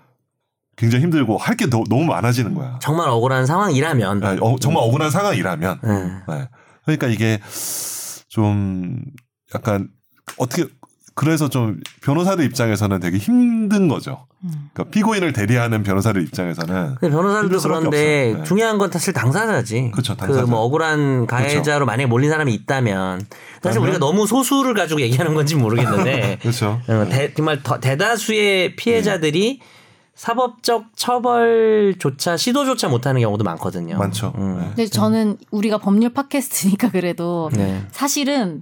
[0.81, 2.79] 굉장히 힘들고 할 게 너무 많아지는 거야.
[2.81, 4.23] 정말 억울한 상황이라면.
[4.23, 5.79] 아, 어, 정말 억울한 상황이라면.
[5.83, 6.21] 음.
[6.27, 6.47] 네.
[6.85, 7.39] 그러니까 이게
[8.29, 8.99] 좀
[9.53, 9.89] 약간
[10.37, 10.65] 어떻게
[11.13, 14.25] 그래서 좀 변호사들 입장에서는 되게 힘든 거죠.
[14.43, 14.69] 음.
[14.73, 18.33] 그러니까 피고인을 대리하는 변호사들 입장에서는 근데 변호사들도 그런데.
[18.37, 18.43] 네.
[18.43, 19.91] 중요한 건 사실 당사자지.
[20.17, 20.45] 당사자.
[20.45, 23.21] 그뭐 억울한 가해자로 만약에 몰린 사람이 있다면
[23.61, 26.81] 사실 우리가 너무 소수를 가지고 얘기하는 건지 모르겠는데 그렇죠.
[26.87, 29.59] 어, 대, 정말 더, 대다수의 피해자들이
[30.15, 33.97] 사법적 처벌조차 시도조차 못하는 경우도 많거든요.
[33.97, 34.33] 많죠.
[34.37, 34.57] 음.
[34.59, 34.65] 네.
[34.67, 37.81] 근데 저는 우리가 법률 팟캐스트니까 그래도 네.
[37.91, 38.61] 사실은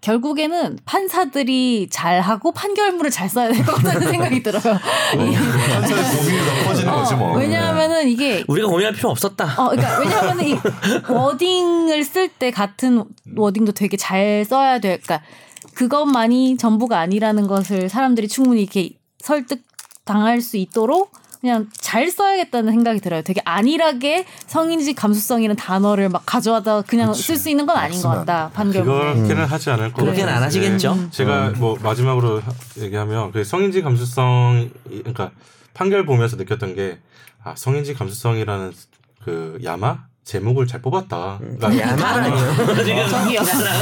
[0.00, 4.62] 결국에는 판사들이 잘하고 판결문을 잘 써야 될 것 같다는 생각이 들어요.
[5.14, 7.32] 이- 판사의 고민이 더 커지는 거지 뭐.
[7.32, 9.44] 어, 왜냐하면은 이게 우리가 고민할 필요 없었다.
[9.60, 10.56] 어, 그러니까 왜냐하면 이
[11.12, 13.04] 워딩을 쓸 때 같은
[13.36, 14.98] 워딩도 되게 잘 써야 돼.
[15.02, 15.26] 그러니까
[15.74, 19.62] 그것만이 전부가 아니라는 것을 사람들이 충분히 이렇게 설득
[20.08, 23.22] 당할 수 있도록 그냥 잘 써야겠다는 생각이 들어요.
[23.22, 27.14] 되게 안일하게 성인지 감수성이라는 단어를 막 가져와다 그냥.
[27.14, 28.08] 쓸 수 있는 건 아닌 것.
[28.08, 28.50] 같다.
[28.54, 29.14] 판결문에.
[29.14, 30.02] 그렇게는 하지 않을 거고.
[30.06, 31.10] 그렇게는 안 하시겠죠.
[31.10, 32.42] 제가 뭐 마지막으로
[32.78, 35.30] 얘기하면 그 성인지 감수성 그러니까
[35.74, 36.98] 판결 보면서 느꼈던 게
[37.44, 38.72] 아, 성인지 감수성이라는
[39.24, 41.40] 그 야마 제목을 잘 뽑았다.
[41.62, 42.84] 야마라니요.
[42.84, 43.40] 지금 저기요.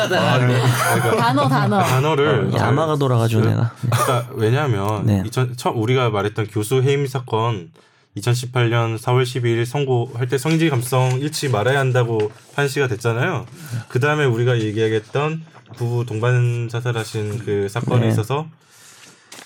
[0.09, 1.82] 그러니까 단어 단어.
[1.82, 3.72] 단어를 잘- 야마가 돌아가지고 그- 내가.
[3.80, 5.22] 그러니까 왜냐하면 네.
[5.26, 7.72] 2000, 처음 우리가 말했던 교수 해임 사건
[8.16, 13.44] 2018년 4월 12일 선고할 때 성인지 감성 잃지 말아야 한다고 판시가 됐잖아요.
[13.88, 15.42] 그 다음에 우리가 얘기하겠던
[15.76, 18.09] 부부 동반 자살하신 그 사건에 네.
[18.12, 18.47] 있어서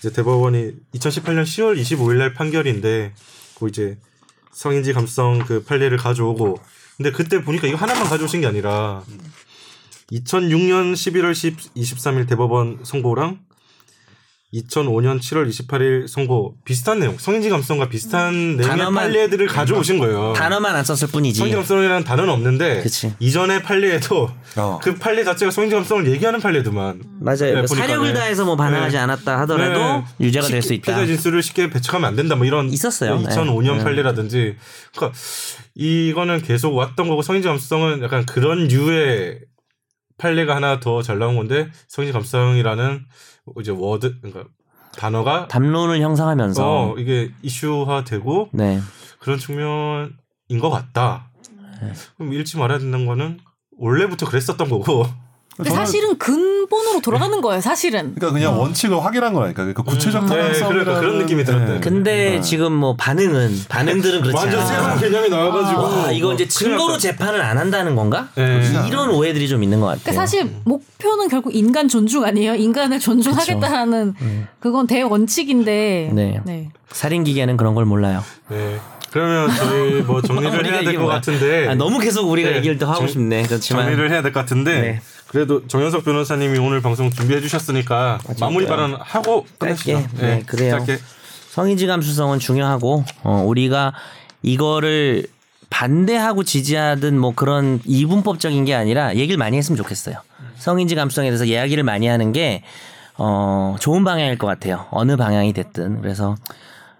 [0.01, 3.13] 이제 대법원이 2018년 10월 25일 날 판결인데
[3.59, 3.97] 그 이제
[4.53, 6.59] 성인지 감성 그 판례를 가져오고
[7.01, 9.03] 근데 그때 보니까 이거 하나만 가져오신 게 아니라
[10.13, 13.39] 2006년 11월 10, 23일 대법원 선고랑
[14.53, 20.33] 2005년 7월 28일 선고 비슷한 내용, 성인지 감성과 비슷한 내용의 단어만- 판례들을 가져오신 거예요.
[20.35, 21.39] 단어만 안 썼을 뿐이지.
[21.39, 23.15] 성인지 감성이라는 단어는 없는데 그치.
[23.21, 24.81] 이전의 판례에도 어.
[24.83, 27.37] 그 판례 자체가 성인지 감성을 얘기하는 판례도만 맞아요.
[27.39, 28.15] 네, 그 보니까, 사력을 네.
[28.19, 28.99] 다해서 뭐 반항하지 네.
[29.03, 30.05] 않았다 하더라도 네.
[30.27, 30.95] 유죄가 될 수 쉽게 있다.
[30.97, 32.35] 피해자 진술을 쉽게 배척하면 안 된다.
[32.35, 33.19] 뭐 이런 있었어요.
[33.21, 33.27] 네.
[33.29, 33.85] 2005년 네.
[33.85, 34.57] 판례라든지
[34.95, 35.17] 그러니까
[35.77, 39.39] 이거는 계속 왔던 거고 성인지 감수성은 약간 그런 류의
[40.19, 43.07] 판례가 하나 더 잘 나온 건데 성인지 감수성이라는
[43.59, 44.45] 이제 word 그러니까
[44.97, 48.81] 단어가 담론을 형성하면서 어, 이게 이슈화되고 네.
[49.19, 51.31] 그런 측면이 것 같다.
[52.17, 53.39] 그럼 잃지 말아야 된다는 거는
[53.79, 55.07] 원래부터 그랬었던 거고.
[55.69, 57.61] 사실은 근본으로 돌아가는 거예요.
[57.61, 58.15] 사실은.
[58.15, 59.63] 그러니까 그냥 원칙을 확인한 거라니까.
[59.65, 60.69] 그러니까 구체적 네, 타당성.
[60.69, 61.81] 그러니까 그런 느낌이 들었대요.
[61.81, 64.99] 근데 지금 뭐 반응은 반응들은 그렇지 완전 새로운.
[64.99, 65.83] 개념이 나와가지고.
[65.83, 66.97] 와, 이거 이제 증거로.
[66.97, 68.29] 재판을 안 한다는 건가?
[68.37, 68.63] 네.
[68.87, 70.03] 이런 오해들이 좀 있는 것 같아요.
[70.03, 72.55] 그러니까 사실 목표는 결국 인간 존중 아니에요?
[72.55, 74.15] 인간을 존중하겠다라는
[74.61, 76.11] 그건 대원칙인데.
[76.15, 76.41] 네.
[76.45, 76.71] 네.
[76.91, 78.25] 살인 기계는 그런 걸 몰라요.
[78.49, 78.79] 네.
[79.11, 81.07] 그러면 저희 뭐 정리를 해야 될 것?
[81.07, 81.69] 같은데.
[81.69, 82.57] 아, 너무 계속 우리가 네.
[82.57, 83.43] 얘기를 또 하고 정- 싶네.
[83.45, 84.81] 그렇지만 정리를 해야 될 것 같은데.
[84.81, 85.01] 네.
[85.29, 88.77] 그래도 정현석 변호사님이 오늘 방송 준비해 주셨으니까 마무리 그래요.
[88.77, 89.93] 발언 하고 끝내시죠.
[89.93, 90.09] 짧게.
[90.21, 90.79] 네, 그래요.
[90.79, 90.99] 짧게.
[91.51, 93.93] 성인지 감수성은 중요하고 어, 우리가
[94.43, 95.27] 이거를
[95.71, 100.17] 반대하고 지지하든 뭐 그런 이분법적인 게 아니라 얘기를 많이 했으면 좋겠어요.
[100.59, 102.63] 성인지 감수성에 대해서 이야기를 많이 하는 게
[103.17, 104.87] 어, 좋은 방향일 것 같아요.
[104.91, 106.01] 어느 방향이 됐든.
[106.03, 106.35] 그래서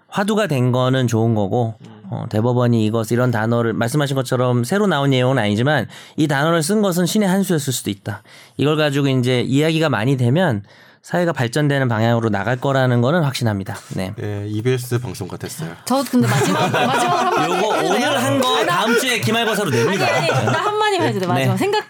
[0.07, 1.75] 화두가 된 거는 좋은 거고
[2.11, 5.87] 어, 대법원이 이것 이런 단어를 말씀하신 것처럼 새로 나온 내용은 아니지만
[6.17, 8.21] 이 단어를 쓴 것은 신의 한 수였을 수도 있다.
[8.57, 10.63] 이걸 가지고 이제 이야기가 많이 되면
[11.01, 13.75] 사회가 발전되는 방향으로 나갈 거라는 거는 확신합니다.
[13.95, 14.13] 네.
[14.17, 15.71] 네, EBS 방송 같았어요.
[15.85, 17.67] 저 근데 마지막 마지막으로 한 마디 요거?
[17.87, 20.05] 오늘 한 거 다음 주에 기말고사로 아니 냅니다.
[20.05, 21.57] 아니 나 한마디만 해도 돼 마지막 네.
[21.57, 21.85] 생각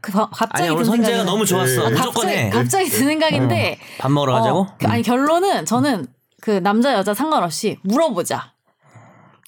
[0.00, 1.86] 그 바- 갑자기 아니 오늘 든 선재가 너무 좋았어.
[1.86, 2.50] 아, 무조건 갑자기, 해.
[2.50, 4.60] 갑자기 든 생각인데 밥 먹으러 가자고?
[4.60, 6.06] 어, 그- 아니 결론은 저는
[6.40, 8.52] 그 남자 여자 상관없이 물어보자.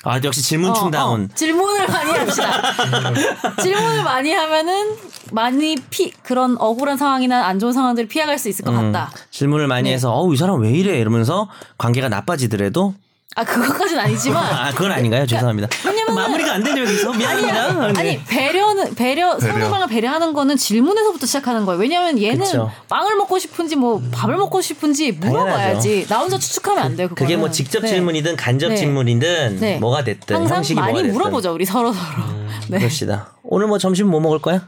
[0.05, 1.25] 아 역시 질문 어, 충다운.
[1.31, 2.63] 어, 질문을 많이 합시다.
[3.61, 4.97] 질문을 많이 하면은
[5.33, 9.13] 많이 피 그런 억울한 상황이나 안 좋은 상황들을 피해갈 수 있을 것 음, 같다.
[9.31, 9.95] 질문을 많이 네.
[9.95, 11.49] 해서 어우 이 사람 왜 이래 이러면서
[11.79, 12.95] 관계가 나빠지더라도
[13.37, 15.25] 아 그것까지는 아니지만 아 그건 아닌가요?
[15.25, 15.69] 죄송합니다.
[15.85, 17.93] 왜냐면은- 마무리가 안 되죠 여기서 미안합니다.
[17.93, 18.01] 네.
[18.01, 21.81] 아니 배려는 배려 상대방을 배려하는 거는 질문에서부터 시작하는 거예요.
[21.81, 22.73] 왜냐면 얘는 그쵸.
[22.89, 26.07] 빵을 먹고 싶은지 뭐 밥을 먹고 싶은지 물어봐야지.
[26.09, 27.09] 나 혼자 추측하면 안 돼요.
[27.09, 27.27] 그거는.
[27.27, 27.89] 그게 뭐 직접 네.
[27.89, 28.77] 질문이든 간접 네.
[28.77, 29.79] 질문이든 네.
[29.79, 31.15] 뭐가 됐든 항상 형식이 많이 뭐가 됐든.
[31.19, 32.25] 물어보죠 우리 서로 서로.
[32.69, 32.79] 네.
[32.79, 33.31] 그럽시다.
[33.45, 34.67] 오늘 뭐 점심 뭐 먹을 거야?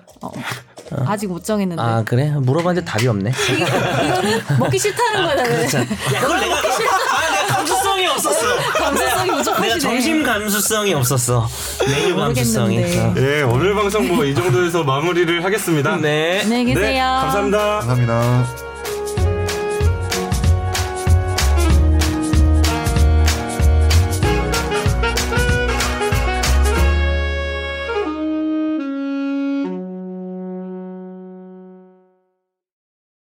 [1.06, 1.82] 아직 못 정했는데.
[1.82, 2.28] 아 그래?
[2.30, 3.32] 물어봤는데 답이 없네.
[3.56, 5.62] 이거는 먹기 싫다는 거잖아요.
[5.64, 7.21] 야, 그걸 내가 아, 내가 감수성이
[8.28, 8.56] 없었어.
[8.72, 9.78] 감수성이 내가 부족하시네.
[9.78, 11.48] 점심 감수성이 없었어.
[11.86, 12.78] 메뉴 감수성이.
[12.78, 13.20] 모르겠는데.
[13.20, 15.96] 네, 오늘 방송 뭐 이 정도에서 마무리를 하겠습니다.
[15.96, 16.40] 네.
[16.42, 16.82] 안녕히 계세요.
[16.90, 17.58] 네, 감사합니다.
[17.80, 18.71] 감사합니다.